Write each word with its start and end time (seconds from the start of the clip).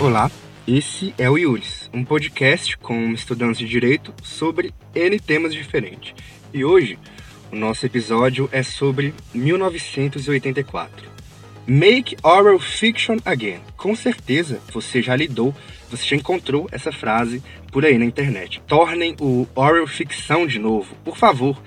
Olá, 0.00 0.30
esse 0.68 1.12
é 1.18 1.28
o 1.28 1.36
Iuris, 1.36 1.90
um 1.92 2.04
podcast 2.04 2.78
com 2.78 3.12
estudantes 3.12 3.58
de 3.58 3.66
direito 3.66 4.14
sobre 4.22 4.72
N 4.94 5.18
temas 5.18 5.52
diferentes. 5.52 6.14
E 6.54 6.64
hoje, 6.64 6.96
o 7.50 7.56
nosso 7.56 7.84
episódio 7.86 8.48
é 8.52 8.62
sobre 8.62 9.12
1984. 9.34 11.08
Make 11.66 12.16
Oral 12.22 12.60
Fiction 12.60 13.18
Again. 13.24 13.60
Com 13.76 13.96
certeza 13.96 14.60
você 14.72 15.02
já 15.02 15.16
lidou, 15.16 15.52
você 15.90 16.04
já 16.04 16.16
encontrou 16.16 16.68
essa 16.70 16.92
frase 16.92 17.42
por 17.72 17.84
aí 17.84 17.98
na 17.98 18.04
internet. 18.04 18.60
Tornem 18.66 19.16
o 19.20 19.46
oral 19.54 19.86
ficção 19.86 20.46
de 20.46 20.58
novo, 20.58 20.94
por 21.04 21.16
favor. 21.16 21.60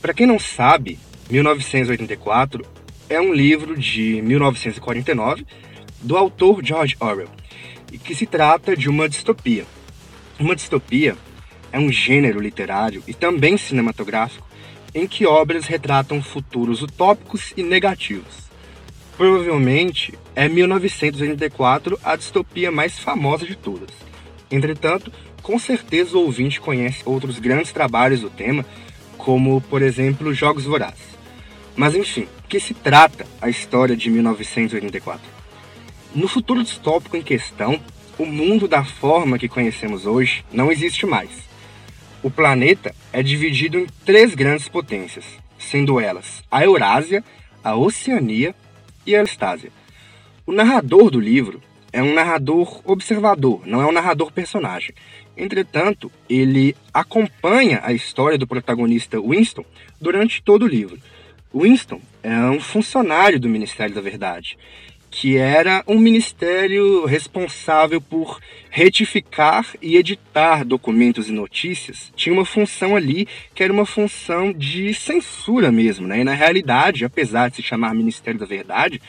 Para 0.00 0.14
quem 0.14 0.26
não 0.26 0.38
sabe, 0.38 0.98
1984 1.30 2.64
é 3.08 3.20
um 3.20 3.32
livro 3.32 3.76
de 3.76 4.22
1949 4.22 5.46
do 6.00 6.16
autor 6.16 6.64
George 6.64 6.96
Orwell 7.00 7.28
e 7.92 7.98
que 7.98 8.14
se 8.14 8.26
trata 8.26 8.76
de 8.76 8.88
uma 8.88 9.08
distopia. 9.08 9.66
Uma 10.38 10.54
distopia 10.54 11.16
é 11.72 11.78
um 11.78 11.90
gênero 11.90 12.40
literário 12.40 13.02
e 13.06 13.14
também 13.14 13.56
cinematográfico 13.56 14.46
em 14.94 15.06
que 15.06 15.26
obras 15.26 15.66
retratam 15.66 16.22
futuros 16.22 16.82
utópicos 16.82 17.52
e 17.56 17.62
negativos. 17.62 18.47
Provavelmente 19.18 20.16
é 20.36 20.48
1984 20.48 21.98
a 22.04 22.14
distopia 22.14 22.70
mais 22.70 23.00
famosa 23.00 23.44
de 23.44 23.56
todas. 23.56 23.90
Entretanto, 24.48 25.12
com 25.42 25.58
certeza 25.58 26.16
o 26.16 26.20
ouvinte 26.20 26.60
conhece 26.60 27.02
outros 27.04 27.40
grandes 27.40 27.72
trabalhos 27.72 28.20
do 28.20 28.30
tema, 28.30 28.64
como, 29.16 29.60
por 29.62 29.82
exemplo, 29.82 30.32
Jogos 30.32 30.66
Vorazes. 30.66 31.18
Mas 31.74 31.96
enfim, 31.96 32.28
que 32.48 32.60
se 32.60 32.72
trata 32.74 33.26
a 33.42 33.50
história 33.50 33.96
de 33.96 34.08
1984? 34.08 35.20
No 36.14 36.28
futuro 36.28 36.62
distópico 36.62 37.16
em 37.16 37.22
questão, 37.22 37.80
o 38.16 38.24
mundo 38.24 38.68
da 38.68 38.84
forma 38.84 39.36
que 39.36 39.48
conhecemos 39.48 40.06
hoje 40.06 40.44
não 40.52 40.70
existe 40.70 41.04
mais. 41.04 41.30
O 42.22 42.30
planeta 42.30 42.94
é 43.12 43.20
dividido 43.20 43.80
em 43.80 43.86
três 44.04 44.32
grandes 44.36 44.68
potências, 44.68 45.24
sendo 45.58 45.98
elas 45.98 46.44
a 46.48 46.64
Eurásia, 46.64 47.24
a 47.64 47.74
Oceania 47.74 48.54
e 49.08 49.16
a 49.16 49.22
Estásia. 49.22 49.72
O 50.46 50.52
narrador 50.52 51.10
do 51.10 51.18
livro 51.18 51.62
é 51.90 52.02
um 52.02 52.12
narrador 52.12 52.82
observador, 52.84 53.62
não 53.64 53.80
é 53.80 53.86
um 53.86 53.92
narrador 53.92 54.30
personagem. 54.30 54.94
Entretanto, 55.34 56.12
ele 56.28 56.76
acompanha 56.92 57.80
a 57.82 57.90
história 57.90 58.36
do 58.36 58.46
protagonista 58.46 59.18
Winston 59.18 59.64
durante 59.98 60.42
todo 60.42 60.64
o 60.64 60.68
livro. 60.68 60.98
Winston 61.54 62.02
é 62.22 62.38
um 62.50 62.60
funcionário 62.60 63.40
do 63.40 63.48
Ministério 63.48 63.94
da 63.94 64.02
Verdade 64.02 64.58
que 65.20 65.36
era 65.36 65.82
um 65.84 65.98
ministério 65.98 67.04
responsável 67.04 68.00
por 68.00 68.38
retificar 68.70 69.66
e 69.82 69.96
editar 69.96 70.64
documentos 70.64 71.28
e 71.28 71.32
notícias, 71.32 72.12
tinha 72.14 72.32
uma 72.32 72.44
função 72.44 72.94
ali 72.94 73.26
que 73.52 73.64
era 73.64 73.72
uma 73.72 73.84
função 73.84 74.52
de 74.52 74.94
censura 74.94 75.72
mesmo, 75.72 76.06
né? 76.06 76.20
E 76.20 76.24
na 76.24 76.34
realidade, 76.34 77.04
apesar 77.04 77.50
de 77.50 77.56
se 77.56 77.62
chamar 77.64 77.96
Ministério 77.96 78.38
da 78.38 78.46
Verdade, 78.46 79.02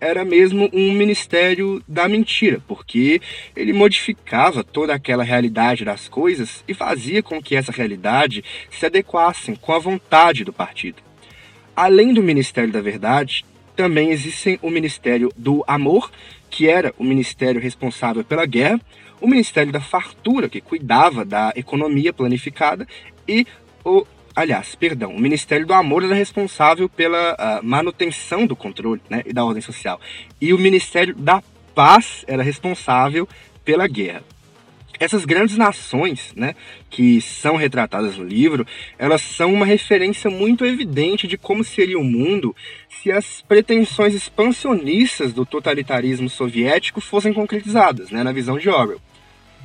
era 0.00 0.24
mesmo 0.24 0.70
um 0.72 0.92
ministério 0.92 1.82
da 1.86 2.08
mentira, 2.08 2.62
porque 2.66 3.20
ele 3.54 3.74
modificava 3.74 4.64
toda 4.64 4.94
aquela 4.94 5.22
realidade 5.22 5.84
das 5.84 6.08
coisas 6.08 6.64
e 6.66 6.72
fazia 6.72 7.22
com 7.22 7.38
que 7.42 7.54
essa 7.54 7.70
realidade 7.70 8.42
se 8.70 8.86
adequassem 8.86 9.54
com 9.56 9.74
a 9.74 9.78
vontade 9.78 10.42
do 10.42 10.54
partido. 10.54 11.02
Além 11.76 12.14
do 12.14 12.22
Ministério 12.22 12.72
da 12.72 12.80
Verdade, 12.80 13.44
também 13.76 14.10
existe 14.10 14.58
o 14.62 14.70
Ministério 14.70 15.30
do 15.36 15.64
Amor, 15.66 16.10
que 16.50 16.68
era 16.68 16.94
o 16.98 17.04
ministério 17.04 17.60
responsável 17.60 18.24
pela 18.24 18.44
guerra, 18.44 18.80
o 19.20 19.26
Ministério 19.26 19.72
da 19.72 19.80
Fartura, 19.80 20.48
que 20.48 20.60
cuidava 20.60 21.24
da 21.24 21.52
economia 21.54 22.12
planificada, 22.12 22.86
e 23.28 23.46
o 23.84 24.06
aliás, 24.34 24.74
perdão, 24.74 25.14
o 25.14 25.20
Ministério 25.20 25.66
do 25.66 25.74
Amor 25.74 26.04
era 26.04 26.14
responsável 26.14 26.88
pela 26.88 27.34
uh, 27.34 27.64
manutenção 27.66 28.46
do 28.46 28.56
controle 28.56 29.00
né, 29.08 29.22
e 29.26 29.32
da 29.32 29.44
ordem 29.44 29.60
social. 29.60 30.00
E 30.40 30.54
o 30.54 30.58
Ministério 30.58 31.14
da 31.14 31.42
Paz 31.74 32.24
era 32.26 32.42
responsável 32.42 33.28
pela 33.64 33.86
guerra. 33.86 34.22
Essas 34.98 35.24
grandes 35.24 35.56
nações, 35.56 36.32
né, 36.36 36.54
que 36.90 37.20
são 37.22 37.56
retratadas 37.56 38.18
no 38.18 38.24
livro, 38.24 38.66
elas 38.98 39.22
são 39.22 39.52
uma 39.52 39.64
referência 39.64 40.30
muito 40.30 40.64
evidente 40.64 41.26
de 41.26 41.38
como 41.38 41.64
seria 41.64 41.98
o 41.98 42.04
mundo 42.04 42.54
se 43.02 43.10
as 43.10 43.42
pretensões 43.48 44.14
expansionistas 44.14 45.32
do 45.32 45.46
totalitarismo 45.46 46.28
soviético 46.28 47.00
fossem 47.00 47.32
concretizadas, 47.32 48.10
né, 48.10 48.22
na 48.22 48.32
visão 48.32 48.58
de 48.58 48.68
Orwell. 48.68 49.00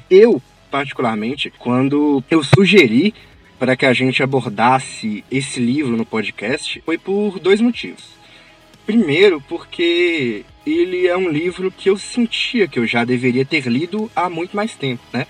Eu, 0.09 0.41
particularmente, 0.71 1.51
quando 1.57 2.23
eu 2.29 2.43
sugeri 2.43 3.13
para 3.59 3.75
que 3.75 3.85
a 3.85 3.93
gente 3.93 4.23
abordasse 4.23 5.23
esse 5.29 5.59
livro 5.59 5.97
no 5.97 6.05
podcast, 6.05 6.81
foi 6.85 6.97
por 6.97 7.39
dois 7.39 7.59
motivos. 7.59 8.15
Primeiro, 8.85 9.41
porque 9.41 10.45
ele 10.65 11.07
é 11.07 11.17
um 11.17 11.29
livro 11.29 11.71
que 11.71 11.89
eu 11.89 11.97
sentia 11.97 12.67
que 12.67 12.79
eu 12.79 12.85
já 12.85 13.03
deveria 13.03 13.43
ter 13.43 13.65
lido 13.67 14.09
há 14.15 14.29
muito 14.29 14.55
mais 14.55 14.75
tempo, 14.75 15.03
né? 15.11 15.27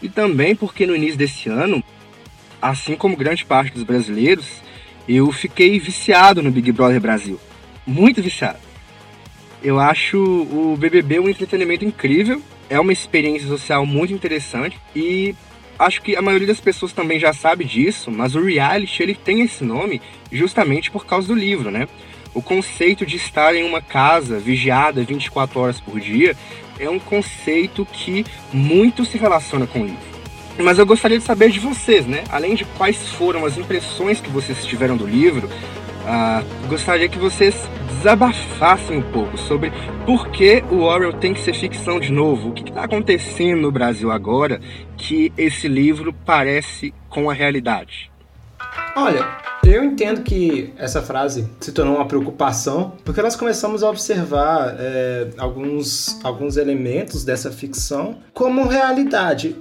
E 0.00 0.08
também 0.08 0.54
porque 0.54 0.86
no 0.86 0.96
início 0.96 1.18
desse 1.18 1.48
ano, 1.48 1.82
assim 2.60 2.94
como 2.94 3.16
grande 3.16 3.44
parte 3.44 3.74
dos 3.74 3.82
brasileiros, 3.82 4.61
eu 5.08 5.30
fiquei 5.32 5.78
viciado 5.78 6.42
no 6.42 6.50
Big 6.50 6.70
Brother 6.72 7.00
Brasil. 7.00 7.38
Muito 7.86 8.22
viciado. 8.22 8.58
Eu 9.62 9.78
acho 9.78 10.18
o 10.18 10.76
BBB 10.78 11.20
um 11.20 11.28
entretenimento 11.28 11.84
incrível, 11.84 12.42
é 12.68 12.80
uma 12.80 12.92
experiência 12.92 13.46
social 13.46 13.86
muito 13.86 14.12
interessante 14.12 14.78
e 14.94 15.34
acho 15.78 16.02
que 16.02 16.16
a 16.16 16.22
maioria 16.22 16.46
das 16.46 16.60
pessoas 16.60 16.92
também 16.92 17.18
já 17.18 17.32
sabe 17.32 17.64
disso, 17.64 18.10
mas 18.10 18.34
o 18.34 18.44
reality 18.44 19.02
ele 19.02 19.14
tem 19.14 19.42
esse 19.42 19.62
nome 19.64 20.00
justamente 20.30 20.90
por 20.90 21.06
causa 21.06 21.28
do 21.28 21.34
livro, 21.34 21.70
né? 21.70 21.88
O 22.34 22.40
conceito 22.40 23.04
de 23.04 23.16
estar 23.16 23.54
em 23.54 23.62
uma 23.62 23.82
casa 23.82 24.38
vigiada 24.38 25.04
24 25.04 25.60
horas 25.60 25.80
por 25.80 26.00
dia 26.00 26.34
é 26.78 26.88
um 26.88 26.98
conceito 26.98 27.86
que 27.86 28.24
muito 28.52 29.04
se 29.04 29.18
relaciona 29.18 29.66
com 29.66 29.82
o 29.82 29.84
livro. 29.84 30.11
Mas 30.58 30.78
eu 30.78 30.86
gostaria 30.86 31.18
de 31.18 31.24
saber 31.24 31.50
de 31.50 31.58
vocês, 31.58 32.06
né? 32.06 32.24
Além 32.30 32.54
de 32.54 32.64
quais 32.64 32.96
foram 33.12 33.44
as 33.44 33.56
impressões 33.56 34.20
que 34.20 34.30
vocês 34.30 34.64
tiveram 34.64 34.96
do 34.96 35.06
livro, 35.06 35.48
uh, 35.48 36.68
gostaria 36.68 37.08
que 37.08 37.18
vocês 37.18 37.54
desabafassem 37.96 38.98
um 38.98 39.12
pouco 39.12 39.38
sobre 39.38 39.72
por 40.04 40.28
que 40.28 40.62
o 40.70 40.80
Orwell 40.80 41.12
tem 41.12 41.32
que 41.32 41.40
ser 41.40 41.54
ficção 41.54 42.00
de 42.00 42.12
novo. 42.12 42.50
O 42.50 42.52
que 42.52 42.68
está 42.68 42.84
acontecendo 42.84 43.60
no 43.60 43.70
Brasil 43.70 44.10
agora 44.10 44.60
que 44.96 45.32
esse 45.38 45.68
livro 45.68 46.12
parece 46.24 46.92
com 47.08 47.30
a 47.30 47.32
realidade? 47.32 48.10
Olha, 48.96 49.26
eu 49.64 49.84
entendo 49.84 50.22
que 50.22 50.72
essa 50.76 51.00
frase 51.00 51.48
se 51.60 51.72
tornou 51.72 51.96
uma 51.96 52.06
preocupação 52.06 52.94
porque 53.04 53.22
nós 53.22 53.36
começamos 53.36 53.82
a 53.82 53.88
observar 53.88 54.74
é, 54.78 55.28
alguns, 55.38 56.18
alguns 56.24 56.56
elementos 56.56 57.24
dessa 57.24 57.50
ficção 57.50 58.18
como 58.34 58.66
realidade, 58.66 59.56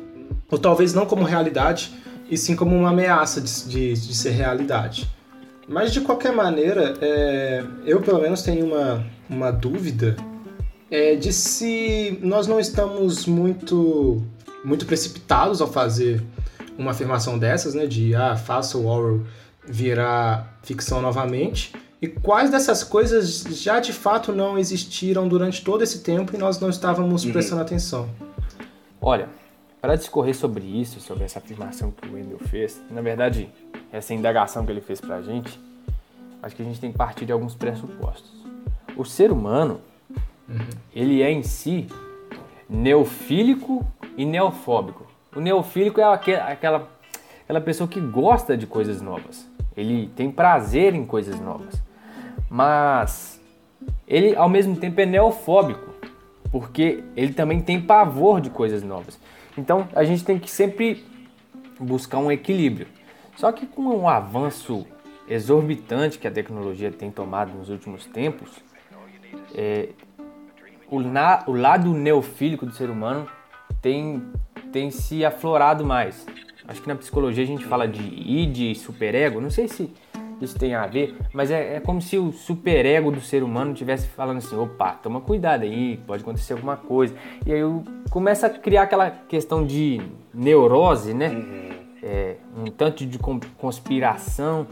ou 0.52 0.60
talvez 0.60 0.94
não 0.94 1.06
como 1.06 1.24
realidade, 1.24 1.92
e 2.30 2.38
sim 2.38 2.56
como 2.56 2.76
uma 2.76 2.90
ameaça 2.90 3.42
de, 3.42 3.68
de, 3.68 3.94
de 3.94 4.16
ser 4.16 4.32
realidade. 4.32 5.10
Mas 5.68 5.94
de 5.94 6.02
qualquer 6.02 6.34
maneira, 6.34 6.94
é, 7.02 7.64
eu 7.86 8.02
pelo 8.02 8.20
menos 8.20 8.42
tenho 8.42 8.66
uma, 8.66 9.06
uma 9.30 9.52
dúvida 9.52 10.18
é, 10.90 11.16
de 11.16 11.32
se 11.32 12.20
nós 12.22 12.46
não 12.48 12.60
estamos 12.60 13.26
muito, 13.26 14.22
muito 14.64 14.86
precipitados 14.86 15.62
ao 15.62 15.72
fazer 15.72 16.22
uma 16.78 16.92
afirmação 16.92 17.40
dessas, 17.40 17.74
né? 17.74 17.86
De 17.86 18.14
ah, 18.14 18.36
faça 18.36 18.78
o 18.78 18.86
Orwell 18.86 19.26
virar 19.66 20.60
ficção 20.64 21.02
novamente? 21.02 21.74
E 22.02 22.08
quais 22.08 22.50
dessas 22.50 22.84
coisas 22.84 23.44
já 23.52 23.80
de 23.80 23.94
fato 23.94 24.34
não 24.34 24.58
existiram 24.58 25.28
durante 25.28 25.64
todo 25.64 25.84
esse 25.84 26.00
tempo 26.00 26.36
e 26.36 26.38
nós 26.38 26.60
não 26.60 26.70
estávamos 26.70 27.24
uhum. 27.24 27.32
prestando 27.32 27.62
atenção? 27.62 28.10
Olha, 29.00 29.30
para 29.82 29.96
discorrer 29.96 30.36
sobre 30.36 30.64
isso, 30.64 31.00
sobre 31.00 31.24
essa 31.24 31.40
afirmação 31.40 31.92
que 31.92 32.08
o 32.08 32.14
Wendel 32.14 32.38
fez, 32.38 32.82
na 32.92 33.02
verdade, 33.02 33.50
essa 33.92 34.14
indagação 34.14 34.64
que 34.66 34.72
ele 34.72 34.82
fez 34.82 35.02
para 35.02 35.16
a 35.16 35.22
gente, 35.22 35.60
acho 36.42 36.56
que 36.56 36.62
a 36.62 36.66
gente 36.66 36.80
tem 36.80 36.92
que 36.92 36.98
partir 36.98 37.26
de 37.26 37.32
alguns 37.32 37.56
pressupostos. 37.56 38.32
O 38.96 39.04
ser 39.04 39.32
humano, 39.32 39.82
uhum. 40.48 40.60
ele 40.94 41.22
é 41.24 41.32
em 41.32 41.42
si 41.42 41.88
neofílico 42.70 43.86
e 44.16 44.24
neofóbico. 44.24 45.08
O 45.36 45.40
neofílico 45.40 46.00
é 46.00 46.04
aquela, 46.04 46.88
aquela 47.44 47.62
pessoa 47.62 47.88
que 47.88 48.00
gosta 48.00 48.56
de 48.56 48.68
coisas 48.68 49.02
novas. 49.02 49.50
Ele 49.76 50.12
tem 50.16 50.30
prazer 50.30 50.94
em 50.94 51.06
coisas 51.06 51.40
novas. 51.40 51.82
Mas 52.50 53.42
ele 54.08 54.36
ao 54.36 54.50
mesmo 54.50 54.76
tempo 54.76 55.00
é 55.02 55.06
neofóbico. 55.06 55.92
porque 56.52 57.04
ele 57.16 57.34
também 57.34 57.62
tem 57.62 57.82
pavor 57.82 58.42
de 58.42 58.50
coisas 58.50 58.84
novas. 58.84 59.18
Então 59.58 59.88
a 59.96 60.04
gente 60.04 60.24
tem 60.24 60.40
que 60.40 60.50
sempre 60.50 61.06
buscar 61.80 62.18
um 62.18 62.32
equilíbrio. 62.32 62.88
Só 63.36 63.52
que 63.52 63.66
com 63.66 63.84
o 63.88 64.08
avanço 64.08 64.86
exorbitante 65.28 66.20
que 66.20 66.28
a 66.28 66.32
tecnologia 66.32 66.92
tem 66.92 67.10
tomado 67.10 67.54
nos 67.54 67.70
últimos 67.70 68.06
tempos, 68.06 68.50
é, 69.56 69.90
o, 70.90 71.00
na, 71.00 71.44
o 71.48 71.54
lado 71.54 71.94
neofílico 71.94 72.66
do 72.66 72.74
ser 72.74 72.90
humano 72.90 73.28
tem, 73.82 74.22
tem 74.72 74.92
se 74.92 75.24
aflorado 75.24 75.86
mais. 75.86 76.26
Acho 76.68 76.82
que 76.82 76.88
na 76.88 76.96
psicologia 76.96 77.44
a 77.44 77.48
gente 77.48 77.66
fala 77.66 77.88
de 77.88 78.02
id, 78.02 78.78
superego, 78.78 79.42
não 79.42 79.50
sei 79.50 79.68
se 79.68 79.92
isso 80.46 80.58
tem 80.58 80.74
a 80.74 80.86
ver, 80.88 81.16
mas 81.34 81.52
é, 81.52 81.76
é 81.76 81.80
como 81.80 82.02
se 82.02 82.18
o 82.18 82.32
superego 82.32 83.12
do 83.12 83.22
ser 83.22 83.44
humano 83.44 83.74
estivesse 83.74 84.08
falando 84.08 84.38
assim, 84.38 84.56
opa, 84.56 84.94
toma 84.94 85.22
cuidado 85.22 85.64
aí, 85.64 85.98
pode 86.08 86.24
acontecer 86.24 86.54
alguma 86.54 86.78
coisa. 86.78 87.16
E 87.46 87.54
aí 87.54 87.62
começa 88.10 88.48
a 88.48 88.50
criar 88.50 88.84
aquela 88.84 89.10
questão 89.10 89.66
de 89.66 90.02
neurose, 90.34 91.14
né? 91.14 91.30
Uhum. 91.30 91.72
É, 92.04 92.36
um 92.58 92.66
tanto 92.66 93.06
de 93.06 93.20
conspiração. 93.58 94.66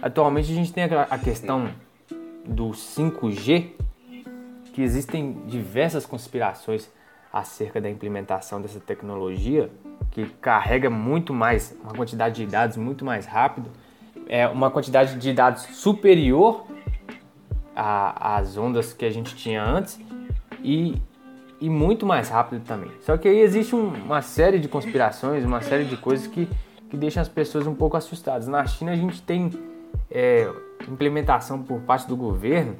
Atualmente 0.00 0.50
a 0.50 0.54
gente 0.54 0.72
tem 0.72 0.84
a 0.84 1.18
questão 1.18 1.68
do 2.44 2.70
5G, 2.70 3.70
que 4.72 4.82
existem 4.82 5.32
diversas 5.46 6.04
conspirações 6.04 6.90
acerca 7.32 7.80
da 7.80 7.88
implementação 7.88 8.60
dessa 8.60 8.80
tecnologia, 8.80 9.70
que 10.10 10.26
carrega 10.40 10.90
muito 10.90 11.32
mais, 11.32 11.76
uma 11.82 11.94
quantidade 11.94 12.44
de 12.44 12.50
dados 12.50 12.76
muito 12.76 13.04
mais 13.04 13.26
rápido 13.26 13.70
é 14.28 14.46
uma 14.48 14.70
quantidade 14.70 15.16
de 15.16 15.32
dados 15.32 15.62
superior 15.62 16.64
às 17.74 18.56
ondas 18.56 18.92
que 18.92 19.04
a 19.04 19.10
gente 19.10 19.34
tinha 19.34 19.62
antes 19.62 19.98
e, 20.62 20.94
e 21.60 21.68
muito 21.68 22.04
mais 22.04 22.28
rápido 22.28 22.62
também. 22.64 22.90
Só 23.00 23.16
que 23.16 23.28
aí 23.28 23.40
existe 23.40 23.74
um, 23.74 23.88
uma 23.88 24.22
série 24.22 24.58
de 24.58 24.68
conspirações, 24.68 25.44
uma 25.44 25.60
série 25.60 25.84
de 25.84 25.96
coisas 25.96 26.26
que, 26.26 26.48
que 26.90 26.96
deixam 26.96 27.22
as 27.22 27.28
pessoas 27.28 27.66
um 27.66 27.74
pouco 27.74 27.96
assustadas. 27.96 28.46
Na 28.46 28.66
China 28.66 28.92
a 28.92 28.96
gente 28.96 29.22
tem 29.22 29.50
é, 30.10 30.50
implementação 30.88 31.62
por 31.62 31.80
parte 31.80 32.06
do 32.06 32.16
governo 32.16 32.76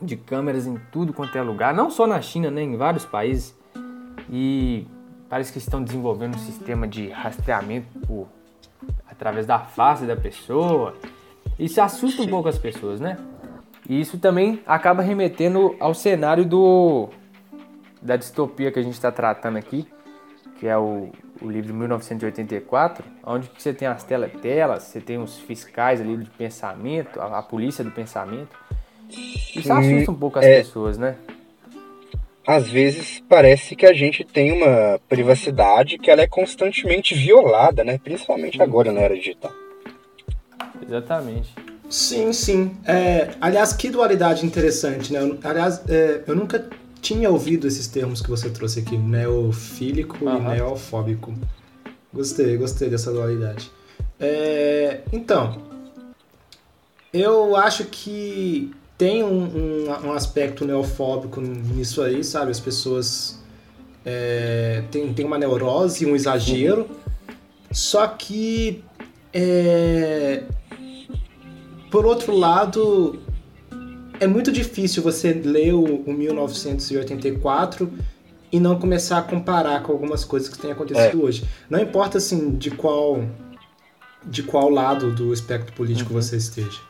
de 0.00 0.16
câmeras 0.16 0.66
em 0.66 0.76
tudo 0.90 1.12
quanto 1.12 1.36
é 1.36 1.42
lugar, 1.42 1.72
não 1.74 1.90
só 1.90 2.06
na 2.06 2.20
China, 2.20 2.50
né, 2.50 2.62
em 2.62 2.76
vários 2.76 3.04
países. 3.04 3.56
E 4.30 4.86
parece 5.28 5.52
que 5.52 5.58
estão 5.58 5.82
desenvolvendo 5.82 6.36
um 6.36 6.38
sistema 6.38 6.88
de 6.88 7.08
rastreamento 7.08 7.98
por 8.06 8.28
através 9.10 9.46
da 9.46 9.58
face 9.58 10.04
da 10.04 10.16
pessoa. 10.16 10.94
Isso 11.58 11.80
assusta 11.80 12.22
um 12.22 12.28
pouco 12.28 12.48
as 12.48 12.58
pessoas, 12.58 13.00
né? 13.00 13.16
E 13.88 14.00
isso 14.00 14.18
também 14.18 14.62
acaba 14.66 15.02
remetendo 15.02 15.76
ao 15.78 15.94
cenário 15.94 16.44
do 16.44 17.08
da 18.00 18.16
distopia 18.16 18.70
que 18.70 18.78
a 18.78 18.82
gente 18.82 18.94
está 18.94 19.10
tratando 19.10 19.56
aqui, 19.56 19.88
que 20.58 20.66
é 20.66 20.76
o, 20.76 21.10
o 21.40 21.50
livro 21.50 21.72
1984, 21.72 23.02
onde 23.24 23.50
você 23.56 23.72
tem 23.72 23.88
as 23.88 24.04
telas, 24.04 24.82
você 24.82 25.00
tem 25.00 25.18
os 25.18 25.38
fiscais 25.38 26.02
ali 26.02 26.18
de 26.18 26.28
pensamento, 26.30 27.18
a, 27.18 27.38
a 27.38 27.42
polícia 27.42 27.82
do 27.82 27.90
pensamento. 27.90 28.54
Isso 29.08 29.72
assusta 29.72 30.10
um 30.10 30.14
pouco 30.14 30.38
as 30.38 30.44
é, 30.44 30.58
pessoas, 30.58 30.98
né? 30.98 31.16
Às 32.46 32.68
vezes 32.68 33.22
parece 33.28 33.74
que 33.74 33.86
a 33.86 33.92
gente 33.92 34.24
tem 34.24 34.52
uma 34.52 35.00
privacidade 35.08 35.98
que 35.98 36.10
ela 36.10 36.22
é 36.22 36.26
constantemente 36.26 37.14
violada, 37.14 37.82
né? 37.82 37.98
Principalmente 37.98 38.60
agora 38.62 38.92
na 38.92 39.00
era 39.00 39.16
digital. 39.16 39.52
Exatamente. 40.86 41.54
Sim, 41.88 42.32
sim. 42.32 42.76
É, 42.84 43.30
aliás, 43.40 43.72
que 43.72 43.88
dualidade 43.90 44.44
interessante, 44.44 45.12
né? 45.12 45.20
Aliás, 45.42 45.82
é, 45.88 46.22
eu 46.26 46.34
nunca 46.34 46.68
tinha 47.00 47.30
ouvido 47.30 47.66
esses 47.66 47.86
termos 47.86 48.20
que 48.20 48.28
você 48.28 48.50
trouxe 48.50 48.80
aqui, 48.80 48.96
neofílico 48.96 50.24
uhum. 50.24 50.52
e 50.52 50.56
neofóbico. 50.56 51.34
Gostei, 52.12 52.56
gostei 52.56 52.88
dessa 52.88 53.12
dualidade. 53.12 53.70
É, 54.18 55.00
então, 55.12 55.62
eu 57.12 57.56
acho 57.56 57.84
que 57.84 58.74
tem 58.96 59.24
um, 59.24 59.44
um, 59.44 60.06
um, 60.06 60.12
aspecto 60.12 60.64
neofóbico 60.64 61.40
nisso 61.40 62.02
aí, 62.02 62.22
sabe? 62.22 62.50
As 62.50 62.60
pessoas 62.60 63.42
é, 64.04 64.84
tem, 64.90 65.12
tem 65.12 65.26
uma 65.26 65.38
neurose, 65.38 66.06
um 66.06 66.14
exagero, 66.14 66.88
só 67.72 68.06
que 68.06 68.84
é, 69.32 70.44
por 71.90 72.06
outro 72.06 72.36
lado 72.36 73.18
é 74.20 74.26
muito 74.26 74.52
difícil 74.52 75.02
você 75.02 75.32
ler 75.32 75.74
o, 75.74 76.02
o 76.06 76.12
1984 76.12 77.92
e 78.52 78.60
não 78.60 78.78
começar 78.78 79.18
a 79.18 79.22
comparar 79.22 79.82
com 79.82 79.90
algumas 79.90 80.24
coisas 80.24 80.48
que 80.48 80.56
têm 80.56 80.70
acontecido 80.70 81.20
é. 81.20 81.24
hoje. 81.24 81.44
Não 81.68 81.80
importa 81.80 82.18
assim 82.18 82.52
de 82.52 82.70
qual 82.70 83.24
de 84.24 84.42
qual 84.42 84.70
lado 84.70 85.12
do 85.12 85.34
espectro 85.34 85.74
político 85.74 86.14
uhum. 86.14 86.22
você 86.22 86.36
esteja. 86.36 86.80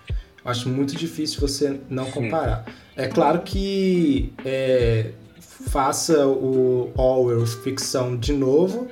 Acho 0.44 0.68
muito 0.68 0.94
difícil 0.94 1.40
você 1.40 1.80
não 1.88 2.10
comparar. 2.10 2.66
É 2.94 3.08
claro 3.08 3.40
que 3.40 4.32
é, 4.44 5.12
faça 5.40 6.26
o 6.26 6.92
Orwell 6.94 7.46
ficção 7.46 8.16
de 8.16 8.32
novo. 8.32 8.88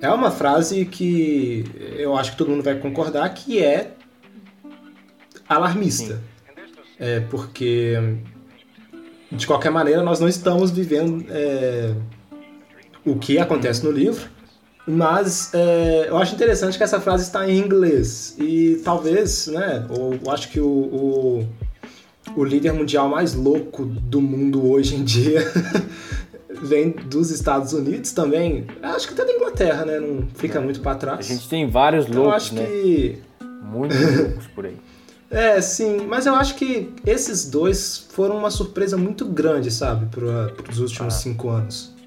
É 0.00 0.08
uma 0.08 0.30
frase 0.30 0.84
que 0.84 1.64
eu 1.96 2.16
acho 2.16 2.32
que 2.32 2.36
todo 2.36 2.50
mundo 2.50 2.62
vai 2.62 2.78
concordar 2.78 3.28
que 3.30 3.62
é 3.62 3.92
alarmista. 5.48 6.22
É 6.98 7.20
porque 7.20 7.96
de 9.32 9.46
qualquer 9.46 9.70
maneira 9.70 10.02
nós 10.02 10.20
não 10.20 10.28
estamos 10.28 10.70
vivendo 10.70 11.26
é, 11.28 11.92
o 13.04 13.16
que 13.16 13.38
acontece 13.38 13.84
no 13.84 13.90
livro 13.90 14.37
mas 14.88 15.52
é, 15.52 16.06
eu 16.08 16.16
acho 16.16 16.34
interessante 16.34 16.78
que 16.78 16.82
essa 16.82 16.98
frase 16.98 17.24
está 17.24 17.48
em 17.48 17.58
inglês. 17.58 18.34
E 18.38 18.80
talvez, 18.82 19.46
né? 19.48 19.86
Eu 19.90 20.30
acho 20.30 20.48
que 20.48 20.58
o, 20.58 20.66
o, 20.66 21.48
o 22.34 22.44
líder 22.44 22.72
mundial 22.72 23.06
mais 23.08 23.34
louco 23.34 23.84
do 23.84 24.20
mundo 24.22 24.66
hoje 24.70 24.96
em 24.96 25.04
dia 25.04 25.40
vem 26.62 26.90
dos 26.90 27.30
Estados 27.30 27.74
Unidos 27.74 28.12
também. 28.12 28.66
Acho 28.82 29.08
que 29.08 29.12
até 29.12 29.26
da 29.26 29.32
Inglaterra, 29.32 29.84
né? 29.84 30.00
Não 30.00 30.26
fica 30.34 30.58
é. 30.58 30.62
muito 30.62 30.80
para 30.80 30.96
trás. 30.96 31.30
A 31.30 31.34
gente 31.34 31.46
tem 31.48 31.68
vários 31.68 32.06
loucos, 32.06 32.24
eu 32.24 32.30
acho 32.30 32.54
né? 32.54 32.64
que 32.64 33.18
muitos 33.62 34.00
loucos 34.16 34.46
por 34.54 34.64
aí. 34.64 34.76
É, 35.30 35.60
sim, 35.60 36.06
mas 36.08 36.24
eu 36.24 36.34
acho 36.34 36.54
que 36.54 36.94
esses 37.04 37.50
dois 37.50 38.08
foram 38.10 38.38
uma 38.38 38.50
surpresa 38.50 38.96
muito 38.96 39.26
grande, 39.26 39.70
sabe, 39.70 40.06
para 40.06 40.72
os 40.72 40.78
últimos 40.78 41.14
ah. 41.14 41.18
cinco 41.18 41.50
anos. 41.50 41.97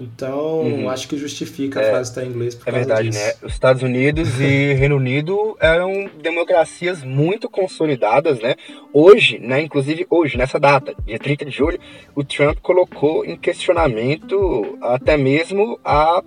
Então, 0.00 0.60
uhum. 0.60 0.88
acho 0.88 1.08
que 1.08 1.18
justifica 1.18 1.80
a 1.80 1.82
é, 1.82 1.90
frase 1.90 2.10
estar 2.10 2.24
em 2.24 2.28
inglês 2.28 2.54
por 2.54 2.68
É 2.68 2.72
verdade, 2.72 3.08
disso. 3.08 3.24
né? 3.24 3.34
Os 3.42 3.52
Estados 3.52 3.82
Unidos 3.82 4.40
e 4.40 4.74
Reino 4.78 4.96
Unido 4.96 5.56
eram 5.58 6.08
democracias 6.22 7.02
muito 7.02 7.50
consolidadas, 7.50 8.38
né? 8.38 8.54
Hoje, 8.92 9.38
né, 9.40 9.60
inclusive 9.60 10.06
hoje, 10.08 10.38
nessa 10.38 10.60
data, 10.60 10.94
dia 11.04 11.18
30 11.18 11.44
de 11.46 11.50
julho, 11.50 11.80
o 12.14 12.22
Trump 12.22 12.58
colocou 12.62 13.24
em 13.24 13.36
questionamento 13.36 14.78
até 14.80 15.16
mesmo 15.16 15.80
a, 15.84 16.22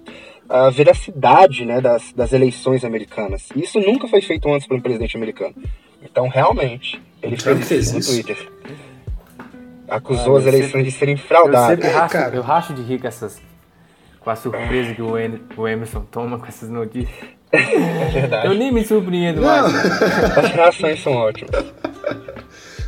a 0.49 0.69
veracidade 0.69 1.63
né, 1.63 1.79
das, 1.79 2.11
das 2.11 2.33
eleições 2.33 2.83
americanas. 2.83 3.47
Isso 3.55 3.79
nunca 3.79 4.05
foi 4.07 4.21
feito 4.21 4.51
antes 4.53 4.67
por 4.67 4.75
um 4.75 4.81
presidente 4.81 5.15
americano. 5.15 5.55
Então, 6.03 6.27
realmente, 6.27 7.01
ele 7.21 7.37
fez, 7.37 7.67
fez, 7.67 7.93
isso 7.93 7.97
no 7.97 8.23
Twitter. 8.23 8.51
Acusou 9.87 10.35
ah, 10.35 10.39
as 10.39 10.45
eleições 10.45 10.71
sempre, 10.71 10.83
de 10.83 10.91
serem 10.91 11.17
fraudadas. 11.17 11.85
Eu, 11.85 11.93
racho, 11.93 12.17
é, 12.17 12.31
eu 12.33 12.41
racho 12.41 12.73
de 12.73 12.81
rir 12.81 12.99
com 12.99 13.07
essas 13.07 13.41
com 14.21 14.29
a 14.29 14.35
surpresa 14.35 14.93
que 14.93 15.01
o, 15.01 15.67
Emerson 15.67 16.05
toma 16.09 16.39
com 16.39 16.45
essas 16.45 16.69
notícias. 16.69 17.29
É 17.51 18.05
verdade. 18.13 18.47
Eu 18.47 18.53
nem 18.53 18.71
me 18.71 18.85
surpreendo 18.85 19.41
mais. 19.41 19.65
As 20.37 20.51
reações 20.51 21.03
são 21.03 21.13
ótimas. 21.13 21.65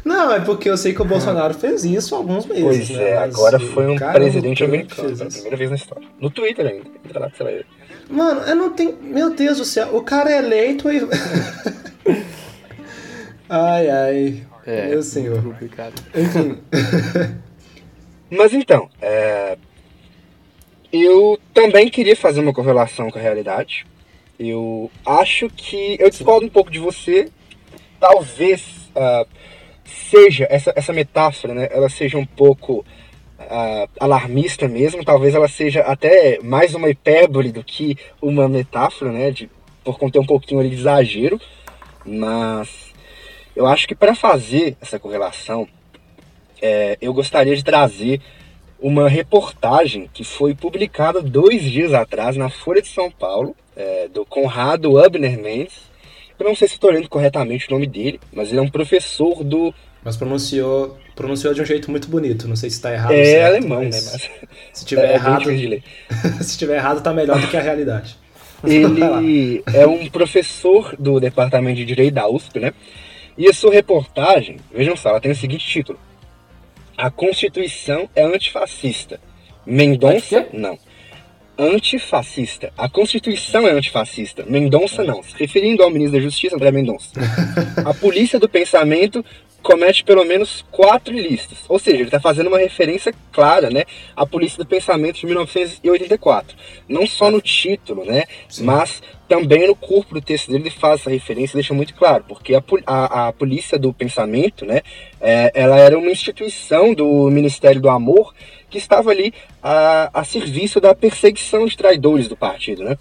Não, 0.06 0.32
é 0.32 0.40
porque 0.40 0.70
eu 0.70 0.78
sei 0.78 0.94
que 0.94 1.02
o 1.02 1.06
Bolsonaro 1.06 1.54
fez 1.54 1.84
isso 1.84 2.14
há 2.14 2.18
alguns 2.18 2.46
meses. 2.46 2.64
Pois 2.64 2.90
né? 2.90 3.10
é, 3.10 3.18
agora 3.18 3.60
foi 3.60 3.88
um 3.88 3.98
presidente 3.98 4.64
americano. 4.64 5.18
Pela 5.18 5.30
primeira 5.30 5.58
vez 5.58 5.70
na 5.70 5.76
história. 5.76 6.08
No 6.20 6.30
Twitter 6.30 6.68
ainda. 6.68 6.90
Entra 7.04 7.20
lá 7.20 7.30
que 7.30 7.38
você 7.38 7.44
vai 7.44 7.54
ver. 7.56 7.66
Mano, 8.10 8.42
eu 8.42 8.56
não 8.56 8.72
tenho. 8.72 8.98
Meu 9.02 9.34
Deus 9.34 9.58
do 9.58 9.66
céu, 9.66 9.96
o 9.96 10.04
cara 10.04 10.30
é 10.30 10.38
eleito 10.38 10.92
e. 10.92 11.02
ai, 13.50 13.90
ai. 13.90 14.48
É, 14.66 14.88
meu 14.90 15.02
senhor. 15.02 15.42
Complicado. 15.42 15.94
Enfim. 16.14 16.60
Mas 18.30 18.54
então, 18.54 18.90
é, 19.02 19.58
eu 20.94 21.40
também 21.56 21.90
queria 21.90 22.16
fazer 22.16 22.40
uma 22.40 22.54
correlação 22.54 23.10
com 23.10 23.18
a 23.18 23.22
realidade. 23.22 23.84
Eu 24.40 24.92
acho 25.04 25.50
que. 25.50 25.98
Eu 26.00 26.08
discordo 26.08 26.46
um 26.46 26.50
pouco 26.50 26.70
de 26.70 26.78
você. 26.78 27.30
Talvez 28.00 28.92
uh, 28.96 29.28
seja, 29.84 30.46
essa, 30.52 30.72
essa 30.76 30.94
metáfora, 30.94 31.56
né? 31.56 31.68
Ela 31.72 31.90
seja 31.90 32.18
um 32.20 32.26
pouco 32.26 32.86
uh, 33.40 33.90
alarmista 34.00 34.68
mesmo. 34.68 35.04
Talvez 35.04 35.34
ela 35.34 35.48
seja 35.48 35.82
até 35.82 36.40
mais 36.44 36.76
uma 36.76 36.90
hipérbole 36.90 37.52
do 37.52 37.64
que 37.64 37.98
uma 38.22 38.48
metáfora, 38.48 39.12
né? 39.12 39.32
De, 39.32 39.50
por 39.84 39.98
conter 39.98 40.20
um 40.20 40.26
pouquinho 40.26 40.60
ali 40.60 40.70
de 40.70 40.76
exagero. 40.76 41.42
Mas 42.06 42.94
eu 43.56 43.66
acho 43.66 43.88
que 43.88 43.96
para 43.96 44.14
fazer 44.14 44.78
essa 44.80 45.00
correlação, 45.00 45.68
é, 46.62 47.00
eu 47.02 47.12
gostaria 47.14 47.56
de 47.56 47.64
trazer 47.64 48.22
uma 48.84 49.08
reportagem 49.08 50.10
que 50.14 50.26
foi 50.26 50.54
publicada 50.54 51.22
dois 51.22 51.64
dias 51.64 51.94
atrás 51.94 52.36
na 52.36 52.50
Folha 52.50 52.82
de 52.82 52.90
São 52.90 53.10
Paulo, 53.10 53.56
é, 53.78 54.10
do 54.14 54.26
Conrado 54.26 55.00
Abner 55.00 55.40
Mendes. 55.40 55.82
Eu 56.38 56.46
não 56.46 56.54
sei 56.54 56.68
se 56.68 56.74
estou 56.74 56.92
lendo 56.92 57.08
corretamente 57.08 57.70
o 57.70 57.72
nome 57.72 57.88
dele, 57.88 58.20
mas 58.34 58.50
ele 58.50 58.60
é 58.60 58.62
um 58.62 58.70
professor 58.70 59.42
do. 59.42 59.74
Mas 60.04 60.18
pronunciou, 60.18 60.98
pronunciou 61.16 61.54
de 61.54 61.62
um 61.62 61.66
jeito 61.66 61.90
muito 61.90 62.10
bonito. 62.10 62.46
Não 62.46 62.58
sei 62.58 62.70
se 62.70 62.76
está 62.76 62.92
errado. 62.92 63.14
É 63.14 63.24
certo, 63.24 63.56
alemão, 63.56 63.80
né? 63.80 63.86
Mas... 63.86 64.30
Se 64.74 64.86
tiver 64.86 65.12
é, 65.12 65.14
errado. 65.14 65.46
se 66.44 66.58
tiver 66.58 66.76
errado, 66.76 67.02
tá 67.02 67.14
melhor 67.14 67.40
do 67.40 67.48
que 67.48 67.56
a 67.56 67.62
realidade. 67.62 68.18
Ele 68.66 69.64
é 69.74 69.88
um 69.88 70.10
professor 70.10 70.94
do 71.00 71.22
departamento 71.22 71.78
de 71.78 71.86
direito 71.86 72.16
da 72.16 72.28
USP, 72.28 72.60
né? 72.60 72.74
E 73.38 73.48
a 73.48 73.54
sua 73.54 73.72
reportagem, 73.72 74.58
vejam 74.74 74.96
só, 74.96 75.10
ela 75.10 75.22
tem 75.22 75.32
o 75.32 75.36
seguinte 75.36 75.66
título: 75.66 75.98
A 76.98 77.10
Constituição 77.10 78.10
é 78.16 78.24
antifascista. 78.24 79.20
Mendonça, 79.66 80.48
não. 80.54 80.78
Antifascista. 81.58 82.72
A 82.78 82.90
Constituição 82.90 83.68
é 83.68 83.72
antifascista. 83.72 84.44
Mendonça, 84.48 85.04
não. 85.04 85.22
Se 85.24 85.36
referindo 85.38 85.84
ao 85.84 85.90
ministro 85.90 86.18
da 86.18 86.24
Justiça, 86.24 86.56
André 86.56 86.72
Mendonça. 86.72 87.12
A 87.86 87.94
polícia 87.94 88.40
do 88.40 88.50
pensamento 88.50 89.24
comete 89.64 90.04
pelo 90.04 90.26
menos 90.26 90.64
quatro 90.70 91.14
ilícitos. 91.18 91.60
Ou 91.70 91.80
seja, 91.80 91.98
ele 91.98 92.04
está 92.04 92.20
fazendo 92.20 92.48
uma 92.48 92.60
referência 92.60 93.14
clara, 93.32 93.70
né, 93.70 93.86
à 94.16 94.26
Polícia 94.26 94.58
do 94.58 94.66
Pensamento 94.66 95.20
de 95.20 95.26
1984. 95.26 96.56
Não 96.88 97.08
só 97.08 97.32
no 97.32 97.42
título, 97.42 98.06
né, 98.06 98.26
Sim. 98.50 98.66
mas 98.66 99.02
também 99.28 99.66
no 99.66 99.76
corpo 99.76 100.14
do 100.14 100.22
texto 100.22 100.52
dele 100.52 100.66
ele 100.66 100.70
faz 100.70 101.02
essa 101.02 101.10
referência, 101.10 101.56
deixa 101.56 101.74
muito 101.74 101.96
claro, 101.96 102.26
porque 102.28 102.54
a, 102.54 102.64
a, 102.86 103.28
a 103.30 103.34
Polícia 103.34 103.80
do 103.80 103.92
Pensamento, 103.94 104.66
né, 104.66 104.82
é, 105.20 105.52
ela 105.56 105.80
era 105.80 105.98
uma 105.98 106.12
instituição 106.12 106.94
do 106.94 107.32
Ministério 107.32 107.82
do 107.82 107.90
Amor 107.90 108.36
que 108.70 108.78
estava 108.78 109.12
ali 109.12 109.34
a, 109.62 110.10
a 110.14 110.24
serviço 110.24 110.82
da 110.82 110.94
perseguição 110.94 111.66
de 111.66 111.78
traidores 111.78 112.28
do 112.28 112.36
partido, 112.36 112.84
né. 112.84 112.98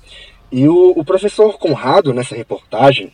E 0.51 0.69
o, 0.69 0.93
o 0.95 1.03
professor 1.03 1.59
Conrado, 1.59 2.13
nessa 2.13 2.37
reportagem, 2.37 3.11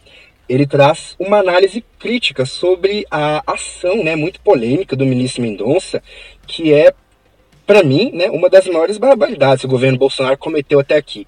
ele 0.49 0.67
traz 0.67 1.15
uma 1.19 1.39
análise 1.39 1.85
crítica 1.99 2.47
sobre 2.47 3.07
a 3.11 3.43
ação 3.47 4.03
né, 4.03 4.17
muito 4.17 4.41
polêmica 4.41 4.97
do 4.97 5.07
ministro 5.07 5.43
Mendonça, 5.43 6.03
que 6.47 6.73
é, 6.73 6.93
para 7.67 7.83
mim, 7.83 8.11
né, 8.13 8.31
uma 8.31 8.49
das 8.49 8.67
maiores 8.67 8.99
barbaridades 8.99 9.61
que 9.61 9.67
o 9.67 9.71
governo 9.71 9.99
Bolsonaro 9.99 10.39
cometeu 10.39 10.81
até 10.81 10.97
aqui. 10.97 11.27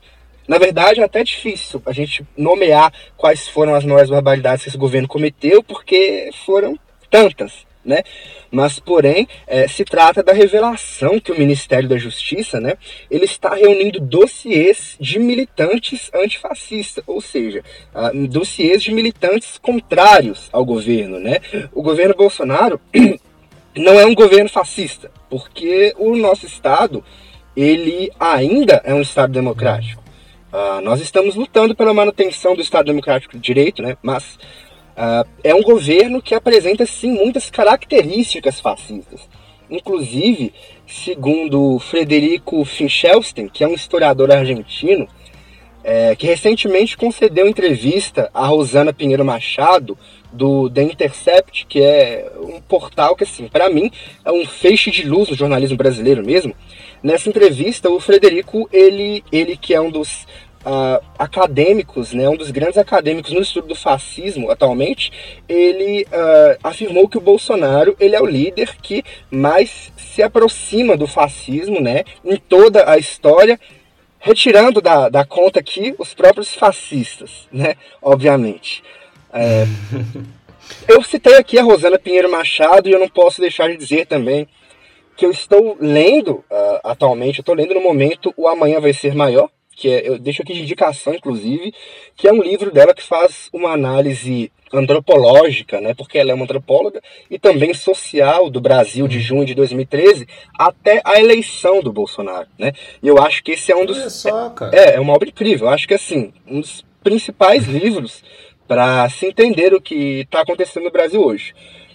Na 0.49 0.59
verdade, 0.59 1.01
é 1.01 1.05
até 1.05 1.23
difícil 1.23 1.81
a 1.87 1.93
gente 1.93 2.27
nomear 2.37 2.93
quais 3.17 3.47
foram 3.47 3.75
as 3.75 3.85
maiores 3.85 4.11
barbaridades 4.11 4.65
que 4.65 4.69
esse 4.71 4.79
governo 4.79 5.07
cometeu, 5.07 5.63
porque 5.63 6.31
foram 6.45 6.79
tantas 7.09 7.71
né? 7.85 8.03
Mas, 8.51 8.81
porém, 8.81 9.29
é, 9.47 9.69
se 9.69 9.85
trata 9.85 10.23
da 10.23 10.33
revelação 10.33 11.21
que 11.21 11.31
o 11.31 11.39
Ministério 11.39 11.89
da 11.89 11.97
Justiça, 11.97 12.61
né, 12.61 12.75
ele 13.11 13.25
está 13.25 13.55
reunindo 13.55 14.01
dossiês 14.01 14.97
de 14.99 15.19
militantes 15.19 16.11
antifascistas, 16.13 17.05
ou 17.07 17.21
seja, 17.21 17.63
uh, 17.95 18.27
dossiês 18.27 18.83
de 18.83 18.93
militantes 18.93 19.57
contrários 19.59 20.49
ao 20.53 20.65
governo, 20.65 21.21
né? 21.21 21.41
O 21.73 21.83
governo 21.83 22.15
Bolsonaro 22.15 22.81
não 23.77 24.01
é 24.01 24.05
um 24.05 24.15
governo 24.15 24.49
fascista, 24.49 25.11
porque 25.29 25.95
o 25.97 26.17
nosso 26.17 26.47
Estado, 26.47 27.05
ele 27.57 28.11
ainda 28.19 28.83
é 28.85 28.93
um 28.93 29.03
Estado 29.03 29.33
democrático. 29.33 30.03
Uh, 30.53 30.81
nós 30.81 31.01
estamos 31.01 31.37
lutando 31.37 31.77
pela 31.77 31.95
manutenção 31.95 32.57
do 32.57 32.63
Estado 32.63 32.87
Democrático 32.87 33.37
de 33.37 33.41
Direito, 33.41 33.83
né? 33.83 33.97
mas 34.03 34.37
Uh, 34.91 35.29
é 35.43 35.55
um 35.55 35.63
governo 35.63 36.21
que 36.21 36.35
apresenta 36.35 36.85
sim 36.85 37.13
muitas 37.13 37.49
características 37.49 38.61
fascistas. 38.61 39.29
Inclusive, 39.71 40.53
segundo 40.87 41.79
Frederico 41.79 42.65
Finchelstein, 42.65 43.49
que 43.49 43.63
é 43.63 43.69
um 43.69 43.75
historiador 43.75 44.31
argentino, 44.33 45.09
é, 45.83 46.15
que 46.15 46.27
recentemente 46.27 46.97
concedeu 46.97 47.49
entrevista 47.49 48.31
a 48.35 48.47
Rosana 48.47 48.93
Pinheiro 48.93 49.25
Machado, 49.25 49.97
do 50.33 50.71
The 50.71 50.83
Intercept, 50.83 51.67
que 51.67 51.83
é 51.83 52.31
um 52.39 52.61
portal 52.61 53.17
que, 53.17 53.25
assim, 53.25 53.49
para 53.49 53.69
mim, 53.69 53.91
é 54.25 54.31
um 54.31 54.47
feixe 54.47 54.91
de 54.91 55.03
luz 55.03 55.29
no 55.29 55.37
jornalismo 55.37 55.77
brasileiro 55.77 56.25
mesmo. 56.25 56.55
Nessa 57.03 57.29
entrevista, 57.29 57.91
o 57.91 57.99
Frederico, 57.99 58.69
ele, 58.73 59.25
ele 59.33 59.57
que 59.57 59.75
é 59.75 59.81
um 59.81 59.91
dos 59.91 60.27
uh, 60.65 61.05
acadêmicos, 61.19 62.13
né, 62.13 62.29
um 62.29 62.37
dos 62.37 62.51
grandes 62.51 62.79
acadêmicos 62.79 63.33
no 63.33 63.41
estudo 63.41 63.69
do 63.69 63.75
fascismo 63.75 64.51
atualmente, 64.51 65.13
ele 65.49 66.05
uh, 66.05 66.59
afirmou 66.63 67.09
que 67.09 67.19
o 67.19 67.21
Bolsonaro 67.21 67.97
ele 67.99 68.17
é 68.17 68.21
o 68.21 68.27
líder 68.27 68.77
que 68.81 69.03
mais 69.31 69.93
se 69.97 70.23
aproxima 70.23 70.97
do 70.97 71.07
fascismo 71.07 71.81
né, 71.81 72.05
em 72.25 72.37
toda 72.37 72.91
a 72.91 72.99
história, 72.99 73.59
retirando 74.19 74.81
da, 74.81 75.09
da 75.09 75.25
conta 75.25 75.61
aqui 75.61 75.95
os 75.99 76.13
próprios 76.15 76.55
fascistas, 76.55 77.49
né, 77.53 77.75
obviamente. 78.03 78.83
É, 79.33 79.65
eu 80.89 81.03
citei 81.03 81.37
aqui 81.37 81.59
a 81.59 81.63
Rosana 81.63 81.99
Pinheiro 81.99 82.31
Machado 82.31 82.89
e 82.89 82.93
eu 82.93 82.99
não 82.99 83.09
posso 83.09 83.41
deixar 83.41 83.69
de 83.69 83.77
dizer 83.77 84.07
também 84.07 84.47
que 85.17 85.27
eu 85.27 85.31
estou 85.31 85.77
lendo 85.79 86.45
uh, 86.51 86.81
atualmente, 86.83 87.39
eu 87.39 87.43
estou 87.43 87.55
lendo 87.55 87.75
no 87.75 87.81
momento 87.81 88.33
O 88.39 88.49
Amanhã 88.49 88.81
Vai 88.81 88.95
Ser 88.95 89.15
Maior, 89.15 89.51
que 89.81 89.89
é, 89.89 90.07
eu 90.07 90.19
deixo 90.19 90.43
aqui 90.43 90.53
de 90.53 90.61
indicação, 90.61 91.15
inclusive, 91.15 91.73
que 92.15 92.29
é 92.29 92.33
um 92.33 92.43
livro 92.43 92.71
dela 92.71 92.93
que 92.93 93.03
faz 93.03 93.49
uma 93.51 93.71
análise 93.71 94.53
antropológica, 94.71 95.81
né, 95.81 95.95
porque 95.95 96.19
ela 96.19 96.33
é 96.33 96.35
uma 96.35 96.45
antropóloga, 96.45 97.01
e 97.31 97.39
também 97.39 97.73
social 97.73 98.51
do 98.51 98.61
Brasil 98.61 99.09
de 99.09 99.19
junho 99.19 99.47
de 99.47 99.55
2013 99.55 100.29
até 100.57 101.01
a 101.03 101.19
eleição 101.19 101.81
do 101.81 101.91
Bolsonaro, 101.91 102.47
né? 102.59 102.73
E 103.03 103.09
eu 103.09 103.19
acho 103.19 103.43
que 103.43 103.53
esse 103.53 103.73
é 103.73 103.77
um 103.77 103.87
dos 103.87 103.99
é, 103.99 104.11
só, 104.11 104.55
é, 104.71 104.97
é 104.97 105.01
uma 105.01 105.15
obra 105.15 105.29
incrível. 105.29 105.67
Eu 105.67 105.73
acho 105.73 105.89
que 105.89 105.95
assim, 105.95 106.33
um 106.47 106.61
dos 106.61 106.85
principais 107.03 107.67
livros 107.67 108.23
para 108.69 109.09
se 109.09 109.27
entender 109.27 109.75
o 109.75 109.81
que 109.81 110.21
está 110.21 110.43
acontecendo 110.43 110.85
no 110.85 110.93
Brasil 110.93 111.25
hoje. 111.25 111.55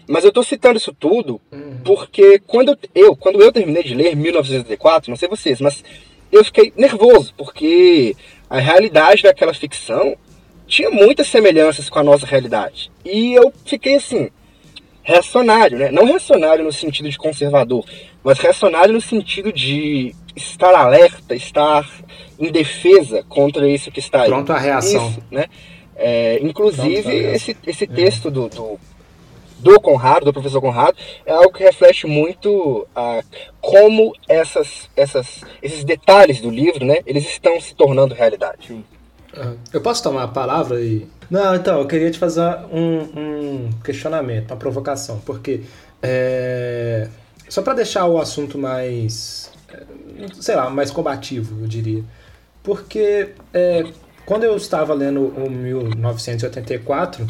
Mas 0.10 0.24
eu 0.24 0.30
estou 0.30 0.44
citando 0.44 0.78
isso 0.78 0.94
tudo 0.94 1.40
uhum. 1.52 1.80
porque 1.84 2.40
quando 2.40 2.78
eu, 2.94 3.16
quando 3.16 3.42
eu 3.42 3.52
terminei 3.52 3.84
de 3.84 3.96
ler 3.96 4.16
1984, 4.16 5.10
não 5.10 5.16
sei 5.16 5.30
vocês, 5.30 5.62
mas 5.62 5.84
eu 6.32 6.44
fiquei 6.44 6.74
nervoso, 6.76 7.34
porque 7.38 8.16
a 8.50 8.60
realidade 8.60 9.24
daquela 9.24 9.54
ficção 9.54 10.16
tinha 10.68 10.90
muitas 10.90 11.28
semelhanças 11.28 11.90
com 11.90 12.00
a 12.00 12.04
nossa 12.04 12.26
realidade. 12.26 12.92
E 13.04 13.34
eu 13.34 13.54
fiquei 13.66 13.96
assim, 13.96 14.30
reacionário, 15.04 15.78
né? 15.78 15.92
Não 15.92 16.06
reacionário 16.06 16.64
no 16.64 16.72
sentido 16.72 17.10
de 17.10 17.18
conservador, 17.18 17.86
mas 18.24 18.40
reacionário 18.40 18.94
no 18.94 19.02
sentido 19.02 19.54
de 19.54 20.16
estar 20.36 20.74
alerta, 20.74 21.36
estar 21.36 21.88
em 22.40 22.52
defesa 22.52 23.24
contra 23.30 23.70
isso 23.70 23.92
que 23.92 24.00
está 24.00 24.24
aí. 24.24 24.30
Pronto 24.30 24.52
a 24.52 24.58
reação. 24.58 25.10
Isso, 25.10 25.24
né? 25.32 25.46
É, 25.96 26.40
inclusive, 26.42 27.14
esse, 27.14 27.56
esse 27.66 27.88
texto 27.88 28.30
do, 28.30 28.50
do 28.50 28.80
do 29.60 29.80
Conrado, 29.80 30.26
do 30.26 30.34
professor 30.34 30.62
Conrado, 30.62 30.98
é 31.26 31.32
algo 31.32 31.54
que 31.54 31.64
reflete 31.64 32.06
muito 32.08 32.88
a 32.96 33.22
como 33.62 34.14
essas, 34.28 34.90
essas, 34.96 35.42
esses 35.62 35.84
detalhes 35.84 36.40
do 36.40 36.50
livro, 36.50 36.86
né, 36.86 37.00
eles 37.06 37.26
estão 37.26 37.60
se 37.60 37.74
tornando 37.76 38.14
realidade. 38.14 38.84
Eu 39.74 39.82
posso 39.82 40.02
tomar 40.02 40.24
a 40.24 40.28
palavra 40.28 40.80
e. 40.82 41.08
Não, 41.30 41.56
então, 41.56 41.80
eu 41.80 41.88
queria 41.88 42.10
te 42.10 42.18
fazer 42.18 42.42
um, 42.72 43.00
um 43.20 43.70
questionamento, 43.84 44.52
uma 44.52 44.58
provocação, 44.58 45.20
porque. 45.26 45.62
É... 46.02 47.10
Só 47.50 47.62
para 47.62 47.74
deixar 47.74 48.06
o 48.06 48.18
assunto 48.18 48.58
mais. 48.58 49.52
sei 50.40 50.56
lá, 50.56 50.70
mais 50.70 50.90
combativo, 50.90 51.62
eu 51.62 51.68
diria. 51.68 52.04
Porque 52.64 53.34
é, 53.54 53.84
quando 54.26 54.44
eu 54.44 54.56
estava 54.56 54.94
lendo 54.94 55.28
o 55.28 55.50
1984 55.50 57.28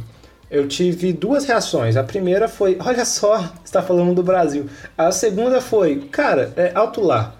eu 0.56 0.68
tive 0.68 1.12
duas 1.12 1.46
reações. 1.46 1.98
A 1.98 2.04
primeira 2.04 2.48
foi, 2.48 2.78
olha 2.84 3.04
só, 3.04 3.54
está 3.64 3.82
falando 3.82 4.14
do 4.16 4.24
Brasil. 4.24 4.68
A 4.98 5.12
segunda 5.12 5.60
foi, 5.60 6.08
cara, 6.12 6.54
é 6.56 6.72
alto 6.74 7.02
lá. 7.02 7.36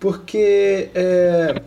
Porque 0.00 0.90
é, 0.94 1.60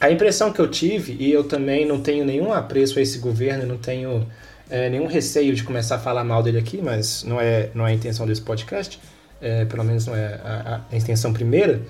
a 0.00 0.10
impressão 0.10 0.52
que 0.52 0.60
eu 0.60 0.68
tive, 0.68 1.16
e 1.18 1.30
eu 1.32 1.44
também 1.44 1.86
não 1.86 2.00
tenho 2.00 2.24
nenhum 2.24 2.52
apreço 2.52 2.98
a 2.98 3.02
esse 3.02 3.18
governo, 3.18 3.66
não 3.66 3.78
tenho 3.78 4.26
é, 4.70 4.88
nenhum 4.88 5.06
receio 5.06 5.54
de 5.54 5.64
começar 5.64 5.96
a 5.96 5.98
falar 5.98 6.24
mal 6.24 6.42
dele 6.42 6.58
aqui, 6.58 6.80
mas 6.82 7.24
não 7.24 7.40
é, 7.40 7.70
não 7.74 7.86
é 7.86 7.90
a 7.90 7.94
intenção 7.94 8.26
desse 8.26 8.42
podcast, 8.42 9.00
é, 9.40 9.64
pelo 9.64 9.84
menos 9.84 10.06
não 10.06 10.14
é 10.14 10.40
a, 10.44 10.80
a 10.90 10.96
intenção 10.96 11.32
primeira. 11.32 11.82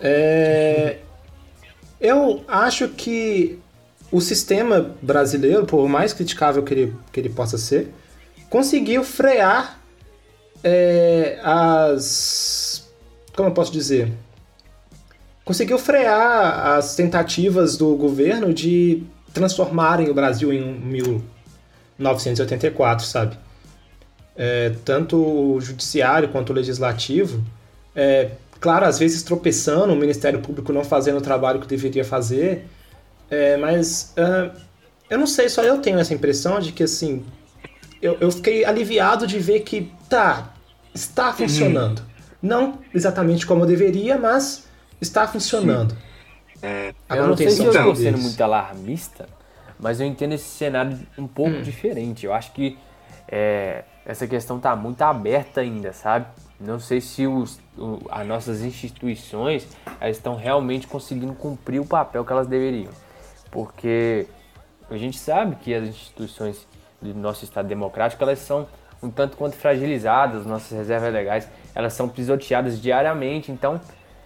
É, 0.00 0.96
eu 2.00 2.42
acho 2.48 2.88
que 2.88 3.58
o 4.10 4.20
sistema 4.20 4.94
brasileiro, 5.00 5.64
por 5.64 5.88
mais 5.88 6.12
criticável 6.12 6.62
que 6.62 6.74
ele, 6.74 6.94
que 7.12 7.20
ele 7.20 7.28
possa 7.28 7.56
ser, 7.56 7.92
conseguiu 8.48 9.04
frear 9.04 9.78
é, 10.62 11.38
as. 11.42 12.88
Como 13.34 13.48
eu 13.48 13.52
posso 13.52 13.72
dizer? 13.72 14.12
Conseguiu 15.44 15.78
frear 15.78 16.76
as 16.76 16.94
tentativas 16.94 17.76
do 17.76 17.94
governo 17.96 18.52
de 18.52 19.02
transformarem 19.32 20.10
o 20.10 20.14
Brasil 20.14 20.52
em 20.52 20.74
1984, 21.98 23.06
sabe? 23.06 23.38
É, 24.36 24.74
tanto 24.84 25.16
o 25.16 25.60
judiciário 25.60 26.28
quanto 26.28 26.50
o 26.50 26.52
legislativo 26.52 27.44
é, 27.94 28.30
claro, 28.60 28.86
às 28.86 28.98
vezes 28.98 29.22
tropeçando, 29.22 29.92
o 29.92 29.96
Ministério 29.96 30.40
Público 30.40 30.72
não 30.72 30.84
fazendo 30.84 31.18
o 31.18 31.20
trabalho 31.20 31.60
que 31.60 31.66
deveria 31.66 32.04
fazer, 32.04 32.66
é, 33.30 33.56
mas 33.56 34.14
uh, 34.18 34.56
eu 35.08 35.18
não 35.18 35.26
sei, 35.26 35.48
só 35.48 35.62
eu 35.62 35.78
tenho 35.78 35.98
essa 35.98 36.12
impressão 36.12 36.58
de 36.60 36.72
que 36.72 36.82
assim, 36.82 37.24
eu, 38.02 38.16
eu 38.20 38.30
fiquei 38.30 38.64
aliviado 38.64 39.26
de 39.26 39.38
ver 39.38 39.60
que 39.60 39.92
tá, 40.08 40.52
está 40.94 41.28
uhum. 41.28 41.34
funcionando. 41.34 41.98
Uhum. 42.00 42.04
Não 42.42 42.78
exatamente 42.94 43.46
como 43.46 43.62
eu 43.62 43.66
deveria, 43.66 44.18
mas 44.18 44.66
está 45.00 45.26
funcionando. 45.28 45.96
É, 46.62 46.94
eu 47.10 47.26
não 47.26 47.36
sei 47.36 47.50
se 47.50 47.64
eu 47.64 47.72
estou 47.72 47.94
sendo 47.94 48.18
muito 48.18 48.40
alarmista, 48.40 49.28
mas 49.78 50.00
eu 50.00 50.06
entendo 50.06 50.34
esse 50.34 50.48
cenário 50.48 50.98
um 51.16 51.26
pouco 51.26 51.52
hum. 51.52 51.62
diferente. 51.62 52.26
Eu 52.26 52.34
acho 52.34 52.52
que 52.52 52.78
é, 53.28 53.84
essa 54.04 54.26
questão 54.26 54.56
está 54.56 54.74
muito 54.76 55.00
aberta 55.02 55.60
ainda, 55.60 55.92
sabe? 55.92 56.26
Não 56.58 56.78
sei 56.78 57.00
se 57.00 57.26
os, 57.26 57.58
o, 57.78 58.00
as 58.10 58.26
nossas 58.26 58.62
instituições 58.62 59.66
estão 60.02 60.36
realmente 60.36 60.86
conseguindo 60.86 61.32
cumprir 61.32 61.80
o 61.80 61.86
papel 61.86 62.24
que 62.24 62.32
elas 62.32 62.46
deveriam. 62.46 62.92
Porque 63.50 64.26
a 64.90 64.96
gente 64.96 65.18
sabe 65.18 65.56
que 65.56 65.74
as 65.74 65.88
instituições 65.88 66.66
do 67.00 67.14
nosso 67.14 67.44
Estado 67.44 67.68
democrático 67.68 68.22
elas 68.22 68.38
são 68.40 68.66
um 69.02 69.10
tanto 69.10 69.36
quanto 69.36 69.56
fragilizadas, 69.56 70.44
nossas 70.44 70.76
reservas 70.76 71.12
legais 71.12 71.48
elas 71.74 71.92
são 71.92 72.08
pisoteadas 72.08 72.80
diariamente, 72.80 73.50
então 73.50 73.80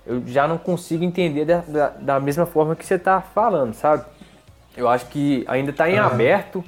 eu 0.07 0.26
já 0.26 0.47
não 0.47 0.59
consigo 0.59 1.04
entender 1.04 1.45
da, 1.45 1.61
da, 1.61 1.88
da 1.88 2.21
mesma 2.21 2.47
forma 2.47 2.75
que 2.75 2.85
você 2.85 2.95
está 2.95 3.21
falando, 3.21 3.75
sabe? 3.75 4.04
Eu 4.76 4.88
acho 4.88 5.07
que 5.07 5.45
ainda 5.47 5.71
está 5.71 5.88
em 5.88 5.99
uhum. 5.99 6.07
aberto, 6.07 6.64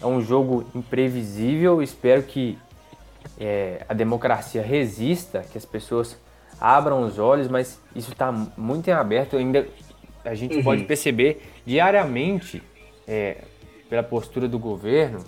é 0.00 0.06
um 0.06 0.20
jogo 0.20 0.64
imprevisível, 0.74 1.82
espero 1.82 2.22
que 2.22 2.58
é, 3.38 3.84
a 3.88 3.94
democracia 3.94 4.62
resista, 4.62 5.44
que 5.50 5.58
as 5.58 5.64
pessoas 5.64 6.18
abram 6.60 7.02
os 7.02 7.18
olhos, 7.18 7.48
mas 7.48 7.78
isso 7.94 8.12
está 8.12 8.32
muito 8.56 8.88
em 8.88 8.92
aberto, 8.92 9.36
ainda 9.36 9.66
a 10.24 10.34
gente 10.34 10.56
uhum. 10.56 10.62
pode 10.62 10.84
perceber 10.84 11.42
diariamente, 11.64 12.62
é, 13.06 13.38
pela 13.88 14.02
postura 14.02 14.48
do 14.48 14.58
governo, 14.58 15.24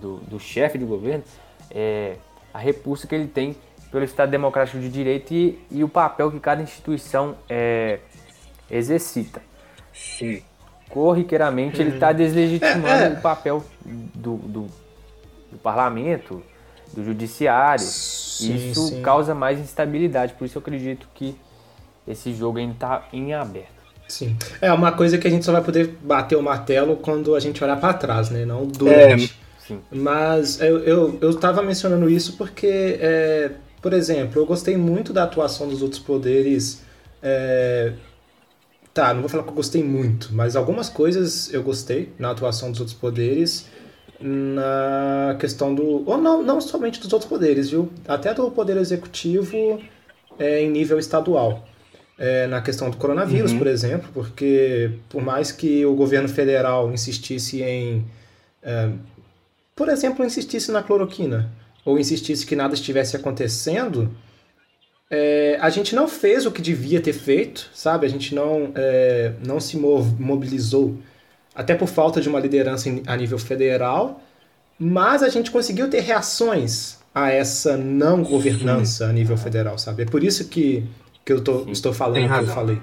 do, 0.00 0.18
do 0.18 0.38
chefe 0.38 0.78
do 0.78 0.86
governo, 0.86 1.24
é, 1.70 2.16
a 2.52 2.58
repulsa 2.58 3.06
que 3.06 3.14
ele 3.14 3.28
tem 3.28 3.56
pelo 3.90 4.04
Estado 4.04 4.30
Democrático 4.30 4.78
de 4.78 4.88
Direito 4.88 5.32
e, 5.32 5.58
e 5.70 5.82
o 5.82 5.88
papel 5.88 6.30
que 6.30 6.40
cada 6.40 6.62
instituição 6.62 7.36
é, 7.48 8.00
exercita. 8.70 9.42
Sim. 9.92 10.42
Corriqueiramente, 10.88 11.80
ele 11.80 11.94
está 11.94 12.12
deslegitimando 12.12 13.02
é, 13.02 13.06
é. 13.06 13.10
o 13.10 13.20
papel 13.20 13.62
do, 13.84 14.36
do, 14.36 14.66
do, 15.52 15.58
parlamento, 15.62 16.42
do 16.94 17.04
judiciário. 17.04 17.84
Sim, 17.84 18.54
isso 18.70 18.88
sim. 18.88 19.02
causa 19.02 19.34
mais 19.34 19.58
instabilidade. 19.58 20.34
Por 20.34 20.44
isso 20.44 20.56
eu 20.56 20.60
acredito 20.60 21.08
que 21.14 21.36
esse 22.06 22.32
jogo 22.32 22.58
ainda 22.58 22.72
está 22.72 23.08
em 23.12 23.34
aberto. 23.34 23.77
Sim. 24.08 24.36
É 24.60 24.72
uma 24.72 24.90
coisa 24.90 25.18
que 25.18 25.28
a 25.28 25.30
gente 25.30 25.44
só 25.44 25.52
vai 25.52 25.62
poder 25.62 25.94
bater 26.02 26.36
o 26.36 26.42
martelo 26.42 26.96
quando 26.96 27.34
a 27.34 27.40
gente 27.40 27.62
olhar 27.62 27.78
para 27.78 27.92
trás, 27.92 28.30
né? 28.30 28.46
Não 28.46 28.66
durante. 28.66 29.38
É. 29.70 29.76
Mas 29.92 30.60
eu, 30.60 30.78
eu, 30.80 31.18
eu 31.20 31.34
tava 31.34 31.62
mencionando 31.62 32.08
isso 32.08 32.36
porque, 32.38 32.98
é, 33.00 33.52
por 33.82 33.92
exemplo, 33.92 34.40
eu 34.40 34.46
gostei 34.46 34.78
muito 34.78 35.12
da 35.12 35.24
atuação 35.24 35.68
dos 35.68 35.82
outros 35.82 36.00
poderes. 36.00 36.82
É, 37.22 37.92
tá, 38.94 39.12
não 39.12 39.20
vou 39.20 39.28
falar 39.28 39.42
que 39.42 39.50
eu 39.50 39.54
gostei 39.54 39.84
muito, 39.84 40.30
mas 40.32 40.56
algumas 40.56 40.88
coisas 40.88 41.52
eu 41.52 41.62
gostei 41.62 42.10
na 42.18 42.30
atuação 42.30 42.70
dos 42.70 42.80
outros 42.80 42.96
poderes. 42.96 43.66
Na 44.20 45.36
questão 45.38 45.72
do. 45.72 46.08
Ou 46.08 46.18
não, 46.18 46.42
não 46.42 46.60
somente 46.60 46.98
dos 46.98 47.12
outros 47.12 47.28
poderes, 47.28 47.70
viu? 47.70 47.88
Até 48.06 48.34
do 48.34 48.50
poder 48.50 48.76
executivo 48.78 49.80
é, 50.38 50.62
em 50.62 50.70
nível 50.70 50.98
estadual. 50.98 51.67
É, 52.20 52.48
na 52.48 52.60
questão 52.60 52.90
do 52.90 52.96
coronavírus, 52.96 53.52
uhum. 53.52 53.58
por 53.58 53.68
exemplo, 53.68 54.10
porque 54.12 54.90
por 55.08 55.22
mais 55.22 55.52
que 55.52 55.86
o 55.86 55.94
governo 55.94 56.28
federal 56.28 56.92
insistisse 56.92 57.62
em 57.62 58.04
é, 58.60 58.90
por 59.78 59.88
exemplo, 59.88 60.24
insistisse 60.24 60.72
na 60.72 60.82
cloroquina 60.82 61.52
ou 61.84 62.00
insistisse 62.00 62.44
que 62.44 62.56
nada 62.56 62.74
estivesse 62.74 63.14
acontecendo, 63.14 64.12
é, 65.08 65.56
a 65.60 65.70
gente 65.70 65.94
não 65.94 66.08
fez 66.08 66.44
o 66.46 66.50
que 66.50 66.60
devia 66.60 67.00
ter 67.00 67.12
feito, 67.12 67.70
sabe? 67.72 68.04
A 68.04 68.08
gente 68.08 68.34
não, 68.34 68.72
é, 68.74 69.34
não 69.46 69.60
se 69.60 69.76
mobilizou, 69.76 70.96
até 71.54 71.76
por 71.76 71.86
falta 71.86 72.20
de 72.20 72.28
uma 72.28 72.40
liderança 72.40 72.90
a 73.06 73.16
nível 73.16 73.38
federal, 73.38 74.20
mas 74.76 75.22
a 75.22 75.28
gente 75.28 75.50
conseguiu 75.50 75.88
ter 75.88 76.00
reações 76.00 76.98
a 77.14 77.30
essa 77.30 77.76
não 77.76 78.24
governança 78.24 79.06
a 79.06 79.12
nível 79.12 79.36
federal, 79.36 79.78
sabe? 79.78 80.02
É 80.02 80.06
por 80.06 80.24
isso 80.24 80.48
que, 80.48 80.84
que 81.28 81.32
eu 81.34 81.44
tô, 81.44 81.66
estou 81.70 81.92
falando 81.92 82.26
que 82.26 82.50
eu 82.50 82.54
falei. 82.54 82.80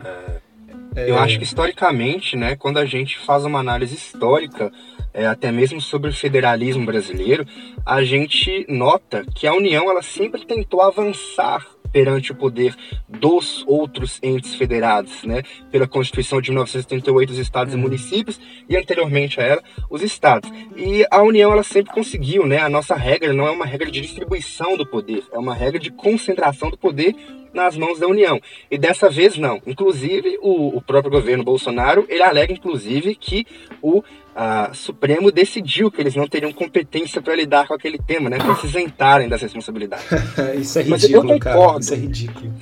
É, 0.96 1.10
eu 1.10 1.18
acho 1.18 1.40
que 1.40 1.44
historicamente, 1.44 2.38
né, 2.38 2.56
quando 2.56 2.78
a 2.78 2.86
gente 2.86 3.18
faz 3.18 3.44
uma 3.44 3.60
análise 3.60 3.96
histórica 3.96 4.72
é, 5.12 5.26
até 5.26 5.52
mesmo 5.52 5.82
sobre 5.82 6.12
o 6.12 6.14
federalismo 6.14 6.86
brasileiro, 6.86 7.44
a 7.84 8.04
gente 8.04 8.64
nota 8.70 9.26
que 9.34 9.48
a 9.48 9.54
União 9.54 9.90
ela 9.90 10.04
sempre 10.04 10.46
tentou 10.46 10.84
avançar 10.84 11.66
perante 11.92 12.34
o 12.34 12.36
poder 12.36 12.76
dos 13.08 13.64
outros 13.66 14.20
entes 14.22 14.54
federados, 14.54 15.24
né? 15.24 15.42
Pela 15.72 15.88
Constituição 15.88 16.42
de 16.42 16.52
1978, 16.52 17.32
os 17.32 17.40
estados 17.40 17.74
e 17.74 17.78
uhum. 17.78 17.84
municípios, 17.84 18.40
e 18.70 18.76
anteriormente 18.76 19.40
a 19.40 19.44
ela, 19.44 19.64
os 19.90 20.04
estados. 20.04 20.52
E 20.76 21.06
a 21.10 21.24
União, 21.24 21.54
ela 21.54 21.64
sempre 21.64 21.94
conseguiu, 21.94 22.46
né? 22.46 22.60
A 22.60 22.70
nossa 22.70 22.96
regra 22.96 23.32
não 23.34 23.48
é 23.48 23.52
uma 23.52 23.66
regra 23.66 23.90
de 23.90 24.02
distribuição 24.02 24.76
do 24.76 24.86
poder, 24.86 25.24
é 25.32 25.40
uma 25.40 25.56
regra 25.56 25.80
de 25.80 25.90
concentração 25.90 26.70
do 26.70 26.78
poder 26.78 27.16
nas 27.56 27.76
mãos 27.76 27.98
da 27.98 28.08
União. 28.08 28.40
E 28.70 28.78
dessa 28.78 29.10
vez 29.10 29.38
não. 29.38 29.62
Inclusive, 29.66 30.38
o, 30.42 30.78
o 30.78 30.82
próprio 30.82 31.12
governo 31.12 31.44
Bolsonaro, 31.44 32.06
ele 32.10 32.22
alega, 32.22 32.54
inclusive, 32.54 33.16
que 33.16 33.48
o 33.82 34.04
a 34.36 34.74
Supremo 34.74 35.32
decidiu 35.32 35.90
que 35.90 36.02
eles 36.02 36.14
não 36.14 36.28
teriam 36.28 36.52
competência 36.52 37.22
para 37.22 37.34
lidar 37.34 37.68
com 37.68 37.74
aquele 37.74 37.98
tema, 37.98 38.30
né? 38.30 38.38
Para 38.38 38.54
se 38.56 38.68
isentarem 38.68 39.30
das 39.30 39.42
responsabilidades. 39.42 40.06
Isso 40.60 40.78
é 40.78 40.82
ridículo, 40.82 40.90
Mas 40.90 41.10
eu 41.10 41.22
concordo. 41.22 41.40
Cara. 41.40 41.80
Isso 41.80 41.94
é 41.94 41.98
ridículo. 41.98 42.54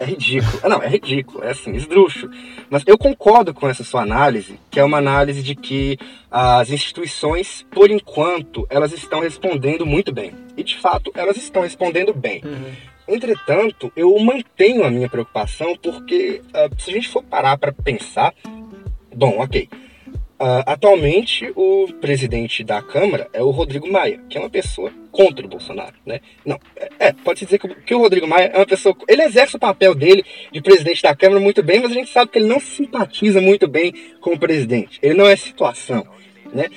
É 0.00 0.04
ridículo. 0.04 0.58
Ah, 0.64 0.68
não, 0.68 0.82
é 0.82 0.88
ridículo, 0.88 1.44
é 1.44 1.50
assim, 1.52 1.76
esdrúxo. 1.76 2.28
Mas 2.68 2.82
eu 2.88 2.98
concordo 2.98 3.54
com 3.54 3.68
essa 3.68 3.84
sua 3.84 4.02
análise, 4.02 4.58
que 4.68 4.80
é 4.80 4.84
uma 4.84 4.98
análise 4.98 5.44
de 5.44 5.54
que 5.54 5.96
as 6.28 6.70
instituições, 6.70 7.64
por 7.70 7.88
enquanto, 7.88 8.66
elas 8.68 8.92
estão 8.92 9.20
respondendo 9.20 9.86
muito 9.86 10.12
bem. 10.12 10.32
E 10.56 10.64
de 10.64 10.76
fato, 10.76 11.12
elas 11.14 11.36
estão 11.36 11.62
respondendo 11.62 12.12
bem. 12.12 12.42
Uhum. 12.44 12.72
Entretanto, 13.08 13.92
eu 13.96 14.18
mantenho 14.18 14.84
a 14.84 14.90
minha 14.90 15.08
preocupação 15.08 15.76
porque, 15.76 16.42
uh, 16.48 16.80
se 16.80 16.90
a 16.90 16.94
gente 16.94 17.08
for 17.08 17.22
parar 17.22 17.58
para 17.58 17.72
pensar, 17.72 18.34
bom, 19.14 19.40
ok, 19.40 19.68
Uh, 20.42 20.58
atualmente, 20.66 21.52
o 21.54 21.86
presidente 22.00 22.64
da 22.64 22.82
Câmara 22.82 23.28
é 23.32 23.40
o 23.40 23.50
Rodrigo 23.50 23.88
Maia, 23.88 24.18
que 24.28 24.36
é 24.36 24.40
uma 24.40 24.50
pessoa 24.50 24.92
contra 25.12 25.46
o 25.46 25.48
Bolsonaro, 25.48 25.94
né? 26.04 26.18
Não, 26.44 26.58
é, 26.74 26.88
é 26.98 27.12
pode-se 27.12 27.44
dizer 27.44 27.60
que, 27.60 27.68
que, 27.68 27.94
o 27.94 28.00
Rodrigo 28.00 28.26
Maia 28.26 28.46
é 28.52 28.56
uma 28.56 28.66
pessoa... 28.66 28.92
Ele 29.06 29.22
exerce 29.22 29.54
o 29.54 29.60
papel 29.60 29.94
dele 29.94 30.24
de 30.50 30.60
presidente 30.60 31.00
da 31.00 31.14
Câmara 31.14 31.38
muito 31.40 31.62
bem, 31.62 31.78
mas 31.78 31.92
a 31.92 31.94
gente 31.94 32.10
sabe 32.10 32.32
que 32.32 32.38
ele 32.38 32.48
não 32.48 32.58
simpatiza 32.58 33.40
muito 33.40 33.68
bem 33.68 33.94
com 34.20 34.32
o 34.32 34.38
presidente. 34.38 34.98
Ele 35.00 35.14
não 35.14 35.28
é 35.28 35.36
situação, 35.36 36.04
né? 36.52 36.68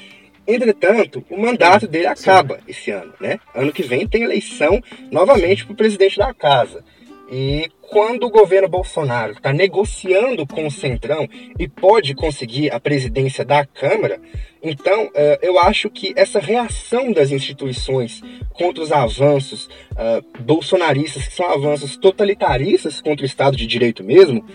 Entretanto, 0.48 1.26
o 1.30 1.38
mandato 1.38 1.88
dele 1.88 2.08
acaba 2.08 2.60
esse 2.68 2.92
ano, 2.92 3.14
né? 3.20 3.40
Ano 3.54 3.72
que 3.72 3.82
vem 3.82 4.08
tem 4.08 4.24
eleição 4.24 4.82
novamente 5.12 5.66
para 5.66 5.74
o 5.74 5.78
presidente 5.78 6.18
da 6.18 6.34
casa. 6.34 6.84
E 7.32 7.72
quando 7.82 8.26
o 8.26 8.30
governo 8.30 8.68
Bolsonaro 8.68 9.34
está 9.34 9.52
negociando 9.52 10.46
com 10.46 10.68
o 10.68 10.72
Centrão 10.72 11.28
e 11.58 11.68
pode 11.68 12.14
conseguir 12.14 12.72
a 12.72 12.80
presidência 12.80 13.44
da 13.44 13.66
Câmara, 13.66 14.22
então 14.62 15.06
uh, 15.08 15.12
eu 15.42 15.58
acho 15.58 15.90
que 15.90 16.14
essa 16.16 16.40
reação 16.40 17.12
das 17.12 17.32
instituições 17.32 18.22
contra 18.54 18.84
os 18.84 18.92
avanços 18.92 19.66
uh, 19.94 20.42
bolsonaristas, 20.42 21.28
que 21.28 21.34
são 21.34 21.50
avanços 21.50 21.98
totalitaristas 21.98 23.02
contra 23.02 23.24
o 23.24 23.28
Estado 23.28 23.58
de 23.58 23.66
Direito 23.66 24.04
mesmo, 24.04 24.46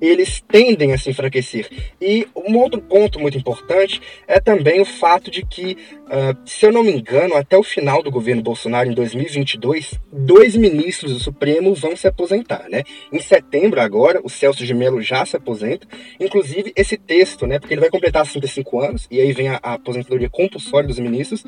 eles 0.00 0.42
tendem 0.46 0.92
a 0.92 0.98
se 0.98 1.10
enfraquecer. 1.10 1.68
E 2.00 2.26
um 2.34 2.56
outro 2.58 2.80
ponto 2.80 3.18
muito 3.18 3.38
importante 3.38 4.00
é 4.26 4.40
também 4.40 4.80
o 4.80 4.84
fato 4.84 5.30
de 5.30 5.44
que, 5.44 5.76
uh, 6.04 6.36
se 6.44 6.66
eu 6.66 6.72
não 6.72 6.82
me 6.82 6.92
engano, 6.92 7.34
até 7.34 7.56
o 7.56 7.62
final 7.62 8.02
do 8.02 8.10
governo 8.10 8.42
Bolsonaro, 8.42 8.88
em 8.88 8.94
2022, 8.94 9.98
dois 10.12 10.56
ministros 10.56 11.12
do 11.12 11.20
Supremo 11.20 11.74
vão 11.74 11.96
se 11.96 12.06
aposentar. 12.06 12.66
Né? 12.68 12.82
Em 13.12 13.20
setembro, 13.20 13.80
agora, 13.80 14.20
o 14.22 14.28
Celso 14.28 14.64
de 14.64 14.74
Mello 14.74 15.00
já 15.00 15.24
se 15.24 15.36
aposenta. 15.36 15.86
Inclusive, 16.20 16.72
esse 16.76 16.96
texto, 16.96 17.46
né, 17.46 17.58
porque 17.58 17.74
ele 17.74 17.80
vai 17.80 17.90
completar 17.90 18.26
65 18.26 18.80
anos, 18.80 19.06
e 19.10 19.20
aí 19.20 19.32
vem 19.32 19.48
a, 19.48 19.58
a 19.62 19.74
aposentadoria 19.74 20.28
compulsória 20.28 20.88
dos 20.88 20.98
ministros, 20.98 21.44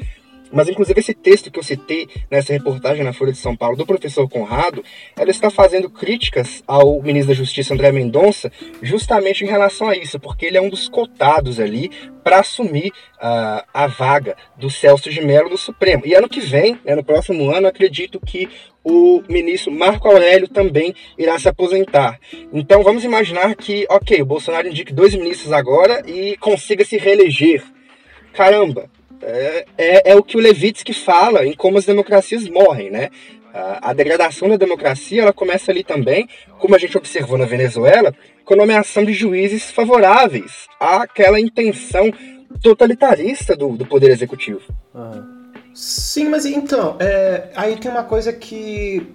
Mas, 0.53 0.69
inclusive, 0.69 0.99
esse 0.99 1.15
texto 1.15 1.51
que 1.51 1.59
eu 1.59 1.63
citei 1.63 2.09
nessa 2.31 2.53
reportagem 2.53 3.05
na 3.05 3.13
Folha 3.13 3.33
de 3.33 3.39
São 3.39 3.57
Paulo 3.57 3.77
do 3.77 3.87
professor 3.87 4.29
Conrado, 4.29 4.85
ela 5.17 5.31
está 5.31 5.51
fazendo 5.51 5.91
críticas 5.91 6.63
ao 6.67 7.01
ministro 7.03 7.29
da 7.29 7.35
Justiça, 7.35 7.75
André 7.75 7.93
Mendonça, 7.93 8.51
justamente 8.83 9.45
em 9.45 9.49
relação 9.49 9.89
a 9.89 9.97
isso, 9.97 10.19
porque 10.19 10.47
ele 10.47 10.57
é 10.57 10.61
um 10.61 10.69
dos 10.69 10.89
cotados 10.89 11.61
ali 11.61 11.91
para 12.23 12.41
assumir 12.41 12.89
uh, 12.89 13.65
a 13.73 13.87
vaga 13.87 14.37
do 14.57 14.69
Celso 14.69 15.11
de 15.11 15.21
Mello 15.21 15.49
no 15.49 15.57
Supremo. 15.57 16.03
E 16.05 16.15
ano 16.15 16.29
que 16.29 16.41
vem, 16.41 16.79
né, 16.85 16.95
no 16.95 17.05
próximo 17.05 17.51
ano, 17.51 17.67
acredito 17.67 18.21
que 18.21 18.49
o 18.85 19.23
ministro 19.29 19.73
Marco 19.73 20.09
Aurélio 20.09 20.49
também 20.49 20.95
irá 21.17 21.39
se 21.39 21.49
aposentar. 21.49 22.19
Então 22.53 22.83
vamos 22.83 23.05
imaginar 23.05 23.55
que, 23.55 23.87
ok, 23.89 24.21
o 24.23 24.27
Bolsonaro 24.27 24.69
indique 24.69 24.93
dois 24.93 25.15
ministros 25.15 25.53
agora 25.53 26.03
e 26.07 26.37
consiga 26.39 26.85
se 26.85 26.97
reeleger. 26.97 27.63
Caramba, 28.33 28.91
é, 29.23 29.65
é, 29.77 30.13
é, 30.13 30.17
o 30.17 30.23
que 30.23 30.37
o 30.37 30.41
Levitsky 30.41 30.93
fala 30.93 31.45
em 31.45 31.55
como 31.55 31.79
as 31.79 31.85
democracias 31.85 32.49
morrem, 32.49 32.91
né? 32.91 33.11
A, 33.53 33.93
degradação 33.93 34.49
da 34.49 34.57
democracia 34.57 35.23
ela 35.23 35.33
começa 35.33 35.73
ali 35.73 35.83
também, 35.83 36.29
como 36.59 36.77
a 36.77 36.79
gente 36.79 36.97
observou 36.97 37.37
na 37.37 37.47
Venezuela, 37.47 38.15
com 38.45 38.55
a 38.55 38.57
nomeação 38.57 39.05
de 39.05 39.13
juízes 39.13 39.71
favoráveis 39.71 40.69
àquela 40.79 41.41
intenção 41.41 42.13
totalitarista 42.63 43.57
do, 43.57 43.77
do 43.77 43.87
poder 43.87 44.11
executivo. 44.11 44.61
Uhum. 44.95 45.39
Sim, 45.75 46.29
mas 46.29 46.45
então, 46.45 46.97
é, 47.01 47.49
aí 47.55 47.77
tem 47.77 47.91
uma 47.91 48.05
coisa 48.05 48.33
que 48.33 49.07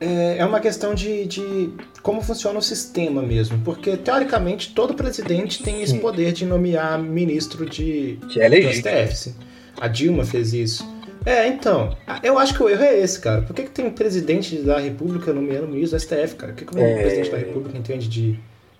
é, 0.00 0.38
é 0.38 0.44
uma 0.44 0.60
questão 0.60 0.94
de, 0.94 1.26
de, 1.26 1.70
como 2.02 2.20
funciona 2.20 2.58
o 2.58 2.62
sistema 2.62 3.22
mesmo. 3.22 3.58
Porque, 3.64 3.96
teoricamente, 3.96 4.74
todo 4.74 4.94
presidente 4.94 5.62
tem 5.62 5.82
esse 5.82 5.98
poder 5.98 6.32
de 6.32 6.44
nomear 6.44 6.98
ministro 6.98 7.64
de 7.64 8.18
que 8.30 8.40
é 8.40 8.48
legítimo. 8.48 8.90
STF. 8.90 9.34
A 9.80 9.88
Dilma 9.88 10.24
fez 10.24 10.52
isso. 10.52 10.96
É, 11.24 11.48
então, 11.48 11.96
eu 12.22 12.38
acho 12.38 12.54
que 12.54 12.62
o 12.62 12.68
erro 12.68 12.84
é 12.84 13.00
esse, 13.00 13.18
cara. 13.18 13.42
Por 13.42 13.54
que, 13.54 13.64
que 13.64 13.70
tem 13.70 13.90
presidente 13.90 14.56
da 14.58 14.78
República 14.78 15.32
nomeando 15.32 15.66
ministro 15.66 15.98
do 15.98 16.02
STF, 16.02 16.36
cara? 16.36 16.52
O 16.52 16.54
que, 16.54 16.64
que 16.64 16.76
o 16.76 16.78
é... 16.78 17.00
presidente 17.00 17.30
da 17.30 17.38
República 17.38 17.76
entende 17.76 18.08
de, 18.08 18.32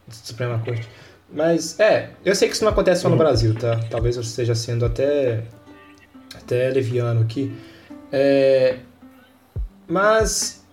de 0.07 0.17
Suprema 0.17 0.63
Corte? 0.65 0.89
Mas, 1.33 1.81
é, 1.81 2.11
eu 2.25 2.35
sei 2.37 2.49
que 2.49 2.55
isso 2.55 2.65
não 2.65 2.71
acontece 2.71 3.03
só 3.03 3.09
no 3.09 3.15
uhum. 3.15 3.19
Brasil, 3.19 3.55
tá? 3.55 3.81
Talvez 3.91 4.15
eu 4.15 4.23
esteja 4.23 4.55
sendo 4.55 4.85
até, 4.85 5.43
até 6.37 6.69
leviano 6.71 7.21
aqui. 7.21 7.53
É, 8.13 8.77
mas 9.89 10.65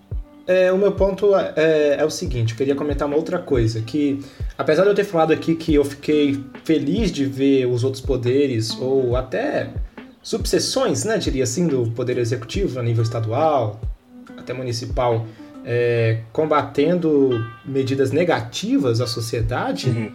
é, 0.46 0.72
o 0.72 0.78
meu 0.78 0.92
ponto 0.92 1.34
é, 1.36 1.98
é, 2.00 2.06
o 2.06 2.10
seguinte, 2.10 2.52
eu 2.52 2.58
queria 2.58 2.76
comentar 2.76 3.08
uma 3.08 3.16
outra 3.16 3.40
coisa, 3.40 3.82
que 3.82 4.20
apesar 4.58 4.84
de 4.84 4.90
eu 4.90 4.96
ter 4.96 5.06
falado 5.06 5.32
aqui 5.32 5.56
que 5.56 5.74
eu 5.74 5.86
fiquei 5.86 6.44
feliz 6.66 7.12
de 7.12 7.26
ver 7.26 7.66
os 7.66 7.84
outros 7.84 8.02
poderes, 8.02 8.78
ou 8.78 9.16
até 9.16 9.70
subseções, 10.22 11.06
né, 11.06 11.18
diria 11.18 11.44
assim, 11.44 11.68
do 11.68 11.90
poder 11.92 12.18
executivo 12.18 12.80
a 12.80 12.84
nível 12.84 13.04
estadual, 13.04 13.80
até 14.38 14.54
municipal, 14.54 15.26
é, 15.66 16.20
combatendo 16.34 17.30
medidas 17.66 18.12
negativas 18.12 19.00
à 19.00 19.08
sociedade, 19.08 19.90
uhum. 19.90 20.12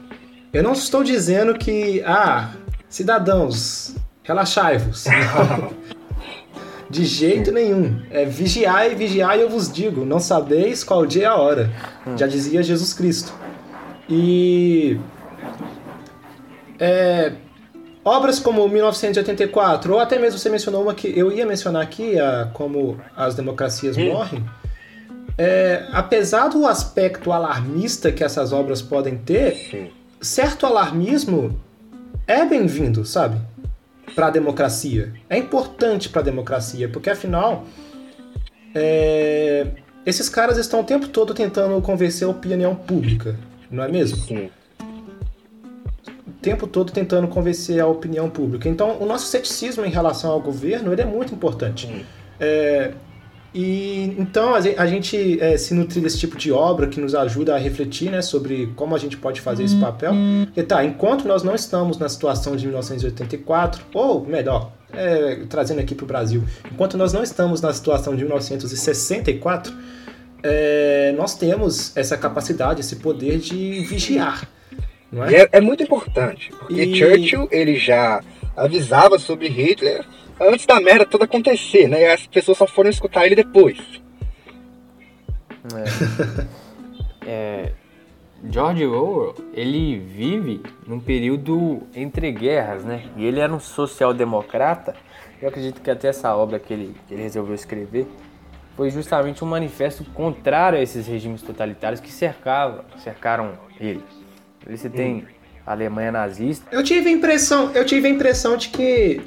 eu 0.52 0.62
não 0.62 0.72
estou 0.72 1.02
dizendo 1.02 1.54
que, 1.54 2.02
ah, 2.04 2.52
cidadãos, 2.88 3.94
relaxai-vos. 4.22 5.06
De 6.90 7.04
jeito 7.04 7.52
nenhum. 7.52 8.02
É 8.10 8.24
vigiai, 8.24 8.94
vigiai, 8.94 9.42
eu 9.42 9.48
vos 9.48 9.70
digo, 9.70 10.04
não 10.04 10.18
sabeis 10.18 10.82
qual 10.82 11.04
dia 11.04 11.24
é 11.24 11.26
a 11.26 11.36
hora. 11.36 11.70
Já 12.16 12.26
dizia 12.26 12.62
Jesus 12.62 12.92
Cristo. 12.92 13.32
E. 14.08 14.98
É, 16.78 17.32
obras 18.04 18.38
como 18.38 18.66
1984, 18.68 19.92
ou 19.92 20.00
até 20.00 20.18
mesmo 20.18 20.38
você 20.38 20.48
mencionou 20.48 20.82
uma 20.82 20.94
que 20.94 21.08
eu 21.18 21.30
ia 21.30 21.44
mencionar 21.44 21.82
aqui, 21.82 22.18
a, 22.18 22.50
como 22.54 22.98
as 23.14 23.34
democracias 23.34 23.96
morrem. 23.96 24.44
É, 25.36 25.86
apesar 25.92 26.48
do 26.48 26.66
aspecto 26.66 27.30
alarmista 27.30 28.10
que 28.10 28.24
essas 28.24 28.52
obras 28.52 28.82
podem 28.82 29.18
ter, 29.18 29.92
certo 30.20 30.66
alarmismo 30.66 31.60
é 32.26 32.44
bem-vindo, 32.44 33.04
sabe? 33.04 33.38
Para 34.14 34.28
a 34.28 34.30
democracia. 34.30 35.12
É 35.28 35.36
importante 35.36 36.08
para 36.08 36.20
a 36.20 36.24
democracia, 36.24 36.88
porque 36.88 37.10
afinal 37.10 37.64
é, 38.74 39.66
esses 40.04 40.28
caras 40.28 40.56
estão 40.58 40.80
o 40.80 40.84
tempo 40.84 41.08
todo 41.08 41.34
tentando 41.34 41.80
convencer 41.82 42.26
a 42.26 42.30
opinião 42.30 42.74
pública, 42.74 43.36
não 43.70 43.84
é 43.84 43.88
mesmo? 43.88 44.18
Sim. 44.18 44.50
O 46.26 46.32
tempo 46.40 46.66
todo 46.66 46.92
tentando 46.92 47.26
convencer 47.28 47.80
a 47.80 47.86
opinião 47.86 48.30
pública. 48.30 48.68
Então, 48.68 48.96
o 49.00 49.06
nosso 49.06 49.26
ceticismo 49.26 49.84
em 49.84 49.90
relação 49.90 50.30
ao 50.30 50.40
governo 50.40 50.92
ele 50.92 51.02
é 51.02 51.04
muito 51.04 51.34
importante. 51.34 52.06
É, 52.38 52.92
e 53.54 54.14
então 54.18 54.54
a 54.54 54.86
gente 54.86 55.40
é, 55.40 55.56
se 55.56 55.72
nutrir 55.72 56.02
desse 56.02 56.18
tipo 56.18 56.36
de 56.36 56.52
obra 56.52 56.86
que 56.86 57.00
nos 57.00 57.14
ajuda 57.14 57.54
a 57.54 57.58
refletir 57.58 58.10
né, 58.10 58.20
sobre 58.20 58.72
como 58.76 58.94
a 58.94 58.98
gente 58.98 59.16
pode 59.16 59.40
fazer 59.40 59.64
esse 59.64 59.76
papel. 59.76 60.12
E 60.54 60.62
tá, 60.62 60.84
enquanto 60.84 61.26
nós 61.26 61.42
não 61.42 61.54
estamos 61.54 61.98
na 61.98 62.08
situação 62.08 62.56
de 62.56 62.66
1984, 62.66 63.84
ou 63.94 64.24
melhor, 64.24 64.72
é, 64.92 65.40
trazendo 65.48 65.80
aqui 65.80 65.94
para 65.94 66.04
o 66.04 66.06
Brasil, 66.06 66.44
enquanto 66.70 66.98
nós 66.98 67.12
não 67.12 67.22
estamos 67.22 67.62
na 67.62 67.72
situação 67.72 68.14
de 68.14 68.22
1964, 68.22 69.72
é, 70.42 71.14
nós 71.16 71.34
temos 71.34 71.96
essa 71.96 72.16
capacidade, 72.16 72.80
esse 72.80 72.96
poder 72.96 73.38
de 73.38 73.80
vigiar. 73.80 74.46
Não 75.10 75.24
é? 75.24 75.34
é, 75.34 75.48
é 75.52 75.60
muito 75.60 75.82
importante, 75.82 76.50
porque 76.58 76.82
e... 76.82 76.94
Churchill 76.94 77.48
ele 77.50 77.76
já 77.76 78.20
avisava 78.54 79.18
sobre 79.18 79.48
Hitler 79.48 80.04
antes 80.40 80.66
da 80.66 80.80
merda 80.80 81.04
toda 81.04 81.24
acontecer, 81.24 81.88
né? 81.88 82.02
E 82.02 82.06
as 82.06 82.26
pessoas 82.26 82.58
só 82.58 82.66
foram 82.66 82.90
escutar 82.90 83.26
ele 83.26 83.34
depois. 83.34 83.78
É. 85.74 87.26
é, 87.26 87.72
George 88.50 88.86
Orwell, 88.86 89.34
ele 89.52 89.98
vive 89.98 90.62
num 90.86 91.00
período 91.00 91.82
entre 91.94 92.30
guerras, 92.30 92.84
né? 92.84 93.04
E 93.16 93.24
ele 93.24 93.40
era 93.40 93.52
um 93.52 93.60
social-democrata. 93.60 94.94
Eu 95.42 95.48
acredito 95.48 95.80
que 95.80 95.90
até 95.90 96.08
essa 96.08 96.34
obra 96.34 96.58
que 96.58 96.72
ele, 96.72 96.94
que 97.06 97.14
ele 97.14 97.22
resolveu 97.22 97.54
escrever 97.54 98.06
foi 98.76 98.90
justamente 98.90 99.42
um 99.44 99.48
manifesto 99.48 100.04
contrário 100.04 100.78
a 100.78 100.82
esses 100.82 101.06
regimes 101.06 101.42
totalitários 101.42 102.00
que 102.00 102.12
cercavam, 102.12 102.84
cercaram 103.02 103.54
ele. 103.80 104.02
Ele 104.64 104.76
se 104.76 104.88
tem 104.88 105.16
hum. 105.16 105.22
a 105.66 105.72
Alemanha 105.72 106.12
nazista. 106.12 106.64
Eu 106.70 106.84
tive 106.84 107.08
a 107.08 107.12
impressão, 107.12 107.72
eu 107.72 107.84
tive 107.84 108.06
a 108.06 108.10
impressão 108.10 108.56
de 108.56 108.68
que 108.68 109.20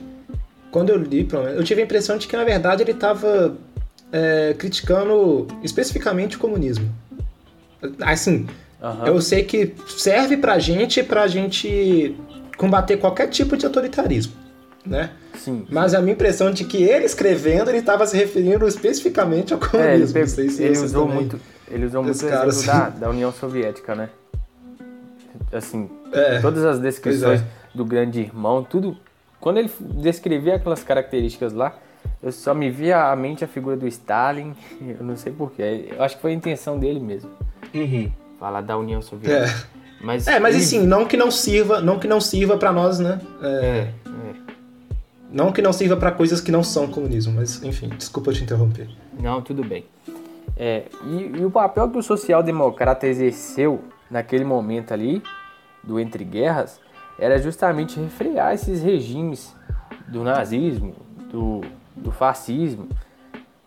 quando 0.71 0.89
eu 0.89 0.97
li, 0.97 1.27
eu 1.55 1.63
tive 1.63 1.81
a 1.81 1.83
impressão 1.83 2.17
de 2.17 2.27
que 2.27 2.35
na 2.35 2.43
verdade 2.43 2.81
ele 2.81 2.91
estava 2.91 3.55
é, 4.11 4.55
criticando 4.57 5.47
especificamente 5.61 6.37
o 6.37 6.39
comunismo. 6.39 6.89
Assim, 8.01 8.47
uhum. 8.81 9.05
eu 9.05 9.21
sei 9.21 9.43
que 9.43 9.73
serve 9.87 10.37
pra 10.37 10.57
gente 10.59 11.03
pra 11.03 11.27
gente 11.27 12.15
combater 12.57 12.97
qualquer 12.97 13.27
tipo 13.27 13.57
de 13.57 13.65
autoritarismo, 13.65 14.33
né? 14.85 15.11
Sim. 15.37 15.65
Mas 15.69 15.93
a 15.93 16.01
minha 16.01 16.13
impressão 16.13 16.49
é 16.49 16.51
de 16.51 16.63
que 16.63 16.83
ele 16.83 17.05
escrevendo, 17.05 17.69
ele 17.69 17.79
estava 17.79 18.05
se 18.05 18.15
referindo 18.15 18.67
especificamente 18.67 19.53
ao 19.53 19.59
comunismo. 19.59 19.91
É, 19.91 19.95
ele, 19.95 20.07
pegou, 20.13 20.27
se 20.27 20.63
ele 20.63 20.77
usou 20.77 21.07
muito, 21.07 21.39
ele 21.69 21.85
usou 21.85 22.03
muito 22.03 22.15
o 22.15 22.25
exemplo 22.25 22.49
assim. 22.49 22.67
da, 22.67 22.89
da 22.89 23.09
União 23.09 23.31
Soviética, 23.31 23.95
né? 23.95 24.09
Assim, 25.51 25.89
é, 26.13 26.39
todas 26.39 26.63
as 26.63 26.79
descrições 26.79 27.41
é. 27.41 27.45
do 27.73 27.83
grande 27.83 28.19
irmão, 28.19 28.63
tudo 28.63 28.95
quando 29.41 29.57
ele 29.57 29.69
descrevia 29.95 30.55
aquelas 30.55 30.83
características 30.83 31.51
lá, 31.51 31.75
eu 32.21 32.31
só 32.31 32.53
me 32.53 32.69
via 32.69 33.11
à 33.11 33.15
mente 33.15 33.43
a 33.43 33.47
figura 33.47 33.75
do 33.75 33.87
Stalin, 33.87 34.55
eu 34.79 35.03
não 35.03 35.17
sei 35.17 35.33
porquê, 35.33 35.89
eu 35.91 36.01
acho 36.01 36.15
que 36.15 36.21
foi 36.21 36.31
a 36.31 36.35
intenção 36.35 36.79
dele 36.79 36.99
mesmo. 36.99 37.29
Uhum. 37.73 38.11
Falar 38.39 38.61
da 38.61 38.77
União 38.77 39.01
Soviética. 39.01 39.67
É. 39.77 39.81
Mas, 40.03 40.27
é, 40.27 40.39
mas 40.39 40.55
ele... 40.55 40.63
assim, 40.63 40.85
não 40.85 41.05
que 41.05 41.15
não 41.15 41.29
sirva, 41.29 41.79
não 41.81 41.99
que 41.99 42.07
não 42.07 42.19
sirva 42.19 42.57
para 42.57 42.71
nós, 42.71 42.99
né? 42.99 43.19
É, 43.41 43.47
é, 43.47 43.77
é. 43.77 43.91
Não 45.31 45.51
que 45.51 45.61
não 45.61 45.71
sirva 45.71 45.95
para 45.95 46.11
coisas 46.11 46.41
que 46.41 46.51
não 46.51 46.63
são 46.63 46.87
comunismo, 46.87 47.33
mas 47.33 47.63
enfim, 47.63 47.89
desculpa 47.89 48.33
te 48.33 48.43
interromper. 48.43 48.89
Não, 49.19 49.41
tudo 49.41 49.63
bem. 49.63 49.85
É, 50.57 50.85
e, 51.05 51.39
e 51.39 51.45
o 51.45 51.51
papel 51.51 51.89
que 51.89 51.97
o 51.97 52.03
social-democrata 52.03 53.07
exerceu 53.07 53.81
naquele 54.09 54.43
momento 54.43 54.91
ali, 54.91 55.23
do 55.83 55.99
entre 55.99 56.23
guerras, 56.23 56.79
era 57.21 57.37
justamente 57.37 57.99
refrear 57.99 58.51
esses 58.55 58.81
regimes 58.81 59.55
do 60.07 60.23
nazismo, 60.23 60.95
do, 61.31 61.61
do 61.95 62.11
fascismo. 62.11 62.89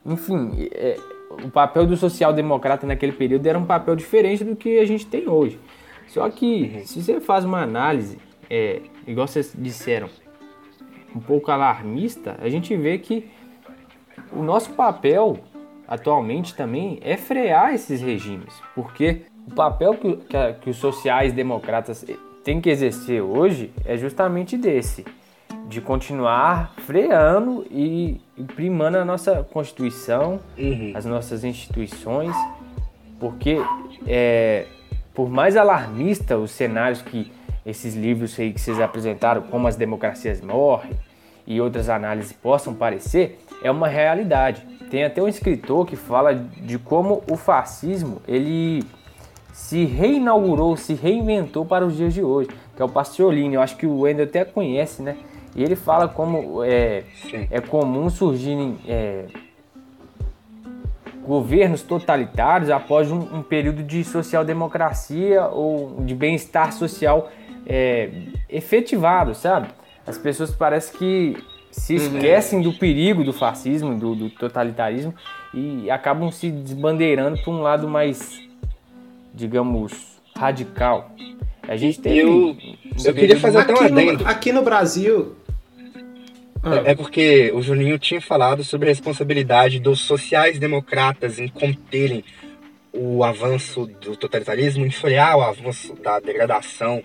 Enfim, 0.05 0.69
é, 0.73 0.99
o 1.31 1.49
papel 1.49 1.87
do 1.87 1.97
social-democrata 1.97 2.85
naquele 2.85 3.13
período 3.13 3.47
era 3.47 3.57
um 3.57 3.65
papel 3.65 3.95
diferente 3.95 4.43
do 4.43 4.57
que 4.57 4.81
a 4.81 4.85
gente 4.85 5.07
tem 5.07 5.29
hoje. 5.29 5.59
Só 6.09 6.29
que, 6.29 6.83
se 6.85 7.01
você 7.01 7.21
faz 7.21 7.45
uma 7.45 7.63
análise, 7.63 8.19
é, 8.51 8.83
igual 9.07 9.29
vocês 9.29 9.55
disseram, 9.57 10.09
um 11.15 11.21
pouco 11.21 11.53
alarmista, 11.53 12.37
a 12.41 12.49
gente 12.49 12.77
vê 12.77 12.99
que 12.99 13.31
o 14.33 14.43
nosso 14.43 14.73
papel 14.73 15.39
atualmente 15.87 16.57
também 16.57 16.99
é 17.03 17.17
frear 17.17 17.73
esses 17.73 18.01
regimes, 18.01 18.53
porque 18.75 19.27
o 19.47 19.55
papel 19.55 19.95
que, 19.95 20.17
que, 20.17 20.53
que 20.61 20.71
os 20.71 20.77
sociais-democratas 20.77 22.05
tem 22.45 22.61
que 22.61 22.69
exercer 22.69 23.23
hoje 23.23 23.73
é 23.85 23.97
justamente 23.97 24.57
desse. 24.57 25.05
de 25.67 25.81
continuar 25.81 26.75
freando 26.87 27.67
e, 27.71 28.21
primando 28.55 28.99
a 28.99 29.05
nossa 29.05 29.43
Constituição, 29.51 30.39
uhum. 30.59 30.93
as 30.95 31.07
nossas 31.07 31.43
instituições, 31.43 32.37
porque 33.19 33.57
é, 34.07 34.67
por 35.15 35.31
mais 35.31 35.57
alarmista 35.57 36.37
os 36.37 36.51
cenários 36.51 37.01
que 37.01 37.33
esses 37.65 37.95
livros 37.95 38.39
aí 38.39 38.53
que 38.53 38.61
vocês 38.61 38.79
apresentaram, 38.79 39.41
como 39.43 39.67
as 39.67 39.75
democracias 39.75 40.43
morrem 40.43 40.93
e 41.47 41.61
outras 41.63 41.89
análises 41.89 42.33
possam 42.33 42.75
parecer, 42.75 43.39
é 43.63 43.71
uma 43.71 43.89
realidade. 43.89 44.67
Tem 44.91 45.03
até 45.03 45.23
um 45.23 45.29
escritor 45.29 45.87
que 45.87 45.97
fala 45.97 46.35
de 46.35 46.79
como 46.79 47.23
o 47.31 47.37
fascismo 47.37 48.21
ele 48.29 48.85
se 49.55 49.85
reinaugurou, 49.85 50.77
se 50.77 50.95
reinventou 50.95 51.65
para 51.65 51.87
os 51.87 51.97
dias 51.97 52.13
de 52.13 52.21
hoje, 52.21 52.49
que 52.75 52.83
é 52.83 52.85
o 52.85 52.89
Pastiolini. 52.89 53.55
Eu 53.55 53.63
acho 53.63 53.77
que 53.77 53.87
o 53.87 54.01
Wendel 54.01 54.25
até 54.25 54.45
conhece, 54.45 55.01
né? 55.01 55.17
E 55.55 55.63
ele 55.63 55.77
fala 55.77 56.09
como 56.09 56.65
é, 56.65 57.05
é 57.49 57.61
comum 57.61 58.11
surgirem 58.11 58.77
é, 58.89 59.27
governos 61.25 61.83
totalitários 61.83 62.69
após 62.69 63.13
um, 63.13 63.21
um 63.21 63.43
período 63.45 63.85
de 63.85 64.03
social-democracia 64.03 65.47
ou 65.47 66.01
de 66.01 66.17
bem-estar 66.17 66.73
social 66.73 67.31
é, 67.65 68.11
efetivado, 68.51 69.37
sabe? 69.37 69.69
As 70.05 70.19
pessoas 70.19 70.51
parecem 70.51 70.99
que 70.99 71.45
se 71.71 71.95
uhum. 71.95 72.17
esquecem 72.17 72.61
do 72.61 72.73
perigo 72.73 73.23
do 73.23 73.33
fascismo, 73.33 73.97
do, 73.97 74.17
do 74.17 74.31
totalitarismo 74.31 75.15
e 75.55 75.89
acabam 75.93 76.33
se 76.33 76.51
desbandeirando 76.51 77.41
para 77.41 77.53
um 77.53 77.63
lado 77.63 77.87
mais, 77.87 78.37
digamos, 79.35 79.93
radical. 80.37 81.11
A 81.67 81.77
gente 81.77 82.01
tem. 82.01 82.17
Eu, 82.19 82.57
eu 83.05 83.15
queria 83.15 83.39
fazer 83.39 83.59
até 83.59 83.75
um 83.75 83.81
adendo. 83.81 84.27
Aqui 84.27 84.53
no 84.53 84.63
Brasil, 84.63 85.35
é, 86.63 86.93
é 86.93 86.95
porque 86.95 87.53
o 87.55 87.61
Juninho 87.61 87.99
tinha 87.99 88.21
falado 88.21 88.63
sobre 88.65 88.89
a 88.89 88.93
responsabilidade 88.93 89.81
dos 89.81 90.01
sociais-democratas 90.01 91.39
em 91.39 91.49
conterem 91.49 92.25
o 92.93 93.25
avanço 93.25 93.87
do 94.01 94.17
totalitarismo, 94.17 94.87
em 94.87 94.91
frear 94.91 95.37
o 95.37 95.43
avanço 95.43 95.95
da 95.97 96.21
degradação 96.21 97.03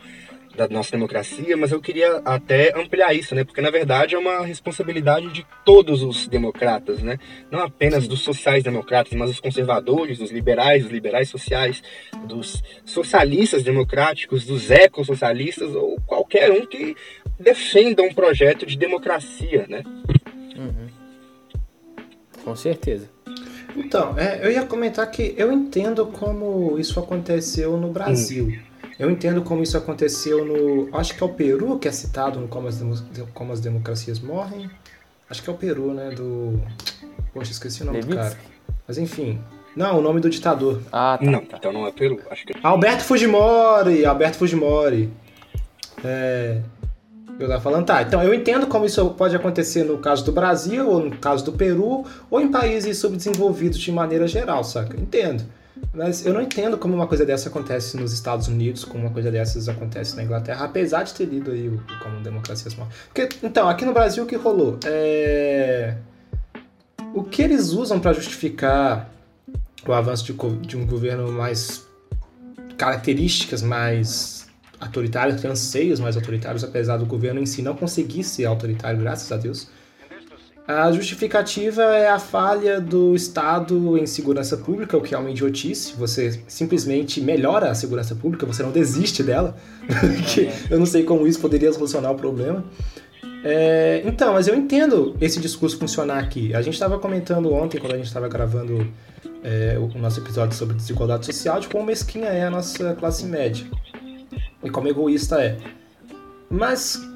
da 0.68 0.76
nossa 0.76 0.92
democracia, 0.92 1.56
mas 1.56 1.72
eu 1.72 1.80
queria 1.80 2.22
até 2.26 2.78
ampliar 2.78 3.14
isso, 3.14 3.34
né? 3.34 3.44
Porque 3.44 3.62
na 3.62 3.70
verdade 3.70 4.16
é 4.16 4.18
uma 4.18 4.46
responsabilidade 4.46 5.32
de 5.32 5.46
todos 5.64 6.04
os 6.04 6.28
democratas, 6.28 7.02
né? 7.02 7.18
Não 7.50 7.60
apenas 7.60 8.08
dos 8.08 8.22
sociais-democratas, 8.22 9.14
mas 9.14 9.30
dos 9.30 9.40
conservadores, 9.40 10.18
dos 10.18 10.32
liberais, 10.32 10.84
dos 10.84 10.92
liberais 10.92 11.30
sociais, 11.30 11.82
dos 12.26 12.62
socialistas 12.84 13.64
democráticos, 13.64 14.46
dos 14.46 14.70
ecossocialistas 14.70 15.74
ou 15.76 16.00
qualquer 16.06 16.52
um 16.52 16.66
que 16.66 16.96
defenda 17.40 18.04
um 18.04 18.14
projeto 18.14 18.66
de 18.66 18.78
democracia, 18.78 19.66
né? 19.70 19.84
Uhum. 20.58 20.88
Com 22.44 22.56
certeza. 22.56 23.10
Então, 23.76 24.18
é, 24.18 24.46
eu 24.46 24.52
ia 24.52 24.66
comentar 24.66 25.10
que 25.10 25.34
eu 25.38 25.52
entendo 25.52 26.08
como 26.08 26.78
isso 26.78 27.00
aconteceu 27.00 27.78
no 27.78 27.92
Brasil. 27.92 28.46
Hum. 28.46 28.69
Eu 29.00 29.10
entendo 29.10 29.42
como 29.42 29.64
isso 29.64 29.78
aconteceu 29.78 30.44
no. 30.44 30.90
Acho 30.96 31.16
que 31.16 31.24
é 31.24 31.26
o 31.26 31.30
Peru 31.30 31.80
que 31.80 31.88
é 31.88 31.92
citado 31.92 32.38
no 32.38 32.50
Como 32.50 32.68
as, 32.68 32.84
como 33.34 33.54
as 33.54 33.62
Democracias 33.62 34.20
Morrem. 34.20 34.70
Acho 35.30 35.42
que 35.42 35.50
é 35.50 35.54
o 35.54 35.56
Peru, 35.56 35.94
né? 35.94 36.12
Do. 36.12 36.60
Poxa, 37.34 37.52
esqueci 37.52 37.82
o 37.82 37.86
nome 37.86 38.00
Levitsky. 38.00 38.22
do 38.22 38.30
cara. 38.30 38.38
Mas 38.86 38.98
enfim. 38.98 39.40
Não, 39.74 40.00
o 40.00 40.02
nome 40.02 40.20
do 40.20 40.30
ditador. 40.30 40.82
Ah, 40.92 41.18
tá. 41.18 41.32
Não, 41.32 41.46
tá. 41.46 41.58
então 41.58 41.72
não 41.72 41.88
é 41.88 41.92
Peru. 41.92 42.20
Acho 42.30 42.46
que... 42.46 42.54
É 42.54 42.60
Alberto 42.62 43.04
Fujimori! 43.04 44.06
Alberto 44.06 44.38
Fujimori. 44.38 45.10
É. 46.04 46.60
Eu 47.40 47.48
tava 47.48 47.62
falando, 47.62 47.86
tá, 47.86 48.02
então 48.02 48.22
eu 48.22 48.34
entendo 48.34 48.68
como 48.68 48.86
isso 48.86 49.12
pode 49.12 49.34
acontecer 49.34 49.86
no 49.86 49.98
caso 50.00 50.26
do 50.26 50.32
Brasil, 50.34 50.90
ou 50.90 51.06
no 51.06 51.18
caso 51.18 51.46
do 51.46 51.54
Peru, 51.54 52.04
ou 52.30 52.42
em 52.42 52.52
países 52.52 52.98
subdesenvolvidos 52.98 53.80
de 53.80 53.94
maneira 53.94 54.28
geral, 54.28 54.62
saca? 54.62 55.00
Entendo. 55.00 55.46
Mas 55.94 56.26
eu 56.26 56.34
não 56.34 56.42
entendo 56.42 56.78
como 56.78 56.94
uma 56.94 57.08
coisa 57.08 57.26
dessa 57.26 57.50
acontece 57.50 57.98
nos 57.98 58.14
Estados 58.14 58.48
Unidos, 58.48 58.86
como 58.86 59.06
uma 59.06 59.14
coisa 59.14 59.32
dessas 59.32 59.68
acontece 59.68 60.16
na 60.16 60.24
Inglaterra, 60.24 60.66
apesar 60.66 61.04
de 61.04 61.14
ter 61.14 61.26
lido 61.26 61.52
aí 61.52 61.68
o, 61.68 61.82
como 62.04 62.22
democracias 62.22 62.76
mortas. 62.76 62.96
Porque, 63.08 63.30
então, 63.44 63.68
aqui 63.68 63.86
no 63.86 63.94
Brasil 63.94 64.24
o 64.24 64.28
que 64.28 64.36
rolou? 64.36 64.80
É... 64.86 65.96
O 67.14 67.24
que 67.24 67.42
eles 67.42 67.70
usam 67.70 68.00
para 68.00 68.14
justificar 68.14 69.10
o 69.88 69.94
avanço 69.94 70.26
de, 70.26 70.34
de, 70.68 70.78
um 70.78 70.86
governo 70.86 71.32
mais 71.32 71.88
características 72.78 73.62
mais 73.62 74.48
autoritárias, 74.80 75.42
tem 75.42 75.50
anseios 75.50 76.00
mais 76.00 76.16
autoritários, 76.16 76.64
apesar 76.64 76.98
do 76.98 77.06
governo 77.06 77.40
em 77.40 77.46
si 77.46 77.62
não 77.62 77.76
conseguir 77.76 78.24
ser 78.24 78.46
autoritário, 78.46 79.00
graças 79.00 79.32
a 79.32 79.38
Deus 79.38 79.70
a 80.70 80.92
justificativa 80.92 81.82
é 81.82 82.08
a 82.08 82.20
falha 82.20 82.80
do 82.80 83.16
Estado 83.16 83.98
em 83.98 84.06
segurança 84.06 84.56
pública, 84.56 84.96
o 84.96 85.02
que 85.02 85.16
é 85.16 85.18
uma 85.18 85.32
idiotice. 85.32 85.96
Você 85.98 86.44
simplesmente 86.48 87.20
melhora 87.20 87.72
a 87.72 87.74
segurança 87.74 88.14
pública, 88.14 88.46
você 88.46 88.62
não 88.62 88.70
desiste 88.70 89.24
dela. 89.24 89.58
eu 90.70 90.78
não 90.78 90.86
sei 90.86 91.04
como 91.04 91.26
isso 91.26 91.40
poderia 91.40 91.74
solucionar 91.74 92.12
o 92.12 92.16
problema. 92.16 92.64
É, 93.44 94.04
então, 94.06 94.34
mas 94.34 94.48
eu 94.48 94.56
entendo 94.56 95.18
esse 95.20 95.40
discurso 95.40 95.76
funcionar 95.76 96.20
aqui. 96.20 96.54
A 96.54 96.62
gente 96.62 96.76
estava 96.76 97.00
comentando 97.00 97.52
ontem, 97.52 97.80
quando 97.80 97.94
a 97.94 97.98
gente 97.98 98.06
estava 98.06 98.28
gravando 98.28 98.88
é, 99.44 99.76
o 99.80 99.98
nosso 99.98 100.20
episódio 100.20 100.56
sobre 100.56 100.76
desigualdade 100.76 101.26
social, 101.26 101.60
de 101.60 101.68
quão 101.68 101.84
mesquinha 101.84 102.28
é 102.28 102.46
a 102.46 102.50
nossa 102.52 102.94
classe 102.94 103.26
média 103.26 103.66
e 104.64 104.70
como 104.70 104.88
egoísta 104.88 105.42
é. 105.42 105.58
Mas 106.48 107.09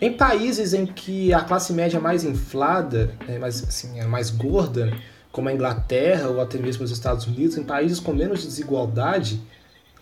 em 0.00 0.12
países 0.12 0.72
em 0.72 0.86
que 0.86 1.32
a 1.32 1.40
classe 1.40 1.72
média 1.72 1.98
é 1.98 2.00
mais 2.00 2.24
inflada, 2.24 3.14
é 3.28 3.38
mais, 3.38 3.62
assim, 3.62 4.00
é 4.00 4.06
mais 4.06 4.30
gorda, 4.30 4.92
como 5.30 5.48
a 5.48 5.52
Inglaterra 5.52 6.28
ou 6.28 6.40
até 6.40 6.58
mesmo 6.58 6.84
os 6.84 6.90
Estados 6.90 7.26
Unidos, 7.26 7.56
em 7.56 7.62
países 7.62 8.00
com 8.00 8.12
menos 8.12 8.42
desigualdade, 8.42 9.40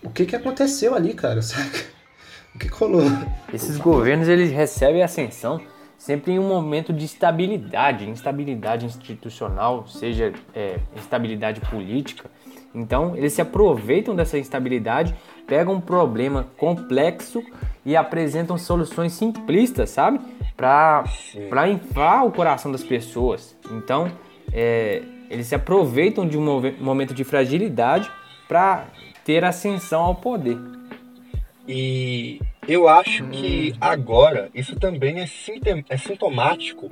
o 0.03 0.09
que, 0.09 0.25
que 0.25 0.35
aconteceu 0.35 0.95
ali, 0.95 1.13
cara? 1.13 1.41
Saca? 1.43 1.85
O 2.55 2.59
que 2.59 2.69
colou? 2.69 3.03
Esses 3.53 3.77
governos 3.77 4.27
eles 4.27 4.51
recebem 4.51 5.03
ascensão 5.03 5.61
sempre 5.99 6.31
em 6.31 6.39
um 6.39 6.47
momento 6.47 6.93
de 6.93 7.05
estabilidade, 7.05 8.09
instabilidade 8.09 8.85
institucional, 8.85 9.85
seja 9.85 10.33
é, 10.55 10.79
instabilidade 10.95 11.59
política. 11.59 12.31
Então 12.73 13.15
eles 13.17 13.33
se 13.33 13.41
aproveitam 13.41 14.15
dessa 14.15 14.37
instabilidade, 14.37 15.13
pegam 15.49 15.73
um 15.73 15.81
problema 15.81 16.47
complexo 16.55 17.43
e 17.83 17.95
apresentam 17.95 18.55
soluções 18.57 19.13
simplistas, 19.13 19.89
sabe? 19.89 20.19
Para 20.55 21.67
inflar 21.67 22.25
o 22.25 22.31
coração 22.31 22.71
das 22.71 22.83
pessoas. 22.83 23.57
Então, 23.71 24.11
é, 24.53 25.01
eles 25.29 25.47
se 25.47 25.55
aproveitam 25.55 26.27
de 26.27 26.37
um 26.37 26.61
momento 26.79 27.13
de 27.13 27.23
fragilidade 27.23 28.09
para 28.47 28.85
ter 29.25 29.43
ascensão 29.43 30.01
ao 30.01 30.15
poder. 30.15 30.57
E 31.67 32.39
eu 32.67 32.87
acho 32.87 33.25
que 33.27 33.73
agora 33.81 34.49
isso 34.53 34.75
também 34.75 35.19
é, 35.19 35.25
é 35.89 35.97
sintomático 35.97 36.89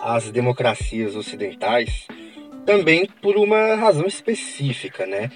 às 0.00 0.30
democracias 0.30 1.14
ocidentais, 1.14 2.06
também 2.64 3.08
por 3.20 3.36
uma 3.36 3.74
razão 3.74 4.06
específica, 4.06 5.06
né? 5.06 5.30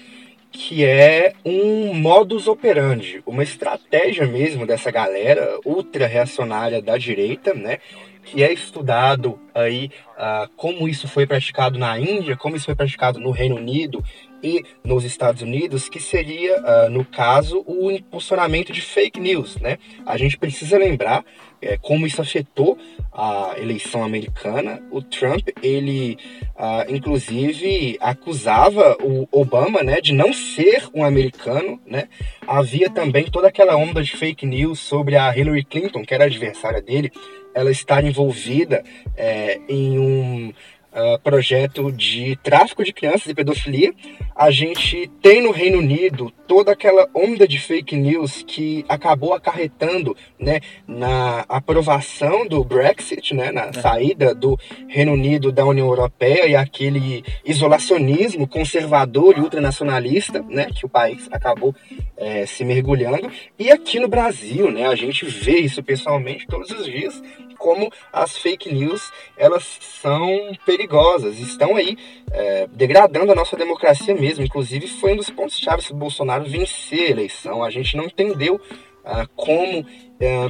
Que 0.55 0.85
é 0.85 1.33
um 1.43 1.93
modus 1.93 2.47
operandi, 2.47 3.21
uma 3.25 3.43
estratégia 3.43 4.25
mesmo 4.25 4.65
dessa 4.65 4.89
galera 4.89 5.59
ultra 5.65 6.07
reacionária 6.07 6.81
da 6.81 6.97
direita, 6.97 7.53
né? 7.53 7.79
Que 8.25 8.43
é 8.43 8.51
estudado 8.51 9.39
aí 9.53 9.89
uh, 10.17 10.49
como 10.57 10.87
isso 10.87 11.07
foi 11.07 11.25
praticado 11.25 11.79
na 11.79 11.97
Índia, 11.99 12.35
como 12.35 12.55
isso 12.55 12.65
foi 12.65 12.75
praticado 12.75 13.19
no 13.19 13.31
Reino 13.31 13.55
Unido 13.55 14.03
e 14.43 14.63
nos 14.83 15.03
Estados 15.03 15.41
Unidos, 15.41 15.89
que 15.89 15.99
seria, 15.99 16.59
uh, 16.59 16.89
no 16.89 17.03
caso, 17.05 17.63
o 17.65 17.89
impulsionamento 17.89 18.71
de 18.71 18.81
fake 18.81 19.19
news, 19.19 19.57
né? 19.57 19.77
A 20.05 20.17
gente 20.17 20.37
precisa 20.37 20.77
lembrar 20.77 21.23
é, 21.61 21.77
como 21.77 22.05
isso 22.05 22.21
afetou 22.21 22.77
a 23.11 23.55
eleição 23.57 24.03
americana. 24.03 24.83
O 24.91 25.01
Trump, 25.01 25.47
ele 25.63 26.17
uh, 26.55 26.93
inclusive 26.93 27.97
acusava 27.99 28.95
o 29.01 29.27
Obama, 29.31 29.81
né, 29.81 29.99
de 29.99 30.13
não 30.13 30.31
ser 30.31 30.87
um 30.93 31.03
americano, 31.03 31.79
né? 31.85 32.07
Havia 32.45 32.89
também 32.89 33.25
toda 33.25 33.47
aquela 33.47 33.75
onda 33.75 34.03
de 34.03 34.15
fake 34.15 34.45
news 34.45 34.79
sobre 34.79 35.15
a 35.15 35.35
Hillary 35.35 35.63
Clinton, 35.63 36.03
que 36.03 36.13
era 36.13 36.25
adversária 36.25 36.81
dele, 36.81 37.11
ela 37.55 37.71
estar 37.71 38.03
envolvida 38.03 38.83
é, 39.15 39.59
em 39.67 39.97
um 39.97 40.53
uh, 40.95 41.19
projeto 41.19 41.91
de 41.91 42.37
tráfico 42.37 42.83
de 42.83 42.93
crianças 42.93 43.27
e 43.27 43.35
pedofilia. 43.35 43.93
A 44.35 44.49
gente 44.49 45.09
tem 45.21 45.41
no 45.41 45.51
Reino 45.51 45.79
Unido 45.79 46.31
toda 46.47 46.71
aquela 46.71 47.07
onda 47.13 47.47
de 47.47 47.59
fake 47.59 47.95
news 47.95 48.43
que 48.45 48.85
acabou 48.87 49.33
acarretando 49.33 50.15
né, 50.39 50.59
na 50.87 51.45
aprovação 51.49 52.47
do 52.47 52.63
Brexit, 52.63 53.33
né, 53.33 53.51
na 53.51 53.65
é. 53.65 53.73
saída 53.73 54.33
do 54.33 54.57
Reino 54.87 55.13
Unido 55.13 55.51
da 55.51 55.65
União 55.65 55.87
Europeia 55.87 56.47
e 56.47 56.55
aquele 56.55 57.23
isolacionismo 57.43 58.47
conservador 58.47 59.37
e 59.37 59.41
ultranacionalista 59.41 60.43
né, 60.49 60.67
que 60.73 60.85
o 60.85 60.89
país 60.89 61.27
acabou 61.31 61.75
é, 62.17 62.45
se 62.45 62.63
mergulhando. 62.63 63.31
E 63.57 63.71
aqui 63.71 63.99
no 63.99 64.07
Brasil, 64.07 64.71
né, 64.71 64.87
a 64.87 64.95
gente 64.95 65.25
vê 65.25 65.59
isso 65.59 65.81
pessoalmente 65.81 66.47
todos 66.47 66.69
os 66.71 66.85
dias 66.85 67.21
como 67.65 67.91
as 68.13 68.37
fake 68.37 68.71
news 68.71 69.11
elas 69.35 69.79
são 69.81 70.55
perigosas, 70.63 71.39
estão 71.39 71.75
aí 71.75 71.97
é, 72.31 72.67
degradando 72.71 73.31
a 73.31 73.35
nossa 73.35 73.57
democracia 73.57 74.13
mesmo. 74.13 74.45
Inclusive, 74.45 74.87
foi 74.87 75.13
um 75.13 75.17
dos 75.17 75.31
pontos 75.31 75.57
chaves 75.57 75.87
do 75.87 75.95
Bolsonaro 75.95 76.45
vencer 76.45 77.07
a 77.07 77.09
eleição. 77.09 77.63
A 77.63 77.71
gente 77.71 77.97
não 77.97 78.03
entendeu 78.03 78.61
ah, 79.03 79.25
como 79.35 79.83
é, 80.19 80.47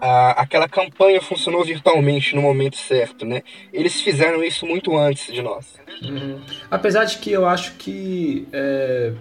a, 0.00 0.30
aquela 0.40 0.66
campanha 0.66 1.20
funcionou 1.20 1.62
virtualmente 1.62 2.34
no 2.34 2.40
momento 2.40 2.78
certo, 2.78 3.26
né? 3.26 3.42
Eles 3.70 4.00
fizeram 4.00 4.42
isso 4.42 4.64
muito 4.64 4.96
antes 4.96 5.30
de 5.30 5.42
nós. 5.42 5.74
Uhum. 6.00 6.40
Apesar 6.70 7.04
de 7.04 7.18
que 7.18 7.30
eu 7.30 7.46
acho 7.46 7.74
que 7.74 8.48
é, 8.50 9.12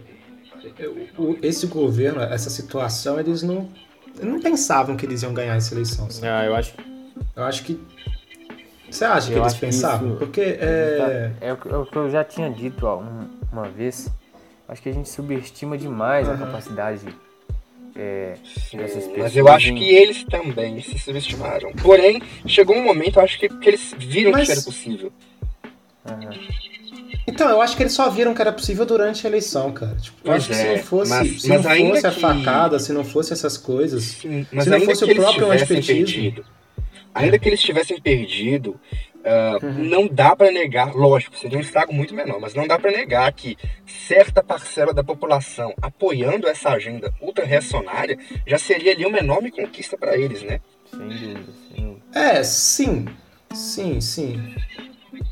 esse 1.42 1.68
governo, 1.68 2.22
essa 2.22 2.50
situação, 2.50 3.20
eles 3.20 3.44
não, 3.44 3.68
não 4.22 4.40
pensavam 4.40 4.96
que 4.96 5.06
eles 5.06 5.22
iam 5.22 5.34
ganhar 5.34 5.58
essa 5.58 5.74
eleição. 5.74 6.10
Sabe? 6.10 6.28
Ah, 6.30 6.46
eu 6.46 6.56
acho. 6.56 6.74
Eu 7.36 7.44
acho 7.44 7.64
que. 7.64 7.80
Você 8.90 9.06
acha 9.06 9.32
que 9.32 9.38
eu 9.38 9.42
eles 9.42 9.54
pensavam? 9.54 10.10
Isso, 10.10 10.18
Porque 10.18 10.42
é... 10.42 11.32
é... 11.42 11.54
o 11.54 11.86
que 11.86 11.96
eu 11.96 12.10
já 12.10 12.24
tinha 12.24 12.50
dito 12.50 12.86
ó, 12.86 13.04
uma 13.52 13.68
vez. 13.68 14.10
Acho 14.68 14.82
que 14.82 14.90
a 14.90 14.94
gente 14.94 15.10
subestima 15.10 15.78
demais 15.78 16.28
uhum. 16.28 16.36
a 16.36 16.38
capacidade 16.38 17.08
é, 17.96 18.36
dessas 18.74 19.04
pessoas. 19.06 19.18
Mas 19.18 19.36
eu 19.36 19.48
acho 19.48 19.74
que 19.74 19.84
eles 19.84 20.24
também 20.24 20.82
se 20.82 20.98
subestimaram. 21.00 21.74
Porém, 21.74 22.22
chegou 22.46 22.76
um 22.76 22.84
momento, 22.84 23.18
eu 23.18 23.24
acho 23.24 23.40
que, 23.40 23.50
que 23.50 23.70
eles 23.70 23.96
viram 23.98 24.32
mas... 24.32 24.46
que 24.46 24.52
era 24.52 24.62
possível. 24.62 25.12
Uhum. 26.08 26.30
Então, 27.28 27.50
eu 27.50 27.62
acho 27.62 27.76
que 27.76 27.84
eles 27.84 27.94
só 27.94 28.10
viram 28.10 28.34
que 28.34 28.42
era 28.42 28.52
possível 28.52 28.86
durante 28.86 29.26
a 29.26 29.30
eleição, 29.30 29.72
cara. 29.72 29.96
Tipo, 29.96 30.18
eu 30.28 30.34
acho 30.34 30.48
que 30.48 30.56
se 30.56 30.64
não 30.64 30.72
é, 30.72 30.78
fosse, 30.80 31.12
mas, 31.12 31.42
se 31.42 31.48
mas 31.48 31.64
não 31.64 31.90
fosse 31.90 32.08
a 32.08 32.12
facada, 32.12 32.80
se 32.80 32.94
não 32.94 33.04
fosse 33.04 33.34
essas 33.34 33.58
coisas, 33.58 34.04
Sim, 34.04 34.46
se 34.46 34.70
não 34.70 34.82
fosse 34.82 35.06
o 35.06 35.16
próprio 35.16 35.52
antipetismo... 35.52 36.44
Ainda 37.20 37.40
que 37.40 37.50
eles 37.50 37.62
tivessem 37.62 38.00
perdido, 38.00 38.80
Uh, 39.20 39.66
uhum. 39.66 39.74
Não 39.90 40.08
dá 40.08 40.34
para 40.34 40.50
negar, 40.50 40.96
lógico, 40.96 41.36
seria 41.36 41.58
um 41.58 41.62
estrago 41.62 41.94
muito 41.94 42.16
menor, 42.16 42.40
mas 42.40 42.54
não 42.54 42.66
dá 42.66 42.80
para 42.80 42.90
negar 42.90 43.30
que 43.34 43.58
certa 43.86 44.42
parcela 44.42 44.94
da 44.94 45.04
população 45.04 45.74
apoiando 45.82 46.48
essa 46.48 46.70
agenda 46.70 47.14
ultra-reacionária 47.22 48.18
já 48.48 48.58
seria 48.58 48.94
ali 48.94 49.06
uma 49.06 49.18
enorme 49.18 49.52
conquista 49.52 49.98
para 49.98 50.16
eles, 50.18 50.42
né? 50.42 50.62
Sem 50.90 51.00
dúvida, 51.00 51.52
sem 51.76 51.86
dúvida. 51.86 52.02
É, 52.16 52.44
sim. 52.44 53.06
Sim, 53.54 54.00
sim. 54.00 54.56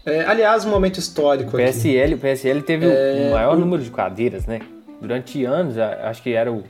É, 0.05 0.25
aliás, 0.25 0.65
um 0.65 0.69
momento 0.69 0.99
histórico 0.99 1.55
o 1.55 1.59
PSL, 1.59 2.03
aqui. 2.03 2.13
O 2.15 2.17
PSL 2.17 2.61
teve 2.63 2.85
é... 2.85 3.27
o 3.29 3.31
maior 3.31 3.57
número 3.57 3.81
de 3.81 3.89
cadeiras, 3.89 4.45
né? 4.45 4.59
Durante 4.99 5.45
anos, 5.45 5.77
acho 5.77 6.21
que 6.23 6.33
era 6.33 6.51
o 6.51 6.63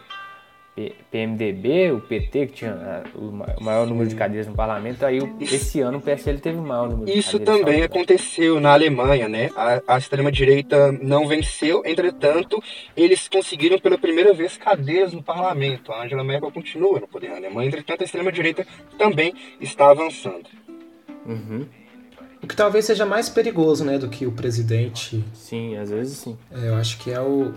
PMDB, 1.10 1.92
o 1.92 2.00
PT, 2.00 2.48
que 2.48 2.54
tinha 2.54 2.72
é, 2.72 3.04
o 3.18 3.64
maior 3.64 3.88
número 3.88 4.08
de 4.08 4.16
cadeiras 4.16 4.48
no 4.48 4.54
parlamento, 4.54 5.04
aí 5.06 5.20
esse 5.42 5.82
ano 5.82 5.98
o 5.98 6.02
PSL 6.02 6.40
teve 6.40 6.58
o 6.60 6.62
maior 6.62 6.88
número 6.90 7.06
de 7.06 7.18
Isso 7.18 7.40
também 7.40 7.82
aconteceu 7.82 8.60
na 8.60 8.74
Alemanha, 8.74 9.28
né? 9.28 9.50
A, 9.56 9.96
a 9.96 9.98
extrema-direita 9.98 10.92
não 10.92 11.28
venceu, 11.28 11.82
entretanto, 11.84 12.62
eles 12.96 13.28
conseguiram 13.28 13.80
pela 13.80 13.98
primeira 13.98 14.34
vez 14.34 14.56
cadeiras 14.56 15.14
no 15.14 15.24
parlamento. 15.24 15.92
A 15.92 16.04
Angela 16.04 16.24
Merkel 16.24 16.52
continua 16.52 17.00
no 17.00 17.08
poder 17.08 17.32
na 17.32 17.38
Alemanha, 17.38 17.70
entretanto, 17.70 18.02
a 18.02 18.06
extrema-direita 18.06 18.66
também 18.98 19.34
está 19.60 19.90
avançando. 19.90 20.48
Uhum. 21.26 21.66
O 22.42 22.48
que 22.48 22.56
talvez 22.56 22.86
seja 22.86 23.06
mais 23.06 23.30
perigoso, 23.30 23.84
né, 23.84 23.98
do 23.98 24.10
que 24.10 24.28
o 24.28 24.32
presidente. 24.32 25.24
Sim, 25.34 25.76
às 25.76 25.90
vezes 25.90 26.20
sim. 26.20 26.38
É, 26.52 26.70
eu 26.70 26.76
acho 26.76 27.00
que 27.00 27.12
é 27.12 27.20
o. 27.20 27.52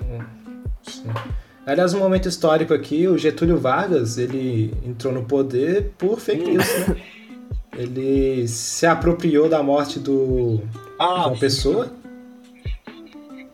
Sim. 0.82 1.04
Aliás, 1.66 1.92
um 1.92 1.98
momento 1.98 2.28
histórico 2.28 2.72
aqui, 2.72 3.06
o 3.06 3.18
Getúlio 3.18 3.58
Vargas, 3.58 4.16
ele 4.16 4.74
entrou 4.84 5.12
no 5.12 5.24
poder 5.24 5.92
por 5.98 6.18
fake 6.18 6.42
news, 6.42 6.66
né? 6.88 6.96
Ele 7.76 8.48
se 8.48 8.86
apropriou 8.86 9.48
da 9.48 9.62
morte 9.62 9.98
do 9.98 10.60
ah, 10.98 11.22
João 11.24 11.38
Pessoa. 11.38 11.92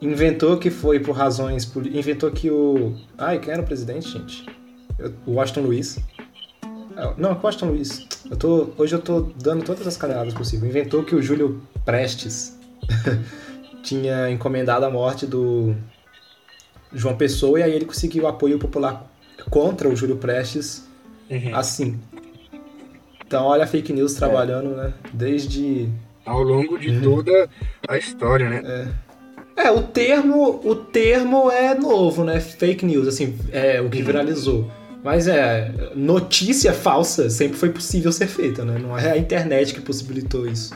Inventou 0.00 0.58
que 0.58 0.70
foi 0.70 1.00
por 1.00 1.12
razões... 1.12 1.70
Inventou 1.92 2.30
que 2.30 2.50
o... 2.50 2.96
Ai, 3.18 3.38
quem 3.38 3.52
era 3.52 3.62
o 3.62 3.64
presidente, 3.64 4.08
gente? 4.10 4.46
O 5.26 5.32
Washington 5.32 5.60
Luiz. 5.62 5.98
Ah, 6.96 7.14
não, 7.18 7.32
o 7.32 7.40
Washington 7.42 7.66
Luiz. 7.66 8.06
Eu 8.30 8.36
tô, 8.36 8.68
hoje 8.78 8.94
eu 8.94 9.00
tô 9.00 9.20
dando 9.42 9.64
todas 9.64 9.86
as 9.86 9.96
caneladas 9.96 10.32
possíveis. 10.32 10.70
Inventou 10.70 11.04
que 11.04 11.14
o 11.14 11.22
Júlio 11.22 11.62
Prestes 11.84 12.58
tinha 13.82 14.30
encomendado 14.30 14.84
a 14.84 14.90
morte 14.90 15.26
do 15.26 15.74
João 16.92 17.16
Pessoa, 17.16 17.60
e 17.60 17.62
aí 17.62 17.72
ele 17.72 17.84
conseguiu 17.84 18.26
apoio 18.26 18.58
popular 18.58 19.10
contra 19.50 19.88
o 19.88 19.96
Júlio 19.96 20.16
Prestes, 20.16 20.86
uhum. 21.30 21.54
assim. 21.54 21.98
Então, 23.26 23.44
olha 23.44 23.64
a 23.64 23.66
fake 23.66 23.92
news 23.92 24.14
trabalhando, 24.14 24.72
é. 24.72 24.84
né? 24.84 24.94
Desde. 25.12 25.88
Ao 26.24 26.42
longo 26.42 26.78
de 26.78 26.90
uhum. 26.90 27.02
toda 27.02 27.48
a 27.88 27.96
história, 27.96 28.48
né? 28.48 28.90
É. 29.56 29.66
é. 29.66 29.70
o 29.70 29.82
termo, 29.82 30.60
o 30.64 30.74
termo 30.74 31.50
é 31.50 31.74
novo, 31.74 32.24
né? 32.24 32.40
Fake 32.40 32.84
news, 32.84 33.06
assim, 33.06 33.38
é 33.52 33.80
o 33.80 33.88
que 33.88 33.98
uhum. 33.98 34.04
viralizou. 34.04 34.70
Mas 35.04 35.28
é, 35.28 35.72
notícia 35.94 36.72
falsa 36.72 37.30
sempre 37.30 37.56
foi 37.56 37.70
possível 37.70 38.10
ser 38.10 38.26
feita, 38.26 38.64
né? 38.64 38.76
Não 38.76 38.98
é 38.98 39.12
a 39.12 39.16
internet 39.16 39.72
que 39.72 39.80
possibilitou 39.80 40.48
isso. 40.48 40.74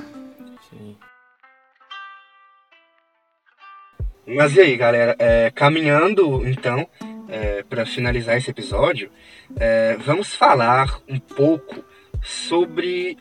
Mas 4.35 4.55
e 4.55 4.61
aí, 4.61 4.77
galera? 4.77 5.17
É, 5.19 5.51
caminhando, 5.51 6.47
então, 6.47 6.87
é, 7.29 7.65
para 7.65 7.85
finalizar 7.85 8.37
esse 8.37 8.49
episódio, 8.49 9.11
é, 9.57 9.97
vamos 9.97 10.33
falar 10.35 11.01
um 11.09 11.19
pouco 11.19 11.85
sobre 12.23 13.19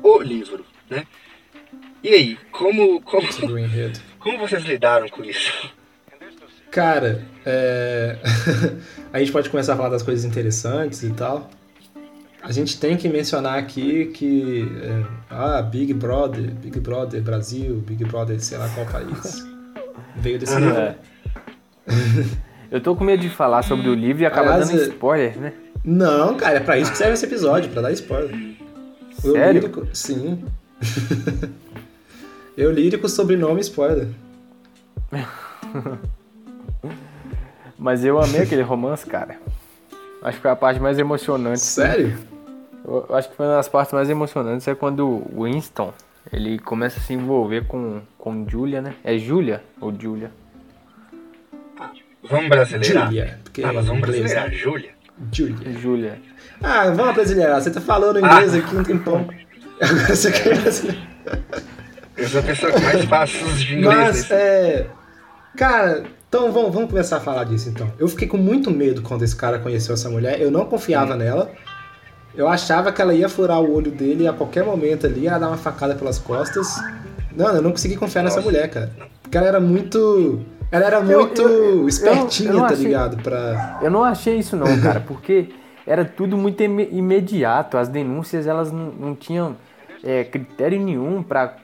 o 0.00 0.22
livro, 0.22 0.64
né? 0.88 1.04
E 2.04 2.10
aí, 2.10 2.38
como, 2.52 3.02
como, 3.02 3.26
como 4.20 4.38
vocês 4.38 4.62
lidaram 4.62 5.08
com 5.08 5.24
isso? 5.24 5.74
Cara, 6.70 7.26
é... 7.44 8.18
a 9.12 9.18
gente 9.18 9.32
pode 9.32 9.50
começar 9.50 9.72
a 9.72 9.76
falar 9.76 9.88
das 9.88 10.02
coisas 10.02 10.24
interessantes 10.24 11.02
e 11.02 11.10
tal. 11.10 11.50
A 12.40 12.52
gente 12.52 12.78
tem 12.78 12.96
que 12.96 13.08
mencionar 13.08 13.58
aqui 13.58 14.06
que 14.14 14.68
é, 14.82 15.04
ah, 15.28 15.62
Big 15.62 15.92
Brother, 15.92 16.52
Big 16.52 16.78
Brother 16.78 17.20
Brasil, 17.20 17.76
Big 17.76 18.04
Brother 18.04 18.40
sei 18.40 18.58
lá 18.58 18.68
qual 18.68 18.86
país. 18.86 19.44
Veio 20.18 20.38
desse 20.38 20.54
livro. 20.56 20.76
É. 20.76 20.96
Eu 22.70 22.80
tô 22.80 22.94
com 22.94 23.04
medo 23.04 23.20
de 23.20 23.30
falar 23.30 23.62
sobre 23.62 23.88
o 23.88 23.94
livro 23.94 24.22
e 24.22 24.26
acabar 24.26 24.52
Aliás, 24.54 24.70
dando 24.70 24.82
spoiler, 24.82 25.38
né? 25.38 25.52
Não, 25.84 26.36
cara, 26.36 26.58
é 26.58 26.60
pra 26.60 26.78
isso 26.78 26.90
que 26.90 26.98
serve 26.98 27.14
esse 27.14 27.24
episódio, 27.24 27.70
pra 27.70 27.80
dar 27.80 27.92
spoiler. 27.92 28.36
Sério? 29.20 29.38
Eu 29.38 29.52
lírico, 29.52 29.88
sim. 29.94 30.44
Eu 32.56 32.70
lírico 32.72 33.08
sobrenome 33.08 33.60
spoiler. 33.60 34.08
Mas 37.78 38.04
eu 38.04 38.20
amei 38.20 38.42
aquele 38.42 38.62
romance, 38.62 39.06
cara. 39.06 39.38
Acho 40.22 40.36
que 40.36 40.42
foi 40.42 40.50
a 40.50 40.56
parte 40.56 40.80
mais 40.80 40.98
emocionante. 40.98 41.60
Sério? 41.60 42.18
Eu 42.84 43.06
acho 43.14 43.30
que 43.30 43.36
foi 43.36 43.46
uma 43.46 43.56
das 43.56 43.68
partes 43.68 43.92
mais 43.92 44.10
emocionantes 44.10 44.66
é 44.66 44.74
quando 44.74 45.06
o 45.06 45.44
Winston 45.44 45.92
ele 46.32 46.58
começa 46.58 46.98
a 46.98 47.02
se 47.02 47.12
envolver 47.12 47.66
com, 47.66 48.02
com 48.18 48.46
Julia, 48.48 48.82
né? 48.82 48.94
É 49.02 49.16
Julia 49.18 49.62
ou 49.80 49.92
Julia? 49.98 50.30
Vamos 52.28 52.48
brasileirar. 52.48 53.06
Julia. 53.06 53.40
Porque 53.44 53.62
ah, 53.62 53.72
mas 53.72 53.86
vamos 53.86 54.02
brasileirar. 54.02 54.52
Julia. 54.52 54.90
Julia. 55.32 55.78
Julia. 55.78 56.22
Ah, 56.62 56.90
vamos 56.90 57.14
brasileirar. 57.14 57.60
Você 57.60 57.70
tá 57.70 57.80
falando 57.80 58.18
inglês 58.18 58.54
ah. 58.54 58.58
aqui 58.58 58.76
um 58.76 58.82
tempão. 58.82 59.28
Agora 59.80 60.16
você 60.16 60.30
quer 60.30 60.60
brasileirar. 60.60 61.08
Eu 62.16 62.28
sou 62.28 62.40
a 62.40 62.42
pessoa 62.42 62.72
que 62.72 62.80
mais 62.80 63.04
passa 63.04 63.44
os 63.44 63.60
de 63.62 63.76
inglês. 63.76 63.96
Mas, 63.96 64.30
é... 64.30 64.86
Cara, 65.56 66.04
então 66.28 66.52
vamos, 66.52 66.74
vamos 66.74 66.90
começar 66.90 67.16
a 67.16 67.20
falar 67.20 67.44
disso 67.44 67.68
então. 67.68 67.90
Eu 67.98 68.08
fiquei 68.08 68.28
com 68.28 68.36
muito 68.36 68.70
medo 68.70 69.00
quando 69.02 69.22
esse 69.22 69.34
cara 69.34 69.58
conheceu 69.58 69.94
essa 69.94 70.10
mulher. 70.10 70.40
Eu 70.40 70.50
não 70.50 70.66
confiava 70.66 71.14
hum. 71.14 71.18
nela. 71.18 71.50
Eu 72.34 72.46
achava 72.48 72.92
que 72.92 73.00
ela 73.02 73.14
ia 73.14 73.28
furar 73.28 73.60
o 73.60 73.74
olho 73.74 73.90
dele 73.90 74.28
a 74.28 74.32
qualquer 74.32 74.64
momento 74.64 75.06
ali, 75.06 75.22
ia 75.22 75.38
dar 75.38 75.48
uma 75.48 75.56
facada 75.56 75.94
pelas 75.94 76.18
costas. 76.18 76.76
Não, 77.34 77.54
eu 77.54 77.62
não 77.62 77.70
consegui 77.70 77.96
confiar 77.96 78.22
nessa 78.22 78.40
mulher, 78.40 78.68
cara. 78.68 78.90
Porque 79.22 79.36
ela 79.36 79.46
era 79.46 79.60
muito. 79.60 80.40
Ela 80.70 80.86
era 80.86 81.00
muito 81.00 81.40
eu, 81.40 81.80
eu, 81.80 81.88
espertinha, 81.88 82.50
eu, 82.50 82.60
tá 82.60 82.66
achei, 82.66 82.84
ligado? 82.84 83.22
Pra... 83.22 83.78
Eu 83.82 83.90
não 83.90 84.04
achei 84.04 84.36
isso 84.36 84.56
não, 84.56 84.80
cara, 84.80 85.00
porque 85.06 85.48
era 85.86 86.04
tudo 86.04 86.36
muito 86.36 86.62
imediato. 86.62 87.78
As 87.78 87.88
denúncias, 87.88 88.46
elas 88.46 88.70
não, 88.70 88.86
não 88.92 89.14
tinham 89.14 89.56
é, 90.04 90.24
critério 90.24 90.78
nenhum 90.78 91.22
pra, 91.22 91.56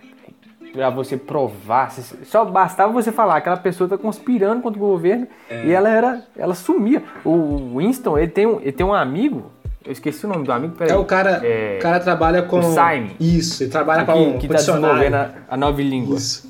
pra 0.73 0.91
você 0.91 1.17
provar. 1.17 1.93
Só 2.25 2.45
bastava 2.45 2.93
você 2.93 3.13
falar 3.13 3.35
que 3.35 3.49
aquela 3.49 3.57
pessoa 3.57 3.89
tá 3.89 3.99
conspirando 3.99 4.63
contra 4.63 4.79
o 4.81 4.87
governo 4.87 5.27
é. 5.51 5.67
e 5.67 5.73
ela 5.73 5.89
era. 5.89 6.23
Ela 6.37 6.55
sumia. 6.55 7.03
O 7.25 7.79
Winston, 7.79 8.17
ele 8.17 8.29
tem 8.29 8.47
um, 8.47 8.61
ele 8.61 8.73
tem 8.73 8.87
um 8.87 8.95
amigo 8.95 9.51
eu 9.85 9.93
esqueci 9.93 10.25
o 10.25 10.29
nome 10.29 10.45
do 10.45 10.53
amigo, 10.53 10.75
peraí. 10.75 10.95
É 10.95 10.97
o 10.97 11.05
cara, 11.05 11.41
é... 11.45 11.77
o 11.79 11.83
cara 11.83 12.01
trabalha 12.01 12.43
com... 12.43 12.59
O 12.59 12.63
Simon. 12.63 13.11
Isso, 13.21 13.63
ele 13.63 13.71
trabalha 13.71 14.05
com 14.05 14.39
Que 14.39 14.49
tá 14.49 14.55
desenvolvendo 14.55 15.15
a, 15.15 15.31
a 15.49 15.57
nova 15.57 15.83
língua. 15.83 16.17
Isso. 16.17 16.49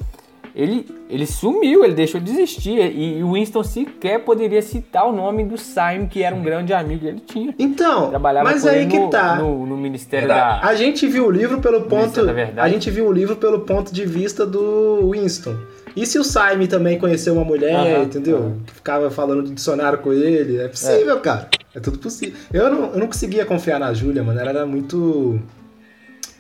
ele, 0.55 0.87
ele 1.11 1.27
sumiu, 1.27 1.85
ele 1.85 1.95
deixou 1.95 2.21
de 2.21 2.31
existir. 2.31 2.79
E, 2.79 3.19
e 3.19 3.25
o 3.25 3.33
Winston 3.33 3.65
sequer 3.65 4.21
poderia 4.21 4.63
citar 4.63 5.05
o 5.07 5.13
nome 5.13 5.45
do 5.45 5.59
Simon, 5.59 6.07
que 6.07 6.23
era 6.23 6.35
um 6.35 6.43
grande 6.43 6.73
amigo 6.73 7.01
que 7.01 7.09
ele 7.09 7.21
tinha. 7.21 7.55
Então, 7.59 8.09
Trabalhava 8.11 8.49
mas 8.49 8.63
com 8.63 8.69
aí 8.69 8.83
ele 8.83 8.87
que 8.91 8.99
no, 9.01 9.11
tá. 9.11 9.35
no, 9.35 9.67
no 9.67 9.77
Ministério 9.77 10.29
Verdade. 10.29 10.63
da. 10.63 10.69
A 10.69 10.75
gente 10.77 11.07
viu 11.09 11.27
o 11.27 11.31
livro 11.31 11.61
pelo 11.61 11.83
ponto. 11.83 12.25
Da. 12.25 12.63
A 12.63 12.69
gente 12.69 12.89
viu 12.89 13.07
o 13.07 13.13
livro 13.13 13.35
pelo 13.35 13.61
ponto 13.61 13.93
de 13.93 14.07
vista 14.07 14.47
do 14.47 15.11
Winston. 15.11 15.57
E 15.97 16.05
se 16.07 16.19
o 16.19 16.25
Simon 16.25 16.67
também 16.69 16.99
conheceu 16.99 17.35
uma 17.35 17.45
mulher, 17.45 17.75
Aham, 17.75 18.03
entendeu? 18.05 18.37
aham. 18.39 18.57
Que 18.67 18.75
ficava 18.75 19.11
falando 19.11 19.43
de 19.45 19.53
dicionário 19.55 19.99
com 19.99 20.13
ele. 20.13 20.59
É 20.59 20.67
possível, 20.69 21.21
cara. 21.21 21.49
É 21.75 21.81
tudo 21.81 21.99
possível. 21.99 22.37
Eu 22.53 22.71
não, 22.71 22.93
eu 22.93 22.99
não 22.99 23.07
conseguia 23.07 23.45
confiar 23.45 23.79
na 23.79 23.93
Júlia, 23.95 24.23
mano. 24.23 24.39
Ela 24.41 24.51
era 24.51 24.67
muito. 24.67 25.41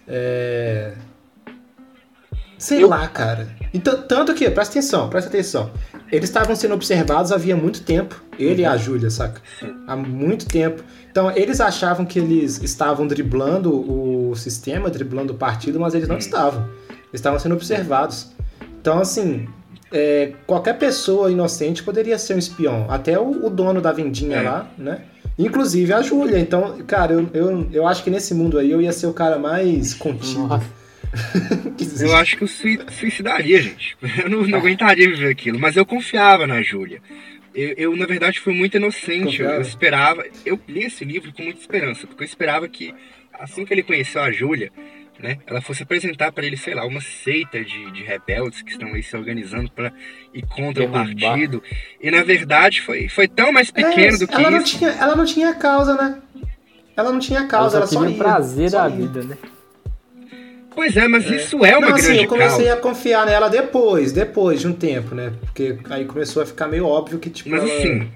É. 0.09 0.93
Sei 2.59 2.83
Eu- 2.83 2.89
lá, 2.89 3.07
cara. 3.09 3.49
Então, 3.73 4.03
tanto 4.03 4.33
que, 4.35 4.49
presta 4.51 4.79
atenção, 4.79 5.09
presta 5.11 5.29
atenção. 5.29 5.71
Eles 6.11 6.29
estavam 6.31 6.55
sendo 6.55 6.75
observados 6.75 7.33
havia 7.33 7.57
muito 7.57 7.83
tempo. 7.83 8.23
Ele 8.39 8.63
e 8.63 8.65
a 8.65 8.77
Júlia, 8.77 9.11
saca? 9.11 9.41
Há 9.87 9.97
muito 9.97 10.47
tempo. 10.47 10.83
Então, 11.11 11.31
eles 11.37 11.61
achavam 11.61 12.05
que 12.07 12.19
eles 12.19 12.63
estavam 12.63 13.07
driblando 13.07 13.71
o 13.73 14.35
sistema, 14.37 14.89
driblando 14.91 15.33
o 15.33 15.37
partido, 15.37 15.79
mas 15.81 15.95
eles 15.95 16.09
não 16.09 16.17
estavam. 16.19 16.69
Eles 16.91 17.21
estavam 17.21 17.39
sendo 17.39 17.55
observados. 17.55 18.33
Então, 18.85 18.99
assim, 18.99 19.49
é, 19.91 20.33
qualquer 20.47 20.75
pessoa 20.75 21.33
inocente 21.33 21.83
poderia 21.83 22.19
ser 22.19 22.35
um 22.35 22.39
espião. 22.39 22.85
Até 22.91 23.19
o, 23.19 23.47
o 23.47 23.49
dono 23.49 23.81
da 23.81 23.93
vendinha 23.93 24.37
É. 24.37 24.43
lá, 24.43 24.71
né? 24.77 25.01
Inclusive 25.39 25.91
a 25.95 26.03
Júlia. 26.03 26.39
Então, 26.39 26.77
cara, 26.87 27.15
eu, 27.15 27.31
eu, 27.33 27.67
eu 27.73 27.87
acho 27.89 28.05
que 28.05 28.11
nesse 28.11 28.35
mundo 28.35 28.59
aí 28.59 28.71
eu 28.71 28.83
ia 28.83 28.93
ser 28.93 29.07
o 29.07 29.15
cara 29.15 29.39
mais 29.39 29.95
contido. 29.95 30.61
Eu 32.01 32.15
acho 32.17 32.37
que 32.37 32.43
eu 32.45 32.49
sui- 32.49 32.81
suicidaria, 32.91 33.63
gente. 33.63 33.97
Eu 34.23 34.29
não, 34.29 34.43
não 34.47 34.59
aguentaria 34.59 35.09
viver 35.09 35.31
aquilo. 35.31 35.59
Mas 35.61 35.77
eu 35.77 35.87
confiava 35.87 36.45
na 36.47 36.61
Júlia. 36.61 37.01
Eu, 37.55 37.75
eu, 37.77 37.97
na 37.97 38.05
verdade, 38.05 38.41
fui 38.41 38.53
muito 38.53 38.77
inocente. 38.77 39.41
Eu, 39.41 39.49
eu 39.51 39.61
esperava. 39.63 40.25
Eu 40.45 40.59
li 40.69 40.85
esse 40.85 41.05
livro 41.05 41.33
com 41.33 41.43
muita 41.43 41.61
esperança, 41.61 42.07
porque 42.07 42.25
eu 42.25 42.27
esperava 42.27 42.69
que, 42.69 42.93
assim 43.33 43.65
que 43.65 43.73
ele 43.73 43.83
conheceu 43.85 44.21
a 44.23 44.31
Júlia, 44.33 44.71
né, 45.19 45.39
ela 45.47 45.61
fosse 45.63 45.83
apresentar 45.83 46.33
para 46.33 46.45
ele, 46.45 46.57
sei 46.57 46.75
lá, 46.75 46.85
uma 46.87 47.01
seita 47.01 47.65
de, 47.65 47.91
de 47.93 48.03
rebeldes 48.03 48.63
que 48.63 48.73
estão 48.73 48.89
aí 48.95 49.03
se 49.03 49.17
organizando 49.17 49.71
para 49.71 49.93
ir 50.33 50.43
contra 50.47 50.85
o 50.85 50.89
Derrubar. 50.89 51.07
partido. 51.07 51.63
E, 52.01 52.11
na 52.11 52.23
verdade, 52.23 52.81
foi, 52.83 53.09
foi 53.09 53.29
tão 53.29 53.53
mais 53.53 53.71
pequeno 53.71 54.17
É, 54.17 54.19
do 54.19 54.29
que 54.29 54.43
ela 54.45 54.51
Não 54.51 54.59
isso. 54.59 54.79
tinha, 54.79 54.91
ela 54.91 55.17
não 55.17 55.25
tinha 55.25 55.55
causa, 55.55 55.95
né? 55.95 56.23
Ela 56.97 57.13
não 57.13 57.19
tinha 57.19 57.47
Ela 57.49 57.49
causa, 57.49 57.77
ela 57.79 57.87
só 57.87 57.95
só, 57.95 58.01
queria 58.01 58.15
o 58.15 58.19
ia. 58.19 58.19
prazer 58.19 58.71
só 58.71 58.79
da 58.83 58.89
ia. 58.89 58.97
vida, 58.97 59.23
né? 59.23 59.39
Pois 60.75 60.97
é, 60.97 61.07
mas 61.07 61.31
isso 61.31 61.65
é 61.65 61.77
uma 61.79 61.91
não, 61.91 61.95
assim, 61.95 62.07
grande 62.09 62.23
eu 62.25 62.29
comecei 62.29 62.67
causa. 62.67 62.73
a 62.75 62.77
confiar 62.77 63.27
nela 63.27 63.49
depois, 63.49 64.13
depois 64.13 64.61
de 64.61 64.67
um 64.69 64.73
tempo, 64.73 65.15
né? 65.15 65.33
Porque 65.41 65.79
aí 65.89 66.05
começou 66.05 66.43
a 66.43 66.47
ficar 66.47 66.67
meio 66.67 66.87
óbvio 66.87 67.19
que, 67.21 67.31
tipo, 67.31 67.49
Mas 67.51 67.63
ela, 67.63 67.73
assim, 67.73 68.11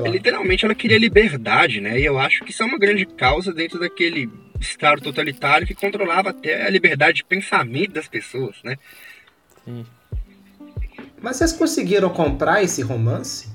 lá. 0.00 0.08
literalmente 0.08 0.64
ela 0.64 0.74
queria 0.74 0.98
liberdade, 0.98 1.80
né? 1.80 1.98
E 1.98 2.04
eu 2.04 2.18
acho 2.18 2.44
que 2.44 2.50
isso 2.50 2.62
é 2.62 2.66
uma 2.66 2.78
grande 2.78 3.06
causa 3.06 3.52
dentro 3.52 3.78
daquele 3.80 4.30
Estado 4.62 5.02
totalitário 5.02 5.66
que 5.66 5.74
controlava 5.74 6.30
até 6.30 6.66
a 6.66 6.70
liberdade 6.70 7.18
de 7.18 7.24
pensamento 7.24 7.92
das 7.92 8.08
pessoas, 8.08 8.56
né? 8.64 8.76
Sim. 9.64 9.84
Mas 11.20 11.36
vocês 11.36 11.52
conseguiram 11.52 12.08
comprar 12.10 12.62
esse 12.62 12.82
romance? 12.82 13.48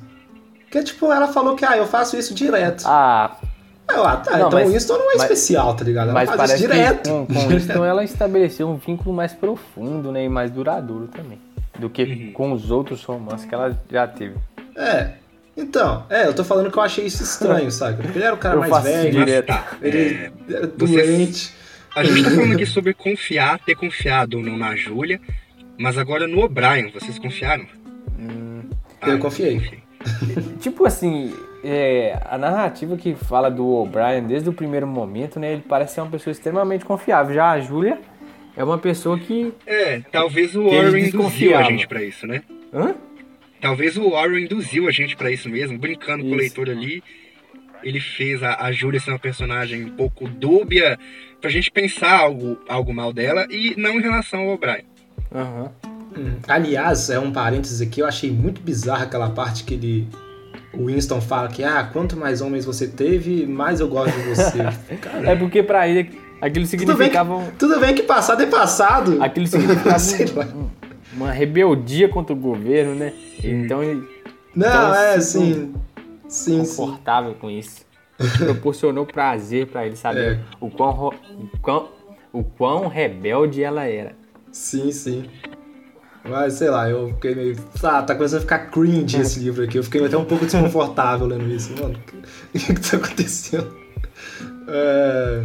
Porque, 0.64 0.84
tipo, 0.84 1.12
ela 1.12 1.28
falou 1.30 1.56
que, 1.56 1.66
ah, 1.66 1.78
eu 1.78 1.88
faço 1.88 2.18
isso 2.18 2.34
direto. 2.34 2.84
Ah, 2.86 3.38
Eu, 3.90 4.06
ah, 4.06 4.18
tá, 4.18 4.38
Não, 4.38 4.48
então 4.48 4.60
mas- 4.60 4.70
Winston 4.70 4.98
não 4.98 5.12
é 5.12 5.16
mas- 5.16 5.22
especial, 5.24 5.74
tá 5.74 5.84
ligado? 5.86 6.10
Ela 6.10 6.14
mas 6.14 6.28
faz 6.28 6.38
parece 6.38 6.56
isso 6.56 6.64
direto. 6.74 7.04
que 7.04 7.10
com, 7.10 7.26
com 7.26 7.52
isso 7.54 7.72
então 7.72 7.86
ela 7.86 8.04
estabeleceu 8.04 8.68
um 8.70 8.76
vínculo 8.76 9.16
mais 9.16 9.32
profundo 9.34 10.12
né, 10.12 10.26
e 10.26 10.30
mais 10.30 10.52
duradouro 10.52 11.08
também. 11.08 11.40
Do 11.80 11.90
que 11.90 12.04
Uhum. 12.04 12.32
com 12.34 12.52
os 12.52 12.70
outros 12.70 13.02
romances 13.06 13.46
que 13.46 13.56
ela 13.56 13.80
já 13.90 14.06
teve. 14.06 14.36
É. 14.76 15.12
Então, 15.58 16.06
é, 16.08 16.28
eu 16.28 16.36
tô 16.36 16.44
falando 16.44 16.72
que 16.72 16.78
eu 16.78 16.84
achei 16.84 17.06
isso 17.06 17.24
estranho, 17.24 17.70
sabe? 17.72 18.04
Porque 18.04 18.18
ele 18.18 18.26
era 18.26 18.36
o 18.36 18.38
cara 18.38 18.56
Eu 18.56 18.70
mais 18.70 18.84
velho, 18.84 19.12
direto. 19.12 19.48
Mas 19.50 19.64
tá, 19.66 19.78
ele 19.82 19.98
é, 19.98 20.32
era 20.54 20.68
doente. 20.68 21.54
a 21.96 22.04
gente 22.04 22.24
tá 22.24 22.30
falando 22.30 22.54
aqui 22.54 22.66
sobre 22.66 22.94
confiar, 22.94 23.60
ter 23.60 23.76
confiado 23.76 24.38
ou 24.38 24.44
não 24.44 24.56
na 24.56 24.76
Júlia, 24.76 25.20
mas 25.78 25.98
agora 25.98 26.28
no 26.28 26.44
O'Brien, 26.44 26.92
vocês 26.92 27.18
confiaram? 27.18 27.66
Ah, 29.02 29.10
Eu 29.10 29.20
confiei. 29.20 29.82
Tipo 30.62 30.86
assim, 30.86 31.34
é, 31.64 32.20
a 32.26 32.38
narrativa 32.38 32.96
que 32.96 33.16
fala 33.16 33.50
do 33.50 33.68
O'Brien 33.68 34.24
desde 34.24 34.50
o 34.50 34.54
primeiro 34.54 34.86
momento, 34.88 35.40
né? 35.40 35.54
Ele 35.54 35.64
parece 35.68 35.96
ser 35.96 36.02
uma 36.02 36.12
pessoa 36.12 36.32
extremamente 36.32 36.86
confiável. 36.86 37.34
Já 37.34 37.52
a 37.52 37.60
Júlia 37.60 38.00
é 38.56 38.64
uma 38.64 38.78
pessoa 38.78 39.18
que. 39.20 39.54
É, 39.66 40.02
talvez 40.12 40.56
o 40.56 40.66
Warren 40.66 41.08
induziu 41.08 41.58
a 41.58 41.64
gente 41.64 41.88
pra 41.88 42.04
isso, 42.04 42.26
né? 42.26 42.42
Hã? 42.74 42.96
Talvez 43.62 43.98
o 43.98 44.12
Warren 44.12 44.44
induziu 44.44 44.88
a 44.88 44.92
gente 44.92 45.16
pra 45.16 45.32
isso 45.32 45.50
mesmo, 45.50 45.78
brincando 45.78 46.24
com 46.24 46.30
o 46.30 46.36
Isso. 46.36 46.40
leitor 46.42 46.70
ali. 46.70 47.04
Ele 47.84 48.00
fez 48.00 48.42
a, 48.44 48.66
a 48.66 48.72
Júlia 48.72 49.00
ser 49.00 49.12
uma 49.12 49.20
personagem 49.20 49.86
um 49.86 49.90
pouco 49.90 50.28
dúbia, 50.28 50.98
pra 51.40 51.50
gente 51.50 51.70
pensar 51.72 52.20
algo, 52.20 52.58
algo 52.68 52.94
mal 52.94 53.14
dela, 53.14 53.46
e 53.50 53.74
não 53.78 54.00
em 54.00 54.02
relação 54.02 54.42
ao 54.42 54.50
O'Brien. 54.56 54.84
Aham. 55.34 55.72
Hum. 56.18 56.32
Aliás, 56.48 57.10
é 57.12 57.20
um 57.20 57.32
parênteses 57.32 57.80
aqui, 57.82 58.00
eu 58.02 58.08
achei 58.08 58.32
muito 58.32 58.62
bizarra 58.62 59.04
aquela 59.04 59.30
parte 59.30 59.64
que 59.64 59.76
ele. 59.76 60.08
O 60.74 60.86
Winston 60.88 61.22
fala 61.22 61.48
que, 61.48 61.64
ah, 61.64 61.84
quanto 61.92 62.18
mais 62.18 62.42
homens 62.42 62.66
você 62.66 62.88
teve, 62.88 63.46
mais 63.46 63.80
eu 63.80 63.88
gosto 63.88 64.16
de 64.16 64.24
você. 64.30 64.58
É 65.26 65.36
porque 65.36 65.62
pra 65.64 65.88
ele 65.88 66.10
aquilo 66.42 66.66
significava. 66.66 67.36
um- 67.36 67.52
tudo 67.52 67.80
bem 67.80 67.94
que 67.96 68.04
passado 68.04 68.42
é 68.42 68.46
passado. 68.48 69.22
Aquilo 69.22 69.48
significava 69.48 69.98
Sei 70.00 70.26
lá. 70.28 70.48
Um- 71.18 71.24
uma 71.24 71.32
rebeldia 71.32 72.08
contra 72.10 72.34
o 72.34 72.38
governo, 72.38 72.96
né? 72.96 73.14
Então 73.44 73.84
ele 73.84 74.02
Não, 74.56 74.68
Então, 74.68 74.96
é, 74.96 75.20
se 75.20 75.40
sim. 75.40 75.74
Sim, 76.28 76.64
sim. 76.66 76.78
confortável 76.78 77.34
com 77.36 77.50
isso. 77.50 77.86
Proporcionou 78.38 79.06
prazer 79.06 79.68
pra 79.68 79.86
ele 79.86 79.96
saber 79.96 80.34
É. 80.34 80.40
o, 80.60 80.70
quão, 80.72 80.90
o, 81.10 81.58
quão, 81.62 81.90
o 82.34 82.44
quão 82.44 82.88
rebelde 82.88 83.62
ela 83.62 83.86
era. 83.86 84.14
Sim, 84.52 84.92
sim. 84.92 85.26
Mas 86.28 86.56
sei 86.56 86.70
lá, 86.70 86.90
eu 86.90 87.10
fiquei 87.10 87.36
meio. 87.36 87.56
Ah, 87.84 88.02
tá 88.02 88.16
começando 88.16 88.40
a 88.40 88.42
ficar 88.42 88.60
cringe 88.72 89.22
esse 89.22 89.40
livro 89.40 89.64
aqui. 89.64 89.78
Eu 89.78 89.84
fiquei 89.84 90.04
até 90.04 90.18
um 90.18 90.26
pouco 90.26 90.46
desconfortável 90.46 91.28
lendo 91.28 91.48
isso. 91.48 91.72
Mano, 91.82 91.94
o 91.96 92.52
que, 92.60 92.74
que 92.74 92.82
tá 92.92 92.98
acontecendo? 92.98 93.74
É, 94.68 95.44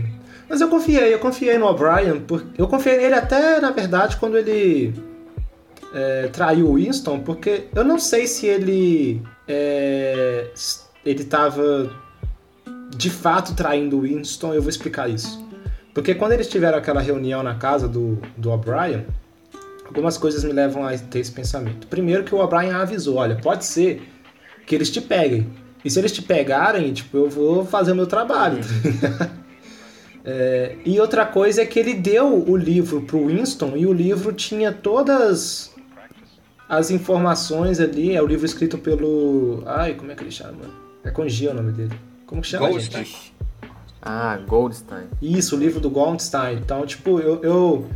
Mas 0.48 0.60
eu 0.60 0.68
confiei, 0.68 1.12
eu 1.14 1.18
confiei 1.18 1.56
no 1.58 1.66
O'Brien. 1.66 2.20
Porque... 2.26 2.60
Eu 2.60 2.66
confiei 2.66 2.96
nele 2.96 3.14
até, 3.14 3.60
na 3.60 3.70
verdade, 3.70 4.16
quando 4.16 4.36
ele 4.36 4.92
é, 5.94 6.28
traiu 6.28 6.68
o 6.68 6.74
Winston, 6.74 7.20
porque 7.20 7.64
eu 7.74 7.84
não 7.84 7.98
sei 7.98 8.26
se 8.26 8.46
ele. 8.46 9.22
É... 9.46 10.50
Ele 11.04 11.24
tava 11.24 11.90
de 12.96 13.10
fato 13.10 13.54
traindo 13.54 13.98
o 13.98 14.00
Winston, 14.02 14.54
eu 14.54 14.62
vou 14.62 14.70
explicar 14.70 15.08
isso. 15.10 15.44
Porque 15.92 16.14
quando 16.14 16.32
eles 16.32 16.48
tiveram 16.48 16.78
aquela 16.78 17.00
reunião 17.00 17.42
na 17.42 17.54
casa 17.54 17.88
do, 17.88 18.18
do 18.36 18.50
O'Brien, 18.50 19.04
algumas 19.84 20.16
coisas 20.16 20.44
me 20.44 20.52
levam 20.52 20.86
a 20.86 20.96
ter 20.96 21.18
esse 21.18 21.32
pensamento. 21.32 21.86
Primeiro 21.86 22.22
que 22.24 22.34
o 22.34 22.38
O'Brien 22.38 22.72
avisou, 22.72 23.16
olha, 23.16 23.36
pode 23.36 23.64
ser 23.64 24.02
que 24.66 24.74
eles 24.74 24.90
te 24.90 25.00
peguem. 25.00 25.48
E 25.84 25.90
se 25.90 25.98
eles 25.98 26.12
te 26.12 26.22
pegarem, 26.22 26.92
tipo, 26.92 27.16
eu 27.16 27.28
vou 27.28 27.64
fazer 27.64 27.92
o 27.92 27.96
meu 27.96 28.06
trabalho. 28.06 28.58
É, 30.24 30.76
e 30.84 31.00
outra 31.00 31.26
coisa 31.26 31.62
é 31.62 31.66
que 31.66 31.80
ele 31.80 31.94
deu 31.94 32.48
o 32.48 32.56
livro 32.56 33.02
pro 33.02 33.26
Winston 33.26 33.76
e 33.76 33.86
o 33.86 33.92
livro 33.92 34.32
tinha 34.32 34.70
todas 34.70 35.71
as 36.76 36.90
informações 36.90 37.78
ali. 37.80 38.14
É 38.16 38.22
o 38.22 38.26
livro 38.26 38.46
escrito 38.46 38.78
pelo. 38.78 39.62
Ai, 39.66 39.94
como 39.94 40.10
é 40.10 40.14
que 40.14 40.22
ele 40.22 40.30
chama? 40.30 40.58
É 41.04 41.10
com 41.10 41.28
G 41.28 41.48
o 41.48 41.54
nome 41.54 41.72
dele. 41.72 41.92
Como 42.26 42.40
que 42.42 42.48
chama, 42.48 42.66
gente? 42.72 42.90
Goldstein. 42.90 43.32
Ah, 44.00 44.38
Goldstein. 44.48 45.04
Isso, 45.20 45.54
o 45.56 45.58
livro 45.58 45.78
do 45.80 45.90
Goldstein. 45.90 46.56
Então, 46.56 46.84
tipo, 46.86 47.20
eu. 47.20 47.40
eu- 47.42 47.86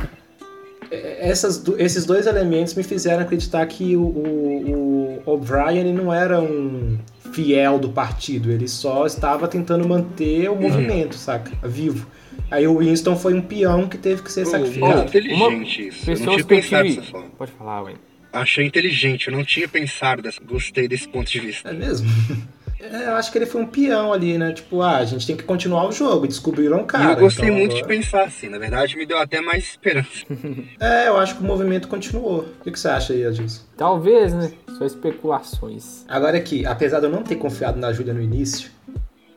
é- 0.91 1.29
essas, 1.29 1.57
do- 1.57 1.79
esses 1.81 2.05
dois 2.05 2.27
elementos 2.27 2.73
me 2.75 2.83
fizeram 2.83 3.23
acreditar 3.23 3.65
que 3.65 3.95
o, 3.97 4.01
o, 4.03 5.21
o 5.25 5.31
O'Brien 5.33 5.93
não 5.93 6.13
era 6.13 6.39
um 6.39 6.97
fiel 7.33 7.77
do 7.77 7.89
partido, 7.89 8.49
ele 8.51 8.67
só 8.69 9.05
estava 9.05 9.47
tentando 9.49 9.85
manter 9.87 10.49
o 10.49 10.55
movimento, 10.55 11.15
saca? 11.15 11.51
Vivo. 11.67 12.07
Aí 12.49 12.65
o 12.65 12.77
Winston 12.77 13.17
foi 13.17 13.33
um 13.33 13.41
peão 13.41 13.87
que 13.89 13.97
teve 13.97 14.21
que 14.21 14.31
ser 14.31 14.45
Pô, 14.45 14.51
sacrificado. 14.51 15.01
inteligente 15.03 15.87
isso. 15.89 16.09
Eu 16.09 16.15
não 16.15 16.17
Pessoas 16.17 16.19
tinha 16.19 16.35
que 16.35 16.41
eu 16.41 16.47
pensado 16.47 17.11
forma. 17.11 17.27
Pode 17.37 17.51
falar, 17.51 17.81
ué. 17.83 17.93
Achei 18.31 18.65
inteligente, 18.65 19.27
eu 19.29 19.33
não 19.33 19.43
tinha 19.43 19.67
pensado 19.67 20.21
dessa. 20.21 20.39
Gostei 20.43 20.87
desse 20.87 21.07
ponto 21.07 21.29
de 21.29 21.39
vista. 21.39 21.69
É 21.69 21.73
mesmo? 21.73 22.07
É, 22.79 23.07
eu 23.07 23.15
acho 23.15 23.31
que 23.31 23.39
ele 23.39 23.47
foi 23.47 23.59
um 23.59 23.65
peão 23.65 24.13
ali, 24.13 24.37
né? 24.37 24.53
Tipo, 24.53 24.83
ah, 24.83 24.97
a 24.97 25.03
gente 25.03 25.25
tem 25.25 25.35
que 25.35 25.41
continuar 25.41 25.87
o 25.87 25.91
jogo. 25.91 26.27
Descobriram 26.27 26.81
o 26.81 26.85
cara. 26.85 27.05
e 27.05 27.13
eu 27.15 27.19
gostei 27.21 27.45
então 27.45 27.57
muito 27.57 27.71
de 27.71 27.79
agora- 27.81 27.95
pensar 27.95 28.23
assim. 28.25 28.49
Na 28.49 28.59
verdade, 28.59 28.95
me 28.95 29.03
deu 29.03 29.17
até 29.17 29.41
mais 29.41 29.63
esperança. 29.63 30.23
É, 30.79 31.07
eu 31.07 31.17
acho 31.17 31.35
que 31.35 31.41
o 31.41 31.43
movimento 31.43 31.87
continuou. 31.87 32.41
O 32.41 32.63
que 32.63 32.69
que 32.71 32.79
você 32.79 32.87
acha 32.87 33.13
aí, 33.13 33.25
Adilson? 33.25 33.63
Talvez, 33.75 34.31
né? 34.31 34.51
Só 34.77 34.85
especulações. 34.85 36.05
Agora 36.07 36.37
aqui, 36.37 36.67
apesar 36.67 36.99
de 36.99 37.07
eu 37.07 37.09
não 37.11 37.23
ter 37.23 37.37
confiado 37.37 37.79
na 37.79 37.91
Júlia 37.91 38.13
no 38.13 38.21
início, 38.21 38.69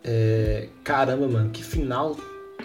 é, 0.04 0.68
caramba, 0.84 1.26
mano, 1.26 1.48
que 1.48 1.64
final 1.64 2.18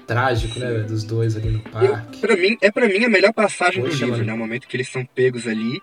trágico, 0.06 0.60
né, 0.60 0.80
dos 0.80 1.04
dois 1.04 1.36
ali 1.36 1.50
no 1.50 1.60
parque. 1.60 2.20
Pra 2.20 2.36
mim, 2.36 2.58
é 2.62 2.72
para 2.72 2.88
mim 2.88 3.04
a 3.04 3.10
melhor 3.10 3.34
passagem 3.34 3.82
Poxa, 3.84 3.98
do 3.98 4.06
livro, 4.06 4.12
mano. 4.18 4.26
né? 4.26 4.34
O 4.34 4.38
momento 4.38 4.68
que 4.68 4.76
eles 4.78 4.90
são 4.90 5.06
pegos 5.06 5.48
ali 5.48 5.82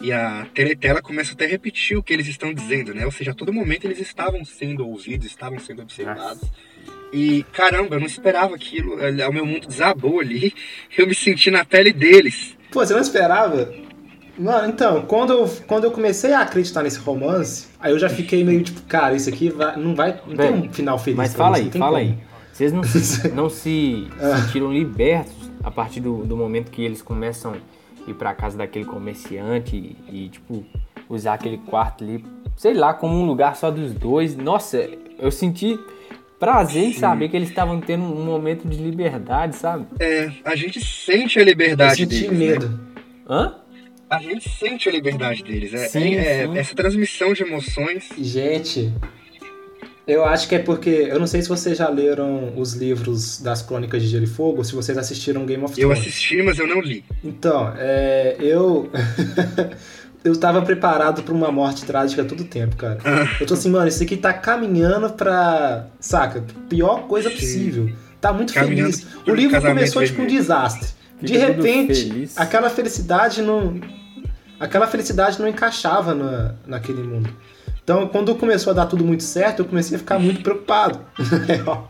e 0.00 0.12
a 0.12 0.46
teletela 0.54 1.02
começa 1.02 1.32
até 1.32 1.44
a 1.44 1.48
repetir 1.48 1.96
o 1.96 2.02
que 2.02 2.12
eles 2.12 2.26
estão 2.26 2.52
dizendo, 2.54 2.94
né? 2.94 3.04
Ou 3.04 3.12
seja, 3.12 3.32
a 3.32 3.34
todo 3.34 3.52
momento 3.52 3.84
eles 3.84 4.00
estavam 4.00 4.44
sendo 4.44 4.86
ouvidos, 4.88 5.26
estavam 5.26 5.58
sendo 5.58 5.82
observados. 5.82 6.42
E 7.12 7.42
caramba, 7.52 7.96
eu 7.96 8.00
não 8.00 8.06
esperava 8.06 8.54
aquilo. 8.54 8.96
O 8.96 9.32
meu 9.32 9.46
mundo 9.46 9.66
desabou 9.66 10.20
ali. 10.20 10.52
Eu 10.96 11.06
me 11.06 11.14
senti 11.14 11.50
na 11.50 11.64
pele 11.64 11.92
deles. 11.92 12.56
Pô, 12.70 12.84
você 12.84 12.92
não 12.92 13.00
esperava? 13.00 13.72
Mano, 14.38 14.68
então, 14.68 15.02
quando 15.02 15.32
eu, 15.32 15.48
quando 15.66 15.84
eu 15.84 15.90
comecei 15.90 16.32
a 16.32 16.42
acreditar 16.42 16.82
nesse 16.84 16.98
romance, 17.00 17.66
aí 17.80 17.90
eu 17.90 17.98
já 17.98 18.08
fiquei 18.08 18.44
meio 18.44 18.62
tipo, 18.62 18.80
cara, 18.82 19.16
isso 19.16 19.28
aqui 19.28 19.48
vai, 19.50 19.76
não 19.76 19.96
vai. 19.96 20.20
Não 20.26 20.36
tem 20.36 20.52
um 20.52 20.72
final 20.72 20.96
feliz. 20.96 21.16
Mas 21.16 21.34
pra 21.34 21.44
fala 21.44 21.58
isso, 21.58 21.70
aí, 21.72 21.78
fala 21.78 21.98
como. 21.98 22.12
aí. 22.12 22.18
Vocês 22.58 22.72
não 22.72 22.82
se, 22.82 23.28
não 23.30 23.48
se 23.48 24.08
Ah. 24.20 24.36
sentiram 24.38 24.72
libertos 24.72 25.32
a 25.62 25.70
partir 25.70 26.00
do, 26.00 26.24
do 26.24 26.36
momento 26.36 26.70
que 26.72 26.82
eles 26.82 27.00
começam 27.00 27.52
a 27.54 28.10
ir 28.10 28.14
pra 28.14 28.34
casa 28.34 28.58
daquele 28.58 28.84
comerciante 28.84 29.76
e, 29.76 30.24
e, 30.24 30.28
tipo, 30.28 30.64
usar 31.08 31.34
aquele 31.34 31.58
quarto 31.58 32.02
ali, 32.02 32.24
sei 32.56 32.74
lá, 32.74 32.92
como 32.92 33.14
um 33.14 33.26
lugar 33.26 33.54
só 33.54 33.70
dos 33.70 33.92
dois. 33.92 34.36
Nossa, 34.36 34.88
eu 35.20 35.30
senti 35.30 35.78
prazer 36.40 36.82
em 36.84 36.92
saber 36.92 37.28
que 37.28 37.36
eles 37.36 37.48
estavam 37.48 37.80
tendo 37.80 38.02
um 38.04 38.24
momento 38.24 38.66
de 38.66 38.76
liberdade, 38.82 39.54
sabe? 39.54 39.86
É, 40.00 40.30
a 40.44 40.56
gente 40.56 40.80
sente 40.84 41.38
a 41.38 41.42
Eu 41.42 41.46
liberdade 41.46 41.96
senti 42.06 42.22
deles. 42.28 42.30
né? 42.38 42.46
medo. 42.46 42.80
Hã? 43.28 43.54
A 44.10 44.18
gente 44.20 44.48
sente 44.48 44.88
a 44.88 44.92
liberdade 44.92 45.42
deles. 45.44 45.72
É, 45.74 45.86
Sim, 45.88 46.14
é- 46.16 46.46
sim. 46.46 46.58
Essa 46.58 46.74
transmissão 46.74 47.32
de 47.34 47.42
emoções. 47.42 48.08
Gente, 48.18 48.92
eu 50.08 50.24
acho 50.24 50.48
que 50.48 50.54
é 50.54 50.58
porque. 50.58 50.88
Eu 50.88 51.20
não 51.20 51.26
sei 51.26 51.42
se 51.42 51.48
vocês 51.48 51.76
já 51.76 51.88
leram 51.88 52.54
os 52.56 52.72
livros 52.72 53.40
das 53.40 53.60
Crônicas 53.60 54.02
de 54.02 54.08
Gelo 54.08 54.24
e 54.24 54.26
Fogo, 54.26 54.58
ou 54.58 54.64
se 54.64 54.74
vocês 54.74 54.96
assistiram 54.96 55.44
Game 55.44 55.62
of 55.62 55.78
Eu 55.78 55.90
Thrones. 55.90 56.08
assisti, 56.08 56.42
mas 56.42 56.58
eu 56.58 56.66
não 56.66 56.80
li. 56.80 57.04
Então, 57.22 57.72
é, 57.76 58.34
eu. 58.40 58.90
eu 60.24 60.34
tava 60.36 60.62
preparado 60.62 61.22
pra 61.22 61.34
uma 61.34 61.52
morte 61.52 61.84
trágica 61.84 62.24
todo 62.24 62.42
tempo, 62.44 62.74
cara. 62.76 62.98
Eu 63.38 63.46
tô 63.46 63.52
assim, 63.54 63.70
mano, 63.70 63.86
isso 63.86 64.02
aqui 64.02 64.16
tá 64.16 64.32
caminhando 64.32 65.10
pra. 65.10 65.86
Saca? 66.00 66.42
Pior 66.68 67.06
coisa 67.06 67.28
Sim. 67.28 67.36
possível. 67.36 67.90
Tá 68.20 68.32
muito 68.32 68.52
Caminhando 68.52 68.92
feliz. 68.92 69.06
O 69.26 69.34
livro 69.34 69.60
começou 69.60 70.04
tipo 70.04 70.22
um 70.22 70.26
desastre. 70.26 70.88
De 71.20 71.34
Fica 71.34 71.46
tudo 71.52 71.62
repente, 71.62 72.08
feliz. 72.08 72.38
aquela 72.38 72.70
felicidade 72.70 73.42
não. 73.42 73.80
Aquela 74.58 74.86
felicidade 74.86 75.38
não 75.38 75.48
encaixava 75.48 76.14
na, 76.14 76.54
naquele 76.66 77.02
mundo. 77.02 77.28
Então, 77.88 78.06
quando 78.06 78.34
começou 78.34 78.72
a 78.72 78.74
dar 78.74 78.84
tudo 78.84 79.02
muito 79.02 79.22
certo, 79.22 79.60
eu 79.60 79.64
comecei 79.64 79.96
a 79.96 79.98
ficar 79.98 80.18
muito 80.18 80.42
preocupado. 80.42 81.00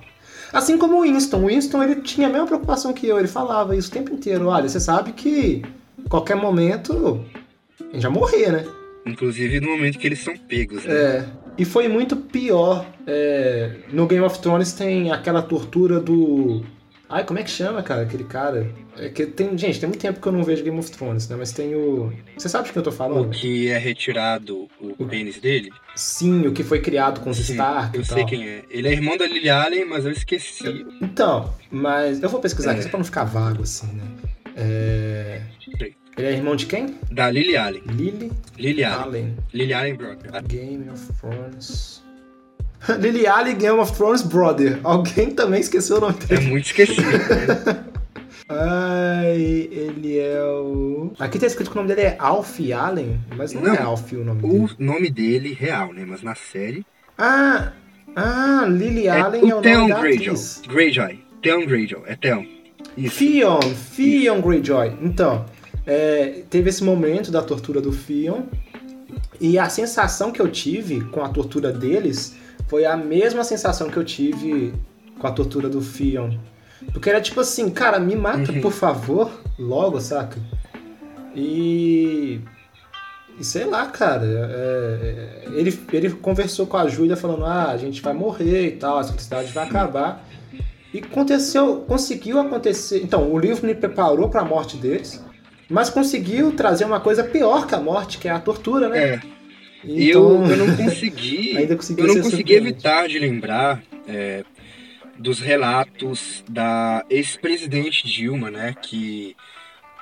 Assim 0.53 0.79
como 0.79 0.99
o 0.99 1.03
Winston. 1.03 1.43
O 1.43 1.47
Winston 1.49 1.83
ele 1.83 1.97
tinha 1.97 2.29
a 2.29 2.31
mesma 2.31 2.47
preocupação 2.47 2.93
que 2.93 3.05
eu. 3.05 3.19
Ele 3.19 3.27
falava 3.27 3.75
isso 3.75 3.89
o 3.89 3.93
tempo 3.93 4.15
inteiro. 4.15 4.47
Olha, 4.47 4.69
você 4.69 4.79
sabe 4.79 5.13
que 5.13 5.61
qualquer 6.09 6.37
momento 6.37 7.25
a 7.81 7.95
gente 7.95 8.03
vai 8.03 8.13
morrer, 8.13 8.53
né? 8.53 8.65
Inclusive 9.05 9.61
no 9.61 9.71
momento 9.71 9.99
que 9.99 10.07
eles 10.07 10.23
são 10.23 10.37
pegos, 10.37 10.85
né? 10.85 10.95
É. 10.95 11.25
E 11.59 11.65
foi 11.65 11.89
muito 11.89 12.15
pior. 12.15 12.87
É, 13.05 13.73
no 13.93 14.07
Game 14.07 14.25
of 14.25 14.39
Thrones 14.39 14.73
tem 14.75 15.11
aquela 15.11 15.43
tortura 15.43 15.99
do. 15.99 16.63
Ai, 17.11 17.25
como 17.25 17.39
é 17.39 17.43
que 17.43 17.51
chama, 17.51 17.83
cara, 17.83 18.03
aquele 18.03 18.25
cara? 18.25 18.71
É 18.97 19.09
que 19.09 19.25
tem, 19.25 19.57
gente, 19.57 19.81
tem 19.81 19.89
muito 19.89 20.01
tempo 20.03 20.21
que 20.21 20.27
eu 20.29 20.33
não 20.33 20.45
vejo 20.45 20.63
Game 20.63 20.79
of 20.79 20.91
Thrones, 20.91 21.27
né? 21.29 21.37
Mas 21.39 21.53
tem 21.53 21.75
o. 21.75 22.13
Você 22.37 22.49
sabe 22.51 22.67
de 22.67 22.73
quem 22.73 22.81
eu 22.81 22.85
tô 22.85 22.91
O 22.91 22.93
falando? 22.93 23.31
que 23.31 23.69
é 23.71 23.79
retirado 23.79 24.69
o 24.81 25.07
pênis 25.07 25.41
dele. 25.41 25.71
Sim, 25.97 26.47
o 26.47 26.53
que 26.53 26.63
foi 26.63 26.81
criado 26.81 27.21
com 27.21 27.31
os 27.31 27.39
Sim, 27.39 27.53
Stark 27.55 27.97
eu 27.97 28.03
e 28.03 28.05
sei 28.05 28.17
tal. 28.19 28.27
quem 28.27 28.47
é. 28.47 28.63
Ele 28.69 28.89
é 28.89 28.93
irmão 28.93 29.17
da 29.17 29.27
Lily 29.27 29.49
Allen, 29.49 29.85
mas 29.87 30.05
eu 30.05 30.13
esqueci. 30.13 30.85
Então, 31.01 31.55
mas 31.71 32.23
eu 32.23 32.29
vou 32.29 32.41
pesquisar 32.41 32.73
aqui 32.73 32.81
É. 32.81 32.83
só 32.83 32.89
pra 32.91 32.99
não 32.99 33.05
ficar 33.05 33.25
vago 33.25 33.63
assim, 33.63 33.87
né? 33.95 34.05
É... 34.57 35.41
Sei. 35.79 35.95
Ele 36.17 36.27
é 36.27 36.33
irmão 36.33 36.57
de 36.57 36.67
quem? 36.67 36.97
Da 37.13 37.31
Lily 37.31 37.57
Allen. 37.57 37.83
Lily 37.87 38.33
Lily 38.59 38.85
Allen. 38.85 39.03
Allen. 39.05 39.37
Lily 39.55 39.73
Allen 39.73 39.95
Brock. 39.95 40.19
Game 40.49 40.91
of 40.91 41.13
Thrones. 41.21 42.03
Lily 43.01 43.27
Allen, 43.27 43.57
Game 43.57 43.79
of 43.79 43.93
Thrones 43.93 44.23
Brother. 44.23 44.79
Alguém 44.85 45.31
também 45.31 45.61
esqueceu 45.61 45.97
o 45.97 46.01
nome 46.01 46.15
É 46.29 46.37
dele. 46.37 46.47
muito 46.49 46.67
esquecido. 46.67 47.03
né? 47.03 47.85
Ai, 48.49 49.69
ele 49.71 50.19
é 50.19 50.43
o. 50.43 51.13
Aqui 51.19 51.39
tá 51.39 51.47
escrito 51.47 51.71
que 51.71 51.77
o 51.77 51.83
nome 51.83 51.95
dele 51.95 52.09
é 52.09 52.17
Alf 52.19 52.59
Allen, 52.73 53.21
mas 53.37 53.53
não, 53.53 53.61
Não. 53.63 53.75
é 53.75 53.83
Alf 53.83 54.11
o 54.13 54.25
nome 54.25 54.41
o 54.43 54.49
dele. 54.67 54.75
nome 54.79 55.11
dele 55.11 55.53
real, 55.53 55.93
né? 55.93 56.05
Mas 56.07 56.23
na 56.23 56.35
série. 56.35 56.85
Ah! 57.19 57.73
Ah, 58.17 58.65
Lily 58.67 59.07
É 59.07 59.11
Allen 59.21 59.51
é, 59.51 59.55
o 59.55 59.59
o 59.59 59.61
Theon 59.61 59.79
nome 59.81 59.93
da 59.93 60.01
Greyjoy. 60.01 60.27
atriz. 60.29 60.63
Greyjoy. 60.67 61.19
Theon 61.43 61.67
Greyjoy. 61.67 62.03
É 62.07 62.17
Theon. 62.17 62.47
Isso. 62.97 63.19
Theon, 63.19 63.61
Theon 63.97 64.41
Greyjoy. 64.41 64.93
Então, 65.03 65.45
é, 65.87 66.43
teve 66.49 66.71
esse 66.71 66.83
momento 66.83 67.31
da 67.31 67.43
tortura 67.43 67.81
do 67.83 67.91
Theon. 67.93 68.45
E 69.41 69.59
a 69.59 69.69
sensação 69.69 70.33
que 70.33 70.41
eu 70.41 70.49
tive 70.49 71.03
com 71.11 71.23
a 71.23 71.29
tortura 71.29 71.71
deles 71.71 72.35
foi 72.69 72.85
a 72.85 72.97
mesma 72.97 73.43
sensação 73.45 73.89
que 73.91 73.97
eu 73.97 74.05
tive 74.05 74.73
com 75.19 75.27
a 75.27 75.33
tortura 75.33 75.69
do 75.69 75.81
Theon. 75.81 76.39
Porque 76.93 77.11
era 77.11 77.21
tipo 77.21 77.41
assim, 77.41 77.69
cara, 77.71 77.99
me 77.99 78.15
mata, 78.15 78.53
Uhum. 78.53 78.61
por 78.61 78.73
favor, 78.73 79.31
logo, 79.59 80.01
saca? 80.01 80.39
E. 81.35 82.41
E 83.39 83.45
sei 83.45 83.65
lá, 83.67 83.87
cara. 83.87 84.25
é, 84.25 85.45
é, 85.47 85.49
ele, 85.53 85.79
ele 85.93 86.11
conversou 86.11 86.67
com 86.67 86.77
a 86.77 86.89
Júlia 86.89 87.17
falando: 87.17 87.45
ah, 87.45 87.71
a 87.71 87.77
gente 87.77 88.01
vai 88.03 88.13
morrer 88.13 88.67
e 88.69 88.71
tal, 88.73 88.99
a 88.99 89.05
cidade 89.05 89.53
vai 89.53 89.67
acabar. 89.67 90.25
E 90.93 90.99
aconteceu, 91.01 91.85
conseguiu 91.87 92.41
acontecer. 92.41 93.03
Então, 93.03 93.31
o 93.31 93.39
livro 93.39 93.67
me 93.67 93.75
preparou 93.75 94.29
para 94.29 94.41
a 94.41 94.45
morte 94.45 94.77
deles, 94.77 95.23
mas 95.69 95.91
conseguiu 95.91 96.53
trazer 96.53 96.85
uma 96.87 96.99
coisa 96.99 97.23
pior 97.23 97.67
que 97.67 97.75
a 97.75 97.81
morte, 97.81 98.19
que 98.19 98.27
é 98.27 98.31
a 98.33 98.41
tortura, 98.41 98.89
né? 98.89 98.99
É. 99.15 99.21
E 99.89 100.11
eu, 100.11 100.45
Então, 100.45 100.51
eu 100.51 100.57
não 100.57 100.77
consegui. 100.77 101.55
Eu 101.97 102.07
não 102.07 102.21
consegui 102.21 102.55
evitar 102.55 103.09
de 103.09 103.19
lembrar 103.19 103.83
é, 104.07 104.45
dos 105.19 105.41
relatos 105.41 106.45
da 106.49 107.05
ex-presidente 107.09 108.07
Dilma, 108.07 108.51
né? 108.51 108.75
Que 108.81 109.35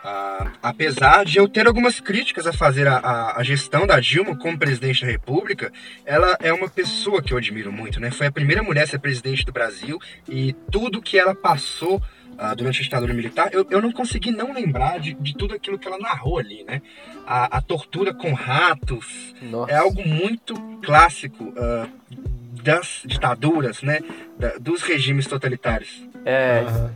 ah, 0.09 0.53
apesar 0.62 1.24
de 1.24 1.39
eu 1.39 1.49
ter 1.49 1.66
algumas 1.66 1.99
críticas 1.99 2.47
a 2.47 2.53
fazer 2.53 2.87
a 2.87 3.43
gestão 3.43 3.87
da 3.87 3.99
Dilma 3.99 4.37
como 4.37 4.57
presidente 4.57 5.01
da 5.01 5.11
República, 5.11 5.72
ela 6.05 6.37
é 6.41 6.53
uma 6.53 6.68
pessoa 6.68 7.20
que 7.20 7.32
eu 7.32 7.39
admiro 7.39 7.72
muito, 7.72 7.99
né? 7.99 8.12
Foi 8.12 8.28
a 8.28 8.32
primeira 8.32 8.62
mulher 8.62 8.82
a 8.82 8.87
ser 8.87 9.01
presidente 9.01 9.45
do 9.45 9.51
Brasil 9.51 9.99
e 10.28 10.53
tudo 10.70 11.03
que 11.03 11.18
ela 11.18 11.34
passou 11.34 12.01
ah, 12.39 12.55
durante 12.55 12.80
a 12.80 12.82
ditadura 12.84 13.14
militar, 13.14 13.51
eu, 13.53 13.66
eu 13.70 13.80
não 13.80 13.93
consegui 13.93 14.30
não 14.30 14.53
lembrar 14.53 14.99
de, 15.01 15.14
de 15.14 15.34
tudo 15.37 15.55
aquilo 15.55 15.78
que 15.78 15.87
ela 15.89 15.99
narrou 15.99 16.39
ali, 16.39 16.64
né? 16.64 16.82
A, 17.26 17.59
a 17.59 17.61
tortura 17.61 18.12
com 18.14 18.32
ratos, 18.32 19.34
Nossa. 19.43 19.70
é 19.72 19.76
algo 19.76 20.07
muito 20.07 20.55
clássico 20.84 21.53
ah, 21.57 21.87
das 22.62 23.03
ditaduras, 23.05 23.82
né? 23.82 24.01
Da- 24.39 24.57
dos 24.61 24.82
regimes 24.82 25.26
totalitários. 25.26 26.07
É, 26.24 26.64
Aham. 26.66 26.91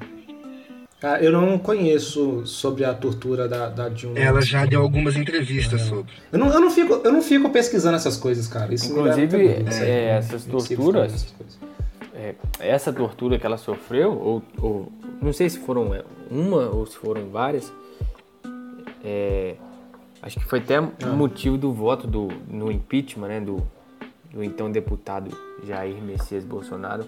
Ah, 1.03 1.19
eu 1.19 1.33
não 1.33 1.59
conheço 1.59 2.45
sobre 2.45 2.85
a 2.85 2.93
tortura 2.93 3.49
da, 3.49 3.71
da 3.71 3.89
Dilma. 3.89 4.19
Ela 4.19 4.43
já 4.43 4.67
deu 4.67 4.83
algumas 4.83 5.17
entrevistas 5.17 5.81
É. 5.81 5.85
sobre. 5.87 6.13
Eu 6.31 6.39
não, 6.39 6.53
eu, 6.53 6.61
não 6.61 6.71
fico, 6.71 7.01
eu 7.03 7.11
não 7.11 7.23
fico 7.23 7.49
pesquisando 7.49 7.97
essas 7.97 8.19
coisas, 8.19 8.47
cara. 8.47 8.75
Isso 8.75 8.91
Inclusive, 8.93 9.47
é, 9.83 10.19
essas 10.19 10.45
torturas-. 10.45 11.33
É, 12.21 12.35
essa 12.59 12.93
tortura 12.93 13.39
que 13.39 13.47
ela 13.47 13.57
sofreu, 13.57 14.13
ou, 14.13 14.43
ou- 14.61 14.93
não 15.23 15.33
sei 15.33 15.49
se 15.49 15.59
foram 15.61 15.91
uma 16.31 16.67
ou 16.69 16.85
se 16.87 16.97
foram 16.97 17.29
várias, 17.31 17.73
é, 19.05 19.55
acho 20.23 20.39
que 20.39 20.45
foi 20.45 20.59
até 20.59 20.77
Ah. 20.77 20.91
o 21.07 21.17
motivo 21.17 21.57
do 21.57 21.73
voto 21.73 22.07
do, 22.07 22.29
no 22.49 22.71
impeachment, 22.71 23.29
né, 23.29 23.41
do, 23.41 23.57
do 24.33 24.45
então 24.45 24.71
deputado 24.71 25.35
Jair 25.67 26.01
Messias 26.03 26.45
Bolsonaro, 26.45 27.05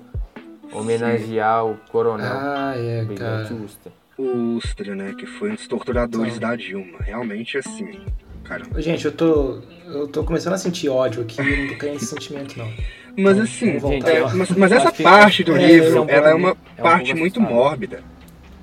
homenagear 0.72 1.66
o 1.66 1.76
coronel 1.90 2.32
Ah, 2.32 2.72
é, 2.76 3.04
Brilhante 3.04 3.48
cara. 3.50 3.62
Ustra. 3.62 3.92
O 4.18 4.56
Ustra, 4.56 4.94
né? 4.94 5.14
Que 5.18 5.26
foi 5.26 5.50
um 5.50 5.54
dos 5.54 5.66
torturadores 5.66 6.38
da 6.38 6.54
Dilma. 6.54 6.98
Realmente, 7.00 7.56
assim, 7.58 8.00
caramba. 8.44 8.80
Gente, 8.80 9.04
eu 9.06 9.12
tô, 9.12 9.58
eu 9.86 10.06
tô 10.06 10.22
começando 10.22 10.52
a 10.52 10.58
sentir 10.58 10.88
ódio 10.90 11.22
aqui, 11.22 11.40
eu 11.40 11.44
não 11.56 11.68
tô 11.72 11.78
querendo 11.78 11.96
esse 11.96 12.06
sentimento, 12.06 12.56
não. 12.58 12.70
Mas 13.16 13.38
assim, 13.38 13.78
vamos 13.78 13.82
voltar 13.82 14.10
é, 14.10 14.20
mas, 14.34 14.50
mas 14.50 14.72
essa 14.72 14.92
parte 14.92 15.44
do 15.44 15.54
é, 15.56 15.66
livro, 15.66 15.96
é 15.96 16.00
um 16.00 16.08
ela 16.08 16.28
é 16.30 16.34
uma 16.34 16.48
é 16.50 16.80
um 16.80 16.82
parte 16.82 17.14
muito 17.14 17.40
mórbida. 17.40 18.02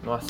Nossa, 0.04 0.28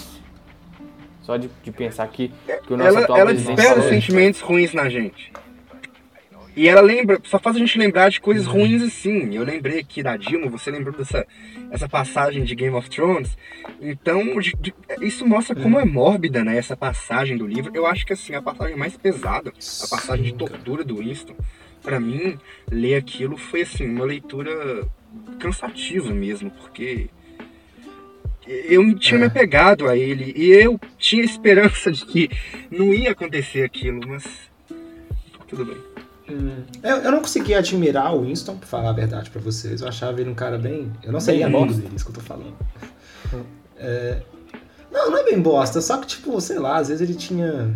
só 1.21 1.37
de, 1.37 1.49
de 1.63 1.71
pensar 1.71 2.07
que, 2.07 2.31
que 2.65 2.73
o 2.73 2.77
nosso 2.77 2.89
Ela, 2.89 2.99
atual 3.01 3.19
ela 3.19 3.81
sentimentos 3.83 4.41
ruins 4.41 4.73
na 4.73 4.89
gente. 4.89 5.31
E 6.55 6.67
ela 6.67 6.81
lembra, 6.81 7.19
só 7.23 7.39
faz 7.39 7.55
a 7.55 7.59
gente 7.59 7.77
lembrar 7.77 8.09
de 8.09 8.19
coisas 8.19 8.45
Uhum. 8.45 8.53
ruins 8.53 8.81
assim. 8.81 9.33
Eu 9.33 9.43
lembrei 9.43 9.79
aqui 9.79 10.03
da 10.03 10.17
Dilma, 10.17 10.47
você 10.49 10.69
lembrou 10.69 10.93
dessa 10.97 11.25
essa 11.71 11.87
passagem 11.87 12.43
de 12.43 12.53
Game 12.55 12.75
of 12.75 12.89
Thrones. 12.89 13.37
Então, 13.79 14.37
de- 14.39 14.53
de- 14.59 14.73
isso 15.01 15.25
mostra 15.25 15.55
como 15.55 15.77
Uhum. 15.77 15.81
é 15.81 15.85
mórbida, 15.85 16.43
né, 16.43 16.57
essa 16.57 16.75
passagem 16.75 17.37
do 17.37 17.47
livro. 17.47 17.71
Eu 17.73 17.85
acho 17.85 18.05
que 18.05 18.11
assim, 18.11 18.33
a 18.35 18.41
passagem 18.41 18.75
mais 18.75 18.97
pesada, 18.97 19.51
a 19.51 19.87
passagem 19.87 20.25
de 20.25 20.33
tortura 20.33 20.83
do 20.83 20.97
Winston, 20.97 21.35
pra 21.81 21.99
mim, 21.99 22.37
ler 22.69 22.95
aquilo 22.95 23.37
foi 23.37 23.61
assim, 23.61 23.85
uma 23.85 24.05
leitura 24.05 24.87
cansativa 25.39 26.11
mesmo, 26.11 26.51
porque 26.51 27.09
eu 28.47 28.97
tinha 28.97 29.17
é. 29.17 29.21
me 29.21 29.27
apegado 29.27 29.87
a 29.87 29.95
ele 29.95 30.33
e 30.35 30.49
eu 30.49 30.79
tinha 30.97 31.23
esperança 31.23 31.91
de 31.91 32.05
que 32.05 32.29
não 32.71 32.93
ia 32.93 33.11
acontecer 33.11 33.63
aquilo, 33.63 34.01
mas 34.07 34.25
tudo 35.47 35.65
bem. 35.65 35.77
Hum. 36.29 36.63
Eu, 36.83 36.97
eu, 36.97 37.11
não 37.11 37.19
conseguia 37.19 37.57
admirar 37.57 38.15
o 38.15 38.21
Winston, 38.21 38.57
pra 38.57 38.67
falar 38.67 38.89
a 38.89 38.93
verdade 38.93 39.29
pra 39.29 39.41
vocês. 39.41 39.81
Eu 39.81 39.87
achava 39.87 40.21
ele 40.21 40.29
um 40.29 40.35
cara 40.35 40.57
bem. 40.57 40.91
Eu 41.03 41.11
não 41.11 41.19
seria 41.19 41.47
amigo 41.47 41.73
dele, 41.73 41.95
isso 41.95 42.05
que 42.05 42.11
eu 42.11 42.15
tô 42.15 42.21
falando. 42.21 42.55
Hum. 43.33 43.43
É... 43.77 44.21
Não, 44.91 45.11
não 45.11 45.17
é 45.17 45.23
bem 45.23 45.39
bosta, 45.39 45.81
só 45.81 45.97
que, 45.97 46.07
tipo, 46.07 46.39
sei 46.41 46.57
lá, 46.57 46.77
às 46.77 46.87
vezes 46.87 47.07
ele 47.07 47.17
tinha 47.17 47.71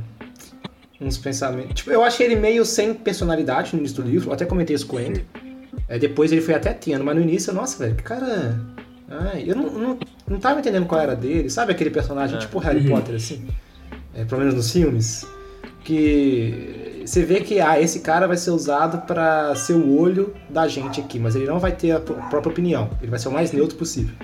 uns 1.03 1.17
pensamentos. 1.17 1.73
Tipo, 1.75 1.91
eu 1.91 2.03
achei 2.03 2.25
ele 2.25 2.35
meio 2.35 2.65
sem 2.65 2.93
personalidade 2.93 3.73
no 3.73 3.79
início 3.79 4.01
do 4.01 4.09
livro, 4.09 4.29
eu 4.29 4.33
até 4.33 4.45
comentei 4.45 4.75
isso 4.75 4.87
com 4.87 4.99
ele. 4.99 5.25
É, 5.87 5.99
depois 5.99 6.31
ele 6.31 6.41
foi 6.41 6.53
até 6.53 6.73
tendo, 6.73 7.03
mas 7.03 7.15
no 7.15 7.21
início, 7.21 7.53
nossa, 7.53 7.77
velho, 7.83 7.95
que 7.95 8.03
cara. 8.03 8.59
Ai, 9.09 9.43
eu 9.45 9.55
não, 9.55 9.69
não, 9.69 9.99
não 10.27 10.39
tava 10.39 10.59
entendendo 10.59 10.85
qual 10.85 11.01
era 11.01 11.15
dele. 11.15 11.49
Sabe 11.49 11.71
aquele 11.71 11.89
personagem 11.89 12.37
é. 12.37 12.39
tipo 12.39 12.57
Harry 12.59 12.87
uhum. 12.87 12.95
Potter, 12.95 13.15
assim? 13.15 13.45
É, 14.15 14.23
pelo 14.23 14.39
menos 14.39 14.55
nos 14.55 14.71
filmes? 14.71 15.25
Que 15.83 17.01
você 17.05 17.23
vê 17.23 17.41
que 17.41 17.59
ah, 17.59 17.79
esse 17.79 17.99
cara 17.99 18.27
vai 18.27 18.37
ser 18.37 18.51
usado 18.51 19.05
para 19.05 19.53
ser 19.55 19.73
o 19.73 19.99
olho 19.99 20.33
da 20.49 20.67
gente 20.67 21.01
aqui, 21.01 21.19
mas 21.19 21.35
ele 21.35 21.45
não 21.45 21.59
vai 21.59 21.73
ter 21.73 21.91
a 21.91 21.99
própria 21.99 22.49
opinião. 22.49 22.89
Ele 23.01 23.11
vai 23.11 23.19
ser 23.19 23.27
o 23.27 23.31
mais 23.31 23.51
neutro 23.51 23.77
possível. 23.77 24.15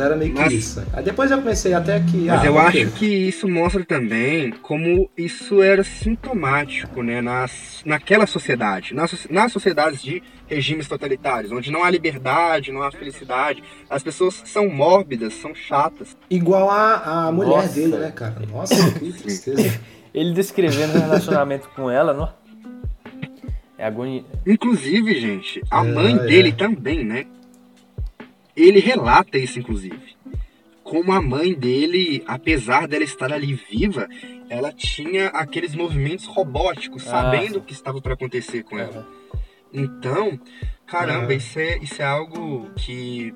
Então 0.00 0.06
era 0.06 0.16
meio 0.16 0.32
que 0.32 0.40
mas, 0.40 0.52
isso. 0.52 0.82
Aí 0.94 1.04
depois 1.04 1.30
eu 1.30 1.36
comecei 1.38 1.74
até 1.74 2.00
que. 2.00 2.24
Mas 2.24 2.40
ah, 2.40 2.46
eu 2.46 2.54
okay. 2.54 2.84
acho 2.84 2.92
que 2.92 3.06
isso 3.06 3.46
mostra 3.46 3.84
também 3.84 4.50
como 4.62 5.10
isso 5.16 5.60
era 5.62 5.84
sintomático, 5.84 7.02
né? 7.02 7.20
Nas, 7.20 7.82
naquela 7.84 8.26
sociedade. 8.26 8.94
Nas, 8.94 9.28
nas 9.28 9.52
sociedades 9.52 10.00
de 10.00 10.22
regimes 10.46 10.88
totalitários, 10.88 11.52
onde 11.52 11.70
não 11.70 11.84
há 11.84 11.90
liberdade, 11.90 12.72
não 12.72 12.82
há 12.82 12.90
felicidade. 12.90 13.62
As 13.90 14.02
pessoas 14.02 14.40
são 14.46 14.70
mórbidas, 14.70 15.34
são 15.34 15.54
chatas. 15.54 16.16
Igual 16.30 16.70
a, 16.70 17.26
a 17.26 17.32
mulher 17.32 17.56
Nossa. 17.56 17.74
dele, 17.74 17.96
né, 17.98 18.10
cara? 18.10 18.36
Nossa, 18.50 18.74
que 18.98 19.12
tristeza. 19.12 19.80
Ele 20.14 20.32
descrevendo 20.32 20.96
o 20.96 21.00
relacionamento 21.00 21.68
com 21.76 21.90
ela, 21.90 22.14
não? 22.14 22.32
É 23.76 23.84
agonia. 23.84 24.24
Inclusive, 24.46 25.20
gente, 25.20 25.62
a 25.70 25.84
é, 25.84 25.92
mãe 25.92 26.14
é. 26.14 26.18
dele 26.20 26.52
também, 26.52 27.04
né? 27.04 27.26
Ele 28.56 28.80
relata 28.80 29.38
isso, 29.38 29.58
inclusive. 29.58 30.16
Como 30.82 31.12
a 31.12 31.22
mãe 31.22 31.54
dele, 31.54 32.22
apesar 32.26 32.88
dela 32.88 33.04
estar 33.04 33.32
ali 33.32 33.54
viva, 33.54 34.08
ela 34.48 34.72
tinha 34.72 35.28
aqueles 35.28 35.74
movimentos 35.74 36.26
robóticos, 36.26 37.06
ah. 37.06 37.10
sabendo 37.10 37.58
o 37.58 37.62
que 37.62 37.72
estava 37.72 38.00
para 38.00 38.14
acontecer 38.14 38.64
com 38.64 38.78
ela. 38.78 39.06
Então, 39.72 40.38
caramba, 40.86 41.32
isso, 41.32 41.58
é, 41.58 41.78
isso 41.78 42.02
é 42.02 42.04
algo 42.04 42.68
que 42.74 43.32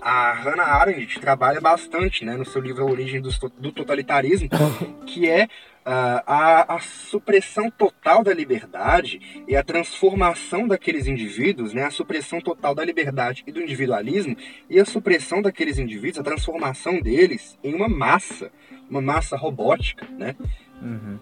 a 0.00 0.32
Hannah 0.32 0.64
Arendt 0.64 1.20
trabalha 1.20 1.60
bastante 1.60 2.24
né, 2.24 2.36
no 2.36 2.44
seu 2.44 2.60
livro 2.60 2.82
A 2.82 2.90
Origem 2.90 3.20
do, 3.20 3.30
do 3.58 3.70
Totalitarismo, 3.70 4.48
que 5.06 5.28
é 5.28 5.48
a, 5.84 6.76
a, 6.76 6.80
supressão 6.80 7.70
total 7.70 8.22
da 8.22 8.32
liberdade 8.32 9.44
e 9.48 9.56
a 9.56 9.62
transformação 9.64 10.68
daqueles 10.68 11.06
indivíduos, 11.06 11.72
né, 11.72 11.84
a 11.84 11.90
supressão 11.90 12.40
total 12.40 12.74
da 12.74 12.84
liberdade 12.84 13.42
e 13.46 13.52
do 13.52 13.60
individualismo 13.60 14.36
e 14.70 14.78
a 14.78 14.84
supressão 14.84 15.42
daqueles 15.42 15.78
indivíduos, 15.78 16.20
a 16.20 16.22
transformação 16.22 17.00
deles 17.00 17.58
em 17.62 17.74
uma 17.74 17.88
massa, 17.88 18.50
uma 18.88 19.00
massa 19.00 19.36
robótica, 19.36 20.06
né? 20.16 20.36
Uhum. 20.80 21.18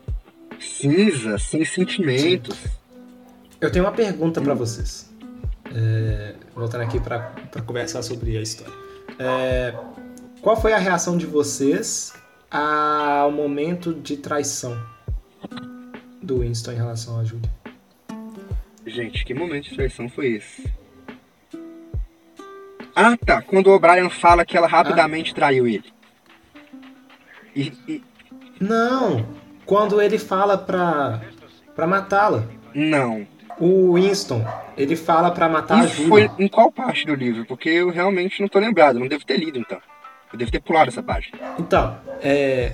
Cinza, 0.59 1.39
sem 1.39 1.65
sentimentos. 1.65 2.59
Eu 3.61 3.71
tenho 3.71 3.85
uma 3.85 3.93
pergunta 3.93 4.41
para 4.41 4.55
vocês. 4.55 5.11
É, 5.75 6.35
voltando 6.55 6.83
aqui 6.83 6.99
para 7.01 7.31
conversar 7.65 8.03
sobre 8.03 8.37
a 8.37 8.43
história. 8.43 8.73
É, 9.19 9.75
qual 10.41 10.61
foi 10.61 10.73
a 10.73 10.79
reação 10.79 11.17
de 11.17 11.27
vocês 11.27 12.13
ao 12.51 13.30
momento 13.30 13.94
de 13.94 14.16
traição 14.16 14.76
do 16.20 16.40
Winston 16.40 16.72
em 16.72 16.76
relação 16.76 17.20
a 17.20 17.24
Julia. 17.24 17.51
Gente, 18.86 19.24
que 19.24 19.32
momento 19.32 19.68
de 19.68 19.76
traição 19.76 20.09
foi 20.09 20.32
esse? 20.32 20.68
Ah, 22.94 23.16
tá. 23.16 23.40
Quando 23.40 23.68
o 23.68 23.74
O'Brien 23.74 24.11
fala 24.11 24.44
que 24.44 24.57
ela 24.57 24.66
rapidamente 24.66 25.30
ah. 25.32 25.34
traiu 25.34 25.66
ele. 25.66 25.92
E, 27.55 27.72
e... 27.86 28.03
Não. 28.61 29.26
Quando 29.64 30.03
ele 30.03 30.18
fala 30.18 30.59
pra, 30.59 31.20
pra 31.74 31.86
matá-la. 31.86 32.44
Não. 32.74 33.26
O 33.59 33.94
Winston, 33.94 34.44
ele 34.76 34.96
fala 34.96 35.30
pra 35.30 35.48
matar 35.48 35.84
Isso 35.84 36.05
a 36.05 36.09
foi 36.09 36.30
em 36.38 36.48
qual 36.48 36.72
parte 36.72 37.07
do 37.07 37.14
livro? 37.14 37.44
Porque 37.44 37.68
eu 37.68 37.90
realmente 37.90 38.40
não 38.40 38.48
tô 38.48 38.59
lembrado. 38.59 38.98
Não 38.98 39.07
devo 39.07 39.24
ter 39.24 39.38
lido, 39.38 39.59
então. 39.59 39.80
Eu 40.33 40.39
devo 40.39 40.51
ter 40.51 40.61
pulado 40.61 40.89
essa 40.89 41.03
página. 41.03 41.37
Então, 41.59 41.97
é... 42.22 42.72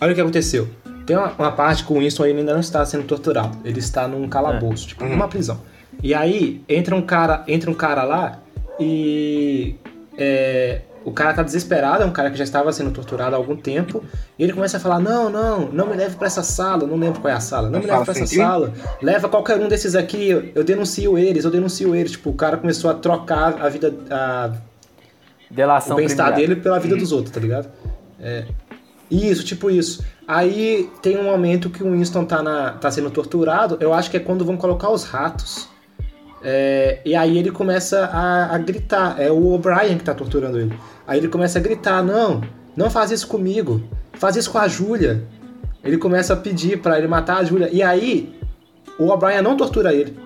olha 0.00 0.12
o 0.12 0.14
que 0.14 0.20
aconteceu. 0.20 0.68
Tem 1.06 1.16
uma, 1.16 1.32
uma 1.32 1.52
parte 1.52 1.84
que 1.84 1.92
o 1.92 1.98
Winston 1.98 2.24
ainda 2.24 2.52
não 2.52 2.60
está 2.60 2.84
sendo 2.84 3.04
torturado. 3.04 3.58
Ele 3.64 3.78
está 3.78 4.06
num 4.06 4.28
calabouço, 4.28 4.86
é. 4.86 4.88
tipo, 4.88 5.04
uhum. 5.04 5.10
numa 5.10 5.28
prisão. 5.28 5.60
E 6.02 6.14
aí 6.14 6.62
entra 6.68 6.94
um 6.94 7.02
cara, 7.02 7.44
entra 7.46 7.70
um 7.70 7.74
cara 7.74 8.02
lá 8.02 8.38
e 8.78 9.76
é, 10.16 10.80
o 11.04 11.12
cara 11.12 11.34
tá 11.34 11.42
desesperado, 11.42 12.02
é 12.02 12.06
um 12.06 12.12
cara 12.12 12.30
que 12.30 12.36
já 12.36 12.44
estava 12.44 12.72
sendo 12.72 12.90
torturado 12.90 13.34
há 13.34 13.38
algum 13.38 13.56
tempo, 13.56 14.02
e 14.38 14.42
ele 14.42 14.52
começa 14.52 14.76
a 14.76 14.80
falar: 14.80 15.00
"Não, 15.00 15.28
não, 15.28 15.66
não 15.66 15.86
me 15.86 15.96
leve 15.96 16.16
para 16.16 16.26
essa 16.26 16.42
sala, 16.42 16.86
não 16.86 16.96
lembro 16.96 17.20
qual 17.20 17.32
é 17.32 17.36
a 17.36 17.40
sala. 17.40 17.68
Não 17.68 17.78
eu 17.78 17.84
me 17.84 17.90
leve 17.90 18.04
para 18.04 18.14
essa 18.14 18.26
sala. 18.26 18.72
Leva 19.00 19.28
qualquer 19.28 19.58
um 19.58 19.68
desses 19.68 19.94
aqui, 19.94 20.30
eu, 20.30 20.50
eu 20.54 20.64
denuncio 20.64 21.18
eles, 21.18 21.44
eu 21.44 21.50
denuncio 21.50 21.94
eles". 21.94 22.12
Tipo, 22.12 22.30
o 22.30 22.34
cara 22.34 22.56
começou 22.56 22.90
a 22.90 22.94
trocar 22.94 23.60
a 23.60 23.68
vida 23.68 23.94
a 24.10 24.52
Delação 25.52 25.94
o 25.94 25.96
bem-estar 25.96 26.34
dele 26.34 26.56
pela 26.56 26.78
vida 26.78 26.96
dos 26.96 27.12
outros, 27.12 27.32
tá 27.32 27.40
ligado? 27.40 27.70
É. 28.18 28.46
Isso, 29.10 29.44
tipo 29.44 29.70
isso. 29.70 30.02
Aí 30.26 30.90
tem 31.02 31.18
um 31.18 31.24
momento 31.24 31.68
que 31.68 31.82
o 31.82 31.92
Winston 31.92 32.24
tá, 32.24 32.42
na, 32.42 32.72
tá 32.72 32.90
sendo 32.90 33.10
torturado, 33.10 33.76
eu 33.78 33.92
acho 33.92 34.10
que 34.10 34.16
é 34.16 34.20
quando 34.20 34.44
vão 34.44 34.56
colocar 34.56 34.88
os 34.88 35.04
ratos. 35.04 35.68
É, 36.42 37.00
e 37.04 37.14
aí 37.14 37.36
ele 37.36 37.50
começa 37.50 38.06
a, 38.06 38.54
a, 38.54 38.58
gritar, 38.58 39.20
é 39.20 39.30
o 39.30 39.52
O'Brien 39.52 39.98
que 39.98 40.04
tá 40.04 40.14
torturando 40.14 40.58
ele. 40.58 40.72
Aí 41.06 41.18
ele 41.18 41.28
começa 41.28 41.58
a 41.58 41.62
gritar, 41.62 42.02
não, 42.02 42.40
não 42.74 42.90
faz 42.90 43.10
isso 43.10 43.28
comigo, 43.28 43.82
faz 44.14 44.36
isso 44.36 44.50
com 44.50 44.58
a 44.58 44.66
Júlia. 44.66 45.22
Ele 45.84 45.98
começa 45.98 46.32
a 46.32 46.36
pedir 46.36 46.80
para 46.80 46.96
ele 46.96 47.06
matar 47.06 47.38
a 47.38 47.44
Júlia. 47.44 47.68
E 47.70 47.82
aí, 47.82 48.34
o 48.98 49.08
O'Brien 49.08 49.42
não 49.42 49.56
tortura 49.56 49.92
ele. 49.92 50.16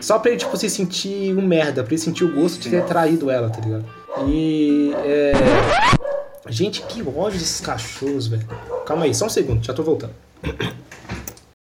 Só 0.00 0.18
pra 0.18 0.30
ele, 0.32 0.40
tipo, 0.40 0.56
se 0.56 0.68
sentir 0.68 1.36
um 1.36 1.46
merda, 1.46 1.84
pra 1.84 1.92
ele 1.92 2.02
sentir 2.02 2.24
o 2.24 2.34
gosto 2.34 2.58
de 2.58 2.70
ter 2.70 2.82
traído 2.84 3.30
ela, 3.30 3.50
tá 3.50 3.60
ligado? 3.60 3.99
E. 4.28 4.92
É... 5.04 5.32
Gente, 6.48 6.82
que 6.82 7.02
ódio 7.02 7.38
desses 7.38 7.60
cachorros, 7.60 8.26
velho. 8.26 8.46
Calma 8.84 9.04
aí, 9.04 9.14
só 9.14 9.26
um 9.26 9.30
segundo, 9.30 9.64
já 9.64 9.72
tô 9.72 9.82
voltando. 9.82 10.14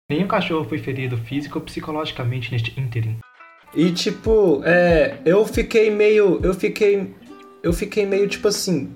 Nenhum 0.09 0.27
cachorro 0.27 0.63
foi 0.63 0.77
ferido 0.77 1.17
físico 1.17 1.59
ou 1.59 1.65
psicologicamente 1.65 2.51
neste 2.51 2.79
ínterim. 2.79 3.17
E 3.75 3.91
tipo, 3.91 4.61
é, 4.63 5.17
eu 5.25 5.45
fiquei 5.45 5.91
meio. 5.91 6.39
Eu 6.41 6.53
fiquei. 6.53 7.13
Eu 7.61 7.73
fiquei 7.73 8.05
meio, 8.05 8.27
tipo 8.27 8.47
assim. 8.47 8.93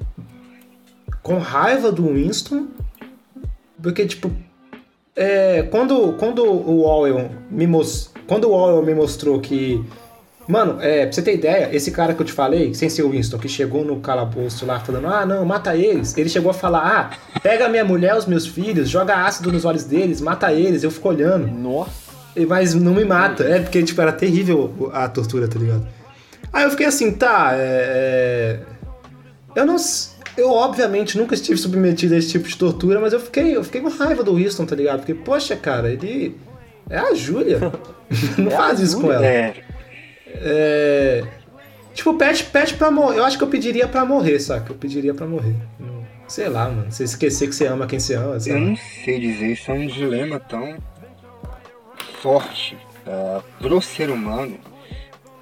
Com 1.21 1.37
raiva 1.37 1.91
do 1.91 2.13
Winston. 2.13 2.67
Porque, 3.81 4.05
tipo. 4.05 4.31
É, 5.15 5.63
quando, 5.63 6.13
quando 6.13 6.45
o 6.45 6.85
Orwell 6.85 7.29
me 7.49 7.67
mostrou. 7.67 8.23
Quando 8.25 8.45
o 8.45 8.53
Orwell 8.53 8.85
me 8.85 8.95
mostrou 8.95 9.41
que 9.41 9.83
Mano, 10.47 10.77
é, 10.81 11.05
pra 11.05 11.13
você 11.13 11.21
ter 11.21 11.35
ideia, 11.35 11.69
esse 11.71 11.91
cara 11.91 12.13
que 12.13 12.21
eu 12.21 12.25
te 12.25 12.33
falei, 12.33 12.73
sem 12.73 12.89
ser 12.89 13.03
o 13.03 13.11
Winston, 13.11 13.37
que 13.37 13.47
chegou 13.47 13.85
no 13.85 13.99
calabouço 13.99 14.65
lá 14.65 14.79
falando, 14.79 15.07
ah, 15.07 15.25
não, 15.25 15.45
mata 15.45 15.75
eles. 15.75 16.17
Ele 16.17 16.29
chegou 16.29 16.51
a 16.51 16.53
falar, 16.53 17.11
ah, 17.33 17.39
pega 17.39 17.69
minha 17.69 17.85
mulher, 17.85 18.15
os 18.15 18.25
meus 18.25 18.47
filhos, 18.47 18.89
joga 18.89 19.25
ácido 19.25 19.51
nos 19.51 19.65
olhos 19.65 19.83
deles, 19.83 20.19
mata 20.19 20.51
eles. 20.51 20.83
Eu 20.83 20.91
fico 20.91 21.09
olhando. 21.09 21.47
Nossa. 21.47 22.11
Mas 22.47 22.73
não 22.73 22.93
me 22.93 23.05
mata. 23.05 23.43
É, 23.43 23.59
porque, 23.59 23.83
tipo, 23.83 24.01
era 24.01 24.11
terrível 24.11 24.89
a 24.93 25.07
tortura, 25.07 25.47
tá 25.47 25.59
ligado? 25.59 25.87
Aí 26.51 26.63
eu 26.63 26.71
fiquei 26.71 26.85
assim, 26.85 27.11
tá, 27.11 27.51
é... 27.53 28.59
é 29.55 29.59
eu 29.59 29.65
não... 29.65 29.75
Eu, 30.37 30.49
obviamente, 30.49 31.17
nunca 31.17 31.35
estive 31.35 31.57
submetido 31.57 32.15
a 32.15 32.17
esse 32.17 32.29
tipo 32.29 32.47
de 32.47 32.57
tortura, 32.57 33.01
mas 33.01 33.11
eu 33.11 33.19
fiquei, 33.19 33.55
eu 33.55 33.63
fiquei 33.65 33.81
com 33.81 33.89
raiva 33.89 34.23
do 34.23 34.35
Winston, 34.35 34.65
tá 34.65 34.75
ligado? 34.75 34.99
Porque, 34.99 35.13
poxa, 35.13 35.55
cara, 35.55 35.91
ele... 35.91 36.37
É 36.89 36.97
a 36.97 37.13
Júlia. 37.13 37.59
não 38.37 38.47
é 38.47 38.55
faz 38.55 38.79
isso 38.79 38.99
com 38.99 39.11
ela. 39.11 39.25
É. 39.25 39.53
É... 40.35 41.23
Tipo, 41.93 42.13
pede, 42.13 42.43
pede 42.45 42.73
pra 42.75 42.89
morrer. 42.89 43.19
Eu 43.19 43.25
acho 43.25 43.37
que 43.37 43.43
eu 43.43 43.49
pediria 43.49 43.87
pra 43.87 44.05
morrer, 44.05 44.39
saca? 44.39 44.71
Eu 44.71 44.77
pediria 44.77 45.13
pra 45.13 45.27
morrer. 45.27 45.55
Sei 46.27 46.47
lá, 46.47 46.69
mano. 46.69 46.89
Você 46.91 47.03
esquecer 47.03 47.49
que 47.49 47.55
você 47.55 47.67
ama 47.67 47.85
quem 47.85 47.99
você 47.99 48.15
ama. 48.15 48.37
Eu 48.45 48.59
não 48.59 48.75
sei 48.75 49.19
dizer. 49.19 49.51
Isso 49.51 49.69
é 49.69 49.73
um 49.73 49.87
dilema 49.87 50.39
tão 50.39 50.77
forte 52.21 52.77
uh, 53.05 53.43
pro 53.59 53.81
ser 53.81 54.09
humano. 54.09 54.57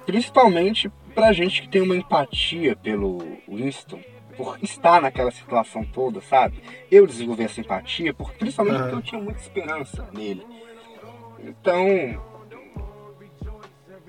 Principalmente 0.04 0.90
pra 1.14 1.32
gente 1.32 1.62
que 1.62 1.68
tem 1.68 1.80
uma 1.80 1.94
empatia 1.94 2.74
pelo 2.74 3.18
Winston. 3.48 4.00
Por 4.36 4.58
estar 4.62 5.02
naquela 5.02 5.30
situação 5.30 5.84
toda, 5.84 6.20
sabe? 6.22 6.62
Eu 6.90 7.06
desenvolvi 7.06 7.44
essa 7.44 7.60
empatia, 7.60 8.14
por, 8.14 8.32
principalmente 8.32 8.78
porque 8.78 8.94
eu 8.94 9.02
tinha 9.02 9.20
muita 9.20 9.40
esperança 9.40 10.08
nele. 10.14 10.44
Então, 11.44 12.20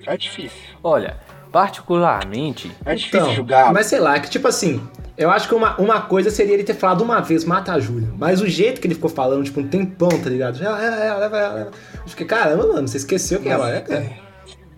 é 0.06 0.16
difícil. 0.16 0.58
Olha, 0.82 1.16
particularmente. 1.50 2.70
É 2.84 2.94
difícil 2.94 3.20
então, 3.20 3.34
julgar. 3.34 3.72
Mas 3.72 3.86
sei 3.86 4.00
lá, 4.00 4.18
que 4.18 4.28
tipo 4.30 4.48
assim, 4.48 4.86
Eu 5.16 5.30
acho 5.30 5.46
que 5.46 5.54
uma, 5.54 5.76
uma 5.78 6.00
coisa 6.00 6.30
seria 6.30 6.54
ele 6.54 6.64
ter 6.64 6.74
falado 6.74 7.02
uma 7.04 7.20
vez, 7.20 7.44
mata 7.44 7.72
a 7.72 7.78
Júlia. 7.78 8.08
Mas 8.16 8.40
o 8.40 8.46
jeito 8.48 8.80
que 8.80 8.86
ele 8.86 8.94
ficou 8.94 9.10
falando, 9.10 9.44
tipo, 9.44 9.60
um 9.60 9.68
tempão, 9.68 10.08
tá 10.08 10.30
ligado? 10.30 10.62
Ela, 10.62 10.82
ela, 10.82 10.96
ela, 10.96 11.24
ela, 11.26 11.38
ela. 11.60 11.70
Eu 11.94 12.08
fiquei, 12.08 12.26
caramba, 12.26 12.66
mano, 12.66 12.88
você 12.88 12.96
esqueceu 12.96 13.38
quem 13.40 13.52
ela 13.52 13.70
é, 13.70 13.80
cara? 13.82 14.10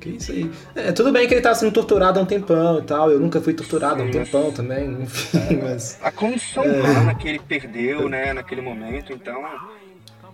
Que 0.01 0.11
isso 0.11 0.33
aí? 0.33 0.51
É, 0.75 0.93
tudo 0.93 1.13
bem 1.13 1.27
que 1.27 1.33
ele 1.33 1.41
tava 1.41 1.55
sendo 1.55 1.73
torturado 1.73 2.19
há 2.19 2.23
um 2.23 2.27
tempão 2.27 2.79
e 2.81 2.83
tal. 2.83 3.11
Eu 3.11 3.21
nunca 3.21 3.41
fui 3.41 3.55
torturado 3.55 4.03
há 4.03 4.05
um 4.05 4.11
tempão 4.11 4.51
também, 4.53 5.03
enfim, 5.03 5.61
mas. 5.63 5.99
A 6.03 6.11
condição 6.11 6.65
humana 6.65 7.15
que 7.15 7.29
ele 7.29 7.39
perdeu, 7.39 8.09
né, 8.09 8.33
naquele 8.35 8.61
momento, 8.61 9.13
então. 9.13 9.41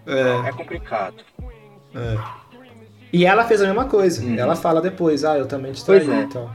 É, 0.06 0.48
É 0.48 0.52
complicado. 0.52 1.16
é. 1.94 2.16
E 3.12 3.26
ela 3.26 3.44
fez 3.44 3.60
a 3.60 3.66
mesma 3.66 3.86
coisa. 3.86 4.22
Uhum. 4.22 4.38
Ela 4.38 4.54
fala 4.56 4.80
depois, 4.80 5.24
ah, 5.24 5.36
eu 5.36 5.46
também 5.46 5.72
te 5.72 5.84
traí 5.84 6.08
é. 6.10 6.22
e 6.22 6.26
tal. 6.26 6.54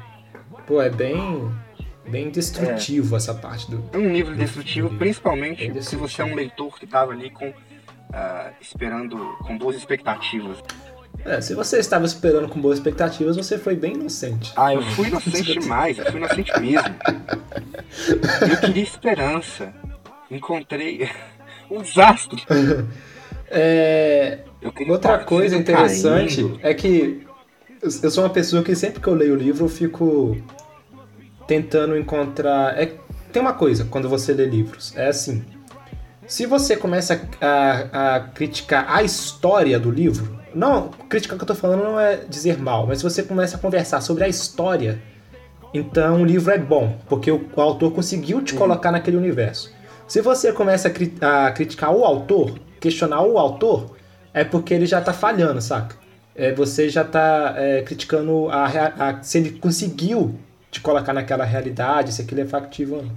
Pô, 0.65 0.81
é 0.81 0.89
bem. 0.89 1.51
Bem 2.07 2.29
destrutivo 2.29 3.15
essa 3.15 3.33
parte 3.33 3.69
do. 3.69 3.83
É 3.91 3.97
um 3.97 4.13
livro 4.13 4.35
destrutivo, 4.35 4.89
principalmente 4.95 5.63
É 5.63 5.67
se 5.67 5.71
destrutivo. 5.73 6.07
você 6.07 6.21
é 6.21 6.25
um 6.25 6.35
leitor 6.35 6.77
que 6.79 6.85
tava 6.85 7.11
ali 7.11 7.31
com. 7.31 7.51
ah, 8.13 8.51
esperando 8.61 9.17
com 9.41 9.57
boas 9.57 9.75
expectativas. 9.75 10.57
É, 11.23 11.41
se 11.41 11.55
você 11.55 11.79
estava 11.79 12.05
esperando 12.05 12.47
com 12.47 12.59
boas 12.59 12.77
expectativas, 12.77 13.35
você 13.35 13.57
foi 13.57 13.75
bem 13.75 13.93
inocente. 13.93 14.53
Ah, 14.55 14.73
eu 14.73 14.81
fui 14.83 15.07
inocente 15.09 15.59
demais, 15.59 15.97
eu 15.97 16.05
fui 16.05 16.17
inocente 16.17 16.51
mesmo. 16.59 16.95
Eu 18.41 18.57
queria 18.57 18.83
esperança. 18.83 19.73
Encontrei 20.29 21.09
um 21.71 21.81
desastre. 21.81 22.43
É, 23.47 24.39
Outra 24.89 25.19
coisa 25.19 25.55
sendo 25.55 25.61
interessante 25.61 26.35
caindo. 26.43 26.59
é 26.63 26.73
que 26.73 27.25
eu 27.81 28.09
sou 28.11 28.23
uma 28.23 28.29
pessoa 28.29 28.63
que 28.63 28.75
sempre 28.75 28.99
que 29.01 29.07
eu 29.07 29.13
leio 29.13 29.33
o 29.33 29.37
livro 29.37 29.65
eu 29.65 29.69
fico 29.69 30.37
tentando 31.47 31.97
encontrar. 31.97 32.79
É, 32.81 32.93
tem 33.31 33.41
uma 33.41 33.53
coisa 33.53 33.85
quando 33.85 34.09
você 34.09 34.33
lê 34.33 34.45
livros, 34.45 34.93
é 34.95 35.07
assim. 35.07 35.43
Se 36.27 36.45
você 36.45 36.75
começa 36.75 37.21
a, 37.39 38.15
a 38.15 38.19
criticar 38.21 38.85
a 38.89 39.03
história 39.03 39.79
do 39.79 39.91
livro, 39.91 40.39
não, 40.55 40.89
criticar 41.09 41.35
o 41.35 41.37
que 41.37 41.43
eu 41.43 41.47
tô 41.47 41.55
falando 41.55 41.83
não 41.83 41.99
é 41.99 42.17
dizer 42.27 42.57
mal, 42.57 42.87
mas 42.87 42.99
se 42.99 43.03
você 43.03 43.21
começa 43.21 43.57
a 43.57 43.59
conversar 43.59 44.01
sobre 44.01 44.23
a 44.23 44.27
história, 44.27 44.99
então 45.73 46.21
o 46.21 46.25
livro 46.25 46.51
é 46.51 46.57
bom, 46.57 46.97
porque 47.07 47.29
o, 47.29 47.47
o 47.55 47.61
autor 47.61 47.91
conseguiu 47.91 48.41
te 48.41 48.53
colocar 48.55 48.91
naquele 48.91 49.17
universo. 49.17 49.71
Se 50.07 50.21
você 50.21 50.51
começa 50.51 50.87
a, 50.87 50.91
cri- 50.91 51.13
a 51.21 51.51
criticar 51.51 51.91
o 51.91 52.03
autor, 52.03 52.57
questionar 52.79 53.21
o 53.21 53.37
autor, 53.37 53.94
é 54.35 54.43
porque 54.43 54.73
ele 54.73 54.85
já 54.85 54.99
tá 55.01 55.13
falhando, 55.13 55.61
saca? 55.61 55.95
É, 56.35 56.51
você 56.53 56.89
já 56.89 57.03
tá 57.05 57.55
é, 57.57 57.81
criticando 57.81 58.49
a, 58.49 58.65
a- 58.65 59.23
se 59.23 59.37
ele 59.37 59.51
conseguiu 59.51 60.35
te 60.69 60.81
colocar 60.81 61.13
naquela 61.13 61.45
realidade, 61.45 62.11
se 62.13 62.21
aquilo 62.21 62.41
é 62.41 62.45
factível 62.45 62.97
ou 62.97 63.03
não. 63.03 63.11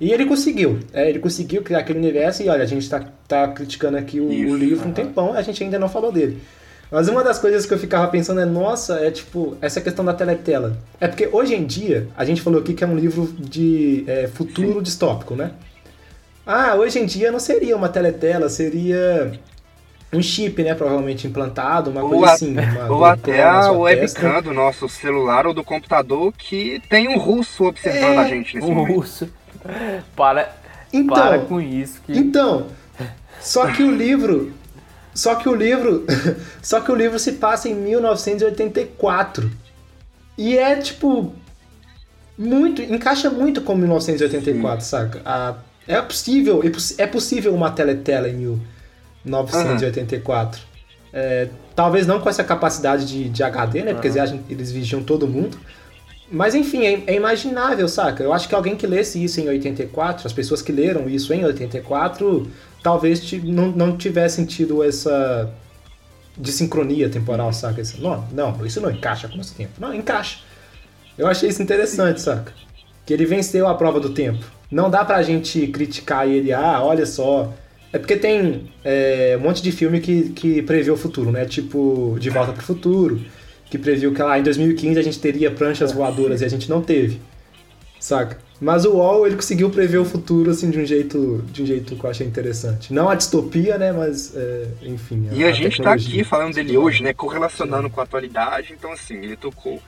E 0.00 0.10
ele 0.12 0.24
conseguiu, 0.26 0.80
é, 0.92 1.08
ele 1.08 1.18
conseguiu 1.18 1.62
criar 1.62 1.80
aquele 1.80 1.98
universo 1.98 2.42
e 2.42 2.48
olha, 2.48 2.62
a 2.62 2.66
gente 2.66 2.88
tá, 2.88 3.04
tá 3.28 3.46
criticando 3.48 3.98
aqui 3.98 4.18
o, 4.18 4.26
o 4.26 4.32
Isso, 4.32 4.56
livro 4.56 4.88
um 4.88 4.92
tempão, 4.92 5.34
a 5.34 5.42
gente 5.42 5.62
ainda 5.62 5.78
não 5.78 5.88
falou 5.88 6.10
dele. 6.10 6.42
Mas 6.90 7.08
uma 7.08 7.22
das 7.22 7.38
coisas 7.38 7.66
que 7.66 7.74
eu 7.74 7.78
ficava 7.78 8.08
pensando 8.08 8.40
é, 8.40 8.44
nossa, 8.46 9.00
é 9.00 9.10
tipo, 9.10 9.56
essa 9.60 9.80
questão 9.80 10.04
da 10.04 10.14
teletela. 10.14 10.76
É 11.00 11.06
porque 11.08 11.28
hoje 11.30 11.54
em 11.54 11.64
dia, 11.66 12.08
a 12.16 12.24
gente 12.24 12.40
falou 12.40 12.60
aqui 12.60 12.72
que 12.72 12.82
é 12.84 12.86
um 12.86 12.96
livro 12.96 13.26
de 13.38 14.04
é, 14.06 14.28
futuro 14.28 14.80
distópico, 14.82 15.34
né? 15.34 15.52
Ah, 16.46 16.74
hoje 16.74 16.98
em 16.98 17.06
dia 17.06 17.32
não 17.32 17.40
seria 17.40 17.76
uma 17.76 17.88
teletela, 17.88 18.48
seria 18.48 19.32
um 20.16 20.22
chip, 20.22 20.62
né? 20.62 20.74
Provavelmente 20.74 21.26
implantado, 21.26 21.90
uma 21.90 22.02
Ou, 22.02 22.10
coisa 22.10 22.26
a- 22.26 22.32
assim. 22.34 22.56
uma 22.56 22.88
ou 22.92 23.04
até 23.04 23.42
a 23.42 23.70
webcam 23.72 24.42
do 24.42 24.52
nosso 24.54 24.88
celular 24.88 25.46
ou 25.46 25.54
do 25.54 25.64
computador 25.64 26.32
que 26.36 26.80
tem 26.88 27.08
um 27.08 27.18
russo 27.18 27.64
observando 27.64 28.14
É, 28.14 28.18
a 28.18 28.24
gente 28.28 28.54
nesse 28.56 28.66
O 28.68 28.74
momento. 28.74 28.96
russo. 28.96 29.28
Para, 30.14 30.54
Então, 30.92 31.14
para 31.16 31.38
com 31.40 31.60
isso. 31.60 32.00
Que... 32.06 32.12
Então, 32.16 32.66
só 33.40 33.66
que 33.72 33.82
o 33.82 33.90
livro, 33.90 34.52
só 35.14 35.34
que 35.36 35.48
o 35.48 35.54
livro, 35.54 36.04
só 36.62 36.80
que 36.80 36.90
o 36.92 36.94
livro 36.94 37.18
se 37.18 37.32
passa 37.32 37.68
em 37.68 37.74
1984. 37.74 39.50
E 40.36 40.58
é 40.58 40.76
tipo 40.76 41.32
muito, 42.36 42.82
encaixa 42.82 43.30
muito 43.30 43.60
com 43.62 43.74
1984, 43.76 44.84
saca? 44.84 45.22
A- 45.24 45.54
é 45.86 46.00
possível, 46.00 46.62
é 46.64 47.02
é 47.02 47.06
possível 47.06 47.54
uma 47.54 47.70
teletela 47.70 48.28
em 48.28 48.34
1984. 48.34 48.73
É, 51.12 51.48
talvez 51.76 52.06
não 52.06 52.20
com 52.20 52.28
essa 52.28 52.42
capacidade 52.44 53.06
de, 53.06 53.28
de 53.28 53.42
HD, 53.42 53.82
né? 53.82 53.92
Porque 53.92 54.08
eles, 54.08 54.16
agem- 54.18 54.42
eles 54.50 54.72
vigiam 54.72 55.02
todo 55.02 55.26
mundo. 55.28 55.56
Mas 56.30 56.54
enfim, 56.54 56.84
é, 56.84 57.02
é 57.06 57.14
imaginável, 57.14 57.86
saca? 57.88 58.22
Eu 58.22 58.32
acho 58.32 58.48
que 58.48 58.54
alguém 58.54 58.74
que 58.74 58.86
lesse 58.86 59.22
isso 59.22 59.40
em 59.40 59.48
84, 59.48 60.26
as 60.26 60.32
pessoas 60.32 60.60
que 60.62 60.72
leram 60.72 61.08
isso 61.08 61.32
em 61.32 61.44
84, 61.44 62.50
talvez 62.82 63.30
não, 63.44 63.68
não 63.68 63.96
tivessem 63.96 64.44
tido 64.44 64.82
essa 64.82 65.48
desincronia 66.36 67.08
temporal, 67.08 67.52
saca? 67.52 67.80
Esse- 67.80 68.00
não, 68.00 68.24
não, 68.32 68.66
isso 68.66 68.80
não 68.80 68.90
encaixa 68.90 69.28
com 69.28 69.34
o 69.34 69.36
nosso 69.38 69.54
tempo. 69.54 69.72
Não, 69.78 69.94
encaixa. 69.94 70.38
Eu 71.16 71.26
achei 71.28 71.48
isso 71.48 71.62
interessante, 71.62 72.20
saca? 72.20 72.52
Que 73.06 73.12
ele 73.12 73.24
venceu 73.26 73.68
a 73.68 73.74
prova 73.74 74.00
do 74.00 74.10
tempo. 74.10 74.44
Não 74.70 74.90
dá 74.90 75.04
pra 75.04 75.22
gente 75.22 75.66
criticar 75.68 76.26
ele, 76.28 76.52
ah, 76.52 76.82
olha 76.82 77.06
só. 77.06 77.52
É 77.94 77.98
porque 78.00 78.16
tem 78.16 78.68
é, 78.84 79.36
um 79.38 79.42
monte 79.44 79.62
de 79.62 79.70
filme 79.70 80.00
que, 80.00 80.30
que 80.30 80.60
prevê 80.62 80.90
o 80.90 80.96
futuro, 80.96 81.30
né? 81.30 81.44
Tipo, 81.44 82.16
De 82.18 82.28
Volta 82.28 82.52
pro 82.52 82.60
Futuro, 82.60 83.20
que 83.70 83.78
previu 83.78 84.12
que 84.12 84.20
lá 84.20 84.36
em 84.36 84.42
2015 84.42 84.98
a 84.98 85.02
gente 85.02 85.20
teria 85.20 85.48
pranchas 85.48 85.92
voadoras 85.92 86.40
e 86.40 86.44
a 86.44 86.48
gente 86.48 86.68
não 86.68 86.82
teve. 86.82 87.20
Saca? 88.00 88.36
Mas 88.60 88.84
o 88.84 88.94
UOL, 88.94 89.28
ele 89.28 89.36
conseguiu 89.36 89.70
prever 89.70 89.98
o 89.98 90.04
futuro, 90.04 90.50
assim, 90.50 90.70
de 90.70 90.80
um 90.80 90.84
jeito, 90.84 91.44
de 91.52 91.62
um 91.62 91.66
jeito 91.66 91.94
que 91.94 92.04
eu 92.04 92.10
achei 92.10 92.26
interessante. 92.26 92.92
Não 92.92 93.08
a 93.08 93.14
distopia, 93.14 93.78
né? 93.78 93.92
Mas, 93.92 94.34
é, 94.34 94.66
enfim. 94.82 95.28
E 95.30 95.44
a, 95.44 95.52
gente 95.52 95.76
tá 95.76 95.92
tecnologia. 95.92 96.08
aqui 96.08 96.24
falando 96.24 96.54
dele 96.54 96.76
hoje, 96.76 97.00
né? 97.00 97.14
Correlacionando 97.14 97.88
com 97.88 98.00
a 98.00 98.02
atualidade. 98.02 98.72
Então, 98.76 98.90
assim, 98.90 99.18
ele 99.18 99.36
tocou. 99.36 99.80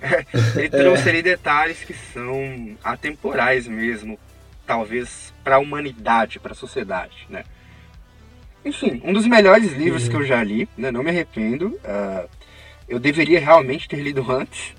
ele 0.54 0.68
trouxe 0.68 1.08
ali 1.08 1.22
detalhes 1.22 1.78
que 1.78 1.92
são 2.14 2.76
atemporais 2.84 3.66
mesmo. 3.66 4.16
Talvez 4.68 5.32
para 5.42 5.56
a 5.56 5.58
humanidade, 5.58 6.38
para 6.38 6.52
a 6.52 6.54
sociedade, 6.54 7.26
né? 7.30 7.42
Enfim, 8.62 9.00
um 9.02 9.14
dos 9.14 9.26
melhores 9.26 9.72
livros 9.72 10.04
Uhum. 10.04 10.10
que 10.10 10.16
eu 10.16 10.24
já 10.26 10.44
li, 10.44 10.68
né? 10.76 10.90
Não 10.90 11.02
me 11.02 11.08
arrependo. 11.08 11.80
ah, 11.84 12.26
eu 12.86 12.98
deveria 12.98 13.40
realmente 13.40 13.88
ter 13.88 13.96
lido 14.02 14.24
antes. 14.30 14.74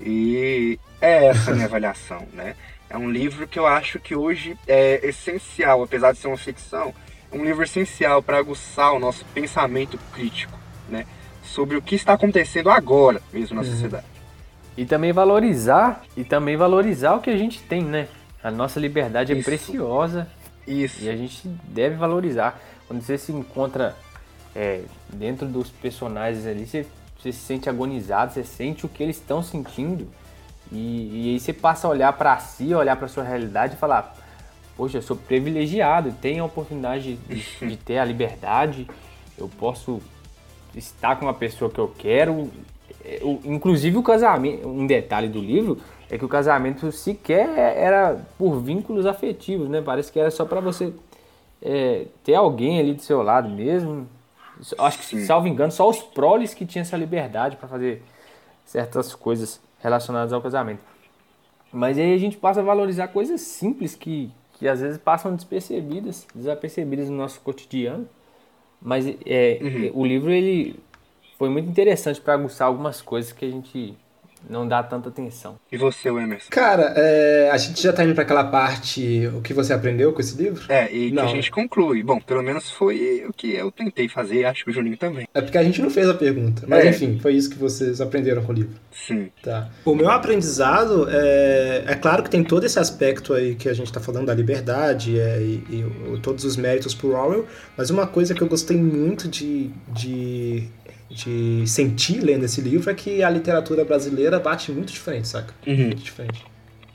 E 0.00 0.78
é 1.00 1.26
essa 1.26 1.50
a 1.50 1.54
minha 1.54 1.66
avaliação, 1.70 2.26
né? 2.32 2.54
É 2.88 2.96
um 2.96 3.10
livro 3.10 3.46
que 3.48 3.58
eu 3.58 3.66
acho 3.66 3.98
que 3.98 4.14
hoje 4.14 4.56
é 4.68 5.00
essencial, 5.06 5.82
apesar 5.82 6.12
de 6.12 6.18
ser 6.18 6.28
uma 6.28 6.36
ficção, 6.38 6.94
é 7.30 7.36
um 7.36 7.44
livro 7.44 7.64
essencial 7.64 8.22
para 8.22 8.38
aguçar 8.38 8.92
o 8.94 9.00
nosso 9.00 9.24
pensamento 9.34 9.98
crítico, 10.14 10.56
né? 10.88 11.04
Sobre 11.42 11.76
o 11.76 11.82
que 11.82 11.96
está 11.96 12.12
acontecendo 12.12 12.70
agora 12.70 13.20
mesmo 13.32 13.56
na 13.56 13.64
sociedade. 13.64 14.06
E 14.76 14.86
também 14.86 15.12
valorizar, 15.12 16.02
e 16.16 16.22
também 16.22 16.56
valorizar 16.56 17.14
o 17.16 17.20
que 17.20 17.30
a 17.30 17.36
gente 17.36 17.60
tem, 17.62 17.82
né? 17.82 18.06
A 18.42 18.50
nossa 18.50 18.78
liberdade 18.78 19.32
é 19.32 19.36
Isso. 19.36 19.44
preciosa 19.44 20.28
Isso. 20.66 21.02
e 21.02 21.08
a 21.08 21.16
gente 21.16 21.48
deve 21.64 21.96
valorizar. 21.96 22.60
Quando 22.86 23.02
você 23.02 23.18
se 23.18 23.32
encontra 23.32 23.96
é, 24.54 24.82
dentro 25.12 25.46
dos 25.46 25.70
personagens 25.70 26.46
ali, 26.46 26.66
você, 26.66 26.86
você 27.18 27.32
se 27.32 27.40
sente 27.40 27.68
agonizado, 27.68 28.32
você 28.32 28.44
sente 28.44 28.86
o 28.86 28.88
que 28.88 29.02
eles 29.02 29.16
estão 29.16 29.42
sentindo. 29.42 30.08
E, 30.70 30.76
e 31.12 31.32
aí 31.32 31.40
você 31.40 31.52
passa 31.52 31.86
a 31.86 31.90
olhar 31.90 32.12
para 32.12 32.38
si, 32.38 32.74
olhar 32.74 32.96
para 32.96 33.08
sua 33.08 33.24
realidade 33.24 33.74
e 33.74 33.78
falar: 33.78 34.14
Poxa, 34.76 34.98
eu 34.98 35.02
sou 35.02 35.16
privilegiado, 35.16 36.12
tenho 36.20 36.42
a 36.42 36.46
oportunidade 36.46 37.16
de, 37.16 37.66
de 37.66 37.76
ter 37.84 37.98
a 37.98 38.04
liberdade, 38.04 38.88
eu 39.36 39.48
posso 39.48 40.00
estar 40.74 41.16
com 41.16 41.26
uma 41.26 41.34
pessoa 41.34 41.70
que 41.70 41.78
eu 41.78 41.88
quero. 41.88 42.50
É, 43.04 43.20
Inclusive 43.44 43.96
o 43.96 44.02
casamento, 44.02 44.68
um 44.68 44.86
detalhe 44.86 45.28
do 45.28 45.40
livro 45.40 45.80
é 46.10 46.16
que 46.18 46.24
o 46.24 46.28
casamento 46.28 46.90
sequer 46.92 47.48
era 47.76 48.24
por 48.38 48.60
vínculos 48.60 49.04
afetivos, 49.06 49.68
né? 49.68 49.82
Parece 49.82 50.10
que 50.10 50.18
era 50.18 50.30
só 50.30 50.44
para 50.44 50.60
você 50.60 50.92
é, 51.60 52.06
ter 52.24 52.34
alguém 52.34 52.78
ali 52.78 52.94
do 52.94 53.02
seu 53.02 53.22
lado 53.22 53.48
mesmo. 53.48 54.08
Acho 54.78 54.98
que, 54.98 55.04
Sim. 55.04 55.24
salvo 55.26 55.46
engano, 55.46 55.70
só 55.70 55.88
os 55.88 56.00
proles 56.00 56.54
que 56.54 56.66
tinham 56.66 56.82
essa 56.82 56.96
liberdade 56.96 57.56
para 57.56 57.68
fazer 57.68 58.02
certas 58.64 59.14
coisas 59.14 59.60
relacionadas 59.80 60.32
ao 60.32 60.40
casamento. 60.42 60.80
Mas 61.72 61.98
aí 61.98 62.14
a 62.14 62.18
gente 62.18 62.36
passa 62.36 62.60
a 62.60 62.64
valorizar 62.64 63.08
coisas 63.08 63.40
simples 63.42 63.94
que, 63.94 64.30
que 64.54 64.66
às 64.66 64.80
vezes 64.80 64.98
passam 64.98 65.34
despercebidas, 65.34 66.26
desapercebidas 66.34 67.08
no 67.10 67.16
nosso 67.16 67.40
cotidiano. 67.40 68.08
Mas 68.80 69.06
é, 69.26 69.58
Uhum. 69.60 69.90
o 69.94 70.06
livro 70.06 70.30
ele 70.30 70.78
foi 71.38 71.48
muito 71.50 71.68
interessante 71.68 72.20
para 72.20 72.34
aguçar 72.34 72.66
algumas 72.66 73.00
coisas 73.02 73.32
que 73.32 73.44
a 73.44 73.50
gente 73.50 73.94
não 74.48 74.66
dá 74.66 74.82
tanta 74.82 75.08
atenção. 75.08 75.56
E 75.70 75.76
você, 75.76 76.08
Emerson? 76.08 76.48
Cara, 76.50 76.92
é, 76.96 77.50
a 77.52 77.56
gente 77.56 77.82
já 77.82 77.92
tá 77.92 78.04
indo 78.04 78.14
pra 78.14 78.22
aquela 78.24 78.44
parte, 78.44 79.26
o 79.34 79.40
que 79.40 79.52
você 79.54 79.72
aprendeu 79.72 80.12
com 80.12 80.20
esse 80.20 80.36
livro? 80.40 80.62
É, 80.68 80.92
e 80.94 81.10
Não. 81.10 81.24
que 81.24 81.28
a 81.30 81.34
gente 81.34 81.50
conclui. 81.50 82.02
Bom, 82.02 82.20
pelo 82.20 82.42
menos 82.42 82.70
foi 82.70 83.24
o 83.28 83.32
que 83.32 83.54
eu 83.54 83.70
tentei 83.70 84.08
fazer, 84.08 84.44
acho 84.44 84.64
que 84.64 84.70
o 84.70 84.72
Juninho 84.72 84.96
também. 84.96 85.26
É 85.34 85.40
porque 85.40 85.58
a 85.58 85.62
gente 85.62 85.80
não 85.82 85.90
fez 85.90 86.08
a 86.08 86.14
pergunta. 86.14 86.64
Mas 86.66 86.84
É. 86.84 86.90
enfim, 86.90 87.18
foi 87.20 87.34
isso 87.34 87.50
que 87.50 87.58
vocês 87.58 88.00
aprenderam 88.00 88.42
com 88.42 88.52
o 88.52 88.54
livro. 88.54 88.74
Sim. 88.92 89.30
Tá. 89.42 89.68
O 89.84 89.94
meu 89.94 90.10
aprendizado 90.10 91.08
é, 91.10 91.84
é 91.86 91.94
claro 91.94 92.22
que 92.22 92.30
tem 92.30 92.42
todo 92.44 92.64
esse 92.64 92.78
aspecto 92.78 93.34
aí 93.34 93.54
que 93.54 93.68
a 93.68 93.74
gente 93.74 93.92
tá 93.92 94.00
falando 94.00 94.26
da 94.26 94.34
liberdade 94.34 95.18
é, 95.18 95.40
e, 95.40 95.64
e 95.70 96.18
todos 96.22 96.44
os 96.44 96.56
méritos 96.56 96.94
pro 96.94 97.14
Orwell, 97.14 97.46
mas 97.76 97.90
uma 97.90 98.06
coisa 98.06 98.34
que 98.34 98.42
eu 98.42 98.48
gostei 98.48 98.76
muito 98.76 99.28
de, 99.28 99.70
de, 99.88 100.68
de 101.24 101.66
sentir 101.66 102.20
lendo 102.20 102.44
esse 102.44 102.60
livro 102.60 102.90
é 102.90 102.94
que 102.94 103.22
a 103.22 103.30
literatura 103.30 103.84
brasileira 103.84 104.38
bate 104.38 104.70
muito 104.70 104.92
diferente, 104.92 105.26
saca? 105.28 105.52
Uhum, 105.66 105.86
Muito 105.86 106.02
diferente. 106.02 106.44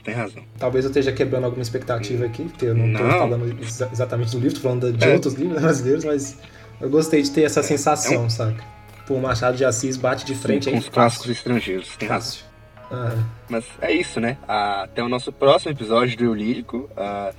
tem 0.02 0.14
razão. 0.14 0.42
Talvez 0.58 0.84
eu 0.84 0.90
esteja 0.90 1.12
quebrando 1.12 1.44
alguma 1.44 1.62
expectativa 1.62 2.24
aqui, 2.24 2.44
porque 2.44 2.66
eu 2.66 2.74
não, 2.74 2.92
tô 2.96 3.02
Não. 3.04 3.18
falando 3.18 3.58
exa- 3.62 3.88
exatamente 3.92 4.32
do 4.32 4.38
livro, 4.40 4.54
tô 4.56 4.60
falando 4.62 4.92
de 4.92 5.04
É. 5.04 5.12
outros 5.12 5.34
livros 5.34 5.60
brasileiros, 5.60 6.04
mas 6.04 6.38
eu 6.80 6.88
gostei 6.90 7.22
de 7.22 7.30
ter 7.30 7.42
essa 7.42 7.62
sensação, 7.62 8.28
saca? 8.30 8.62
Pô, 9.06 9.14
o 9.14 9.20
Machado 9.20 9.56
de 9.56 9.64
Assis 9.64 9.96
bate 9.98 10.24
de 10.24 10.34
frente 10.34 10.68
com 10.68 10.74
aí 10.74 10.78
os 10.80 10.88
clássicos 10.88 11.28
estrangeiros, 11.30 11.94
tem 11.96 12.08
razão. 12.08 12.38
Ah, 12.90 13.16
Mas 13.48 13.64
é 13.80 13.92
isso, 13.92 14.20
né? 14.20 14.36
Ah, 14.48 14.82
Até 14.84 15.02
o 15.02 15.08
nosso 15.08 15.30
próximo 15.32 15.72
episódio 15.72 16.16
do 16.16 16.24
Eu 16.24 16.34
Lírico. 16.34 16.88
Ah, 16.96 17.32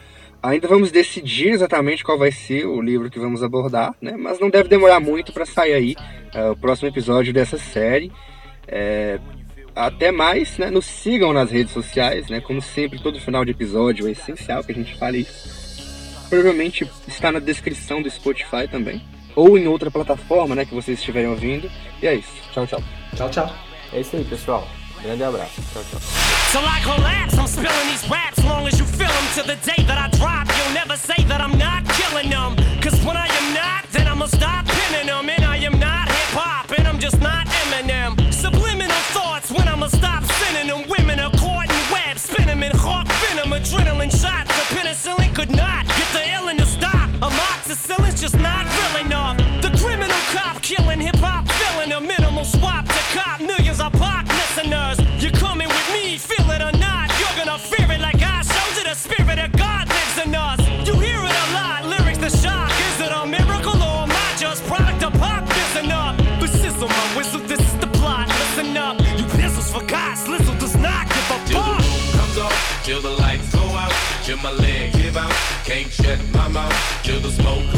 ainda 0.50 0.68
vamos 0.68 0.92
decidir 0.92 1.50
exatamente 1.50 2.04
qual 2.04 2.18
vai 2.18 2.32
ser 2.32 2.66
o 2.66 2.82
livro 2.82 3.10
que 3.10 3.20
vamos 3.20 3.44
abordar, 3.44 3.94
né? 4.02 4.16
Mas 4.18 4.40
não 4.40 4.50
deve 4.50 4.70
demorar 4.70 5.00
muito 5.00 5.34
para 5.34 5.46
sair 5.46 5.74
aí 5.74 5.96
ah, 6.34 6.52
o 6.52 6.56
próximo 6.56 6.88
episódio 6.88 7.34
dessa 7.34 7.58
série. 7.58 8.12
É, 8.68 9.20
Até 9.76 10.12
mais, 10.12 10.58
né? 10.58 10.70
Nos 10.70 10.86
sigam 10.86 11.34
nas 11.34 11.52
redes 11.52 11.74
sociais, 11.74 12.28
né? 12.30 12.40
Como 12.40 12.62
sempre, 12.62 13.02
todo 13.02 13.20
final 13.20 13.44
de 13.44 13.52
episódio 13.52 14.08
é 14.08 14.12
essencial 14.12 14.64
que 14.64 14.72
a 14.72 14.76
gente 14.76 14.96
fale 14.98 15.20
isso. 15.20 15.66
Provavelmente 16.30 16.90
está 17.08 17.32
na 17.32 17.40
descrição 17.40 18.02
do 18.02 18.10
Spotify 18.10 18.68
também. 18.70 19.02
Ou 19.36 19.58
em 19.58 19.68
outra 19.68 19.92
plataforma, 19.92 20.56
né? 20.56 20.66
Que 20.66 20.74
vocês 20.74 20.98
estiverem 20.98 21.30
ouvindo. 21.30 21.70
E 22.02 22.08
é 22.08 22.16
isso. 22.16 22.32
Tchau, 22.54 22.66
tchau. 22.66 22.82
tchau, 23.16 23.30
tchau. 23.30 23.56
É 23.92 24.00
isso 24.00 24.16
aí, 24.16 24.24
pessoal. 24.24 24.68
Grande 25.02 25.24
abraço. 25.24 25.62
Tchau, 25.74 25.84
tchau. 25.92 26.45
Till 26.56 26.64
I 26.64 26.80
collapse, 26.84 27.38
I'm 27.38 27.48
spilling 27.48 27.88
these 27.92 28.10
raps 28.10 28.42
long 28.46 28.66
as 28.66 28.80
you 28.80 28.86
feel 28.86 29.12
them. 29.12 29.28
To 29.36 29.44
the 29.44 29.58
day 29.60 29.84
that 29.92 30.00
I 30.00 30.08
drop, 30.16 30.48
you'll 30.56 30.74
never 30.74 30.96
say 30.96 31.22
that 31.28 31.42
I'm 31.42 31.58
not 31.58 31.84
killing 32.00 32.30
them. 32.30 32.56
Cause 32.80 32.96
when 33.04 33.18
I 33.18 33.28
am 33.28 33.54
not, 33.54 33.84
then 33.92 34.08
I'ma 34.08 34.28
stop 34.28 34.64
pinning 34.66 35.08
them. 35.08 35.28
And 35.28 35.44
I 35.44 35.58
am 35.58 35.78
not 35.78 36.08
hip 36.08 36.32
hop, 36.32 36.72
and 36.72 36.88
I'm 36.88 36.98
just 36.98 37.20
not 37.20 37.46
Eminem. 37.60 38.16
Subliminal 38.32 39.04
thoughts 39.12 39.52
when 39.52 39.68
I'ma 39.68 39.88
stop 39.88 40.24
sending 40.40 40.68
them. 40.72 40.88
Women 40.88 41.20
are 41.20 41.32
caught 41.32 41.68
in 41.68 41.84
webs, 41.92 42.22
spin 42.22 42.48
'em 42.48 42.64
in 42.64 42.72
hawk 42.72 43.08
venom. 43.20 43.52
Adrenaline 43.52 44.16
shots, 44.16 44.48
the 44.56 44.66
penicillin 44.76 45.36
could 45.36 45.52
not 45.52 45.84
at 76.08 76.20
my 76.34 76.48
mouth. 76.48 77.04
Kill 77.04 77.20
the 77.20 77.32
smoke 77.32 77.75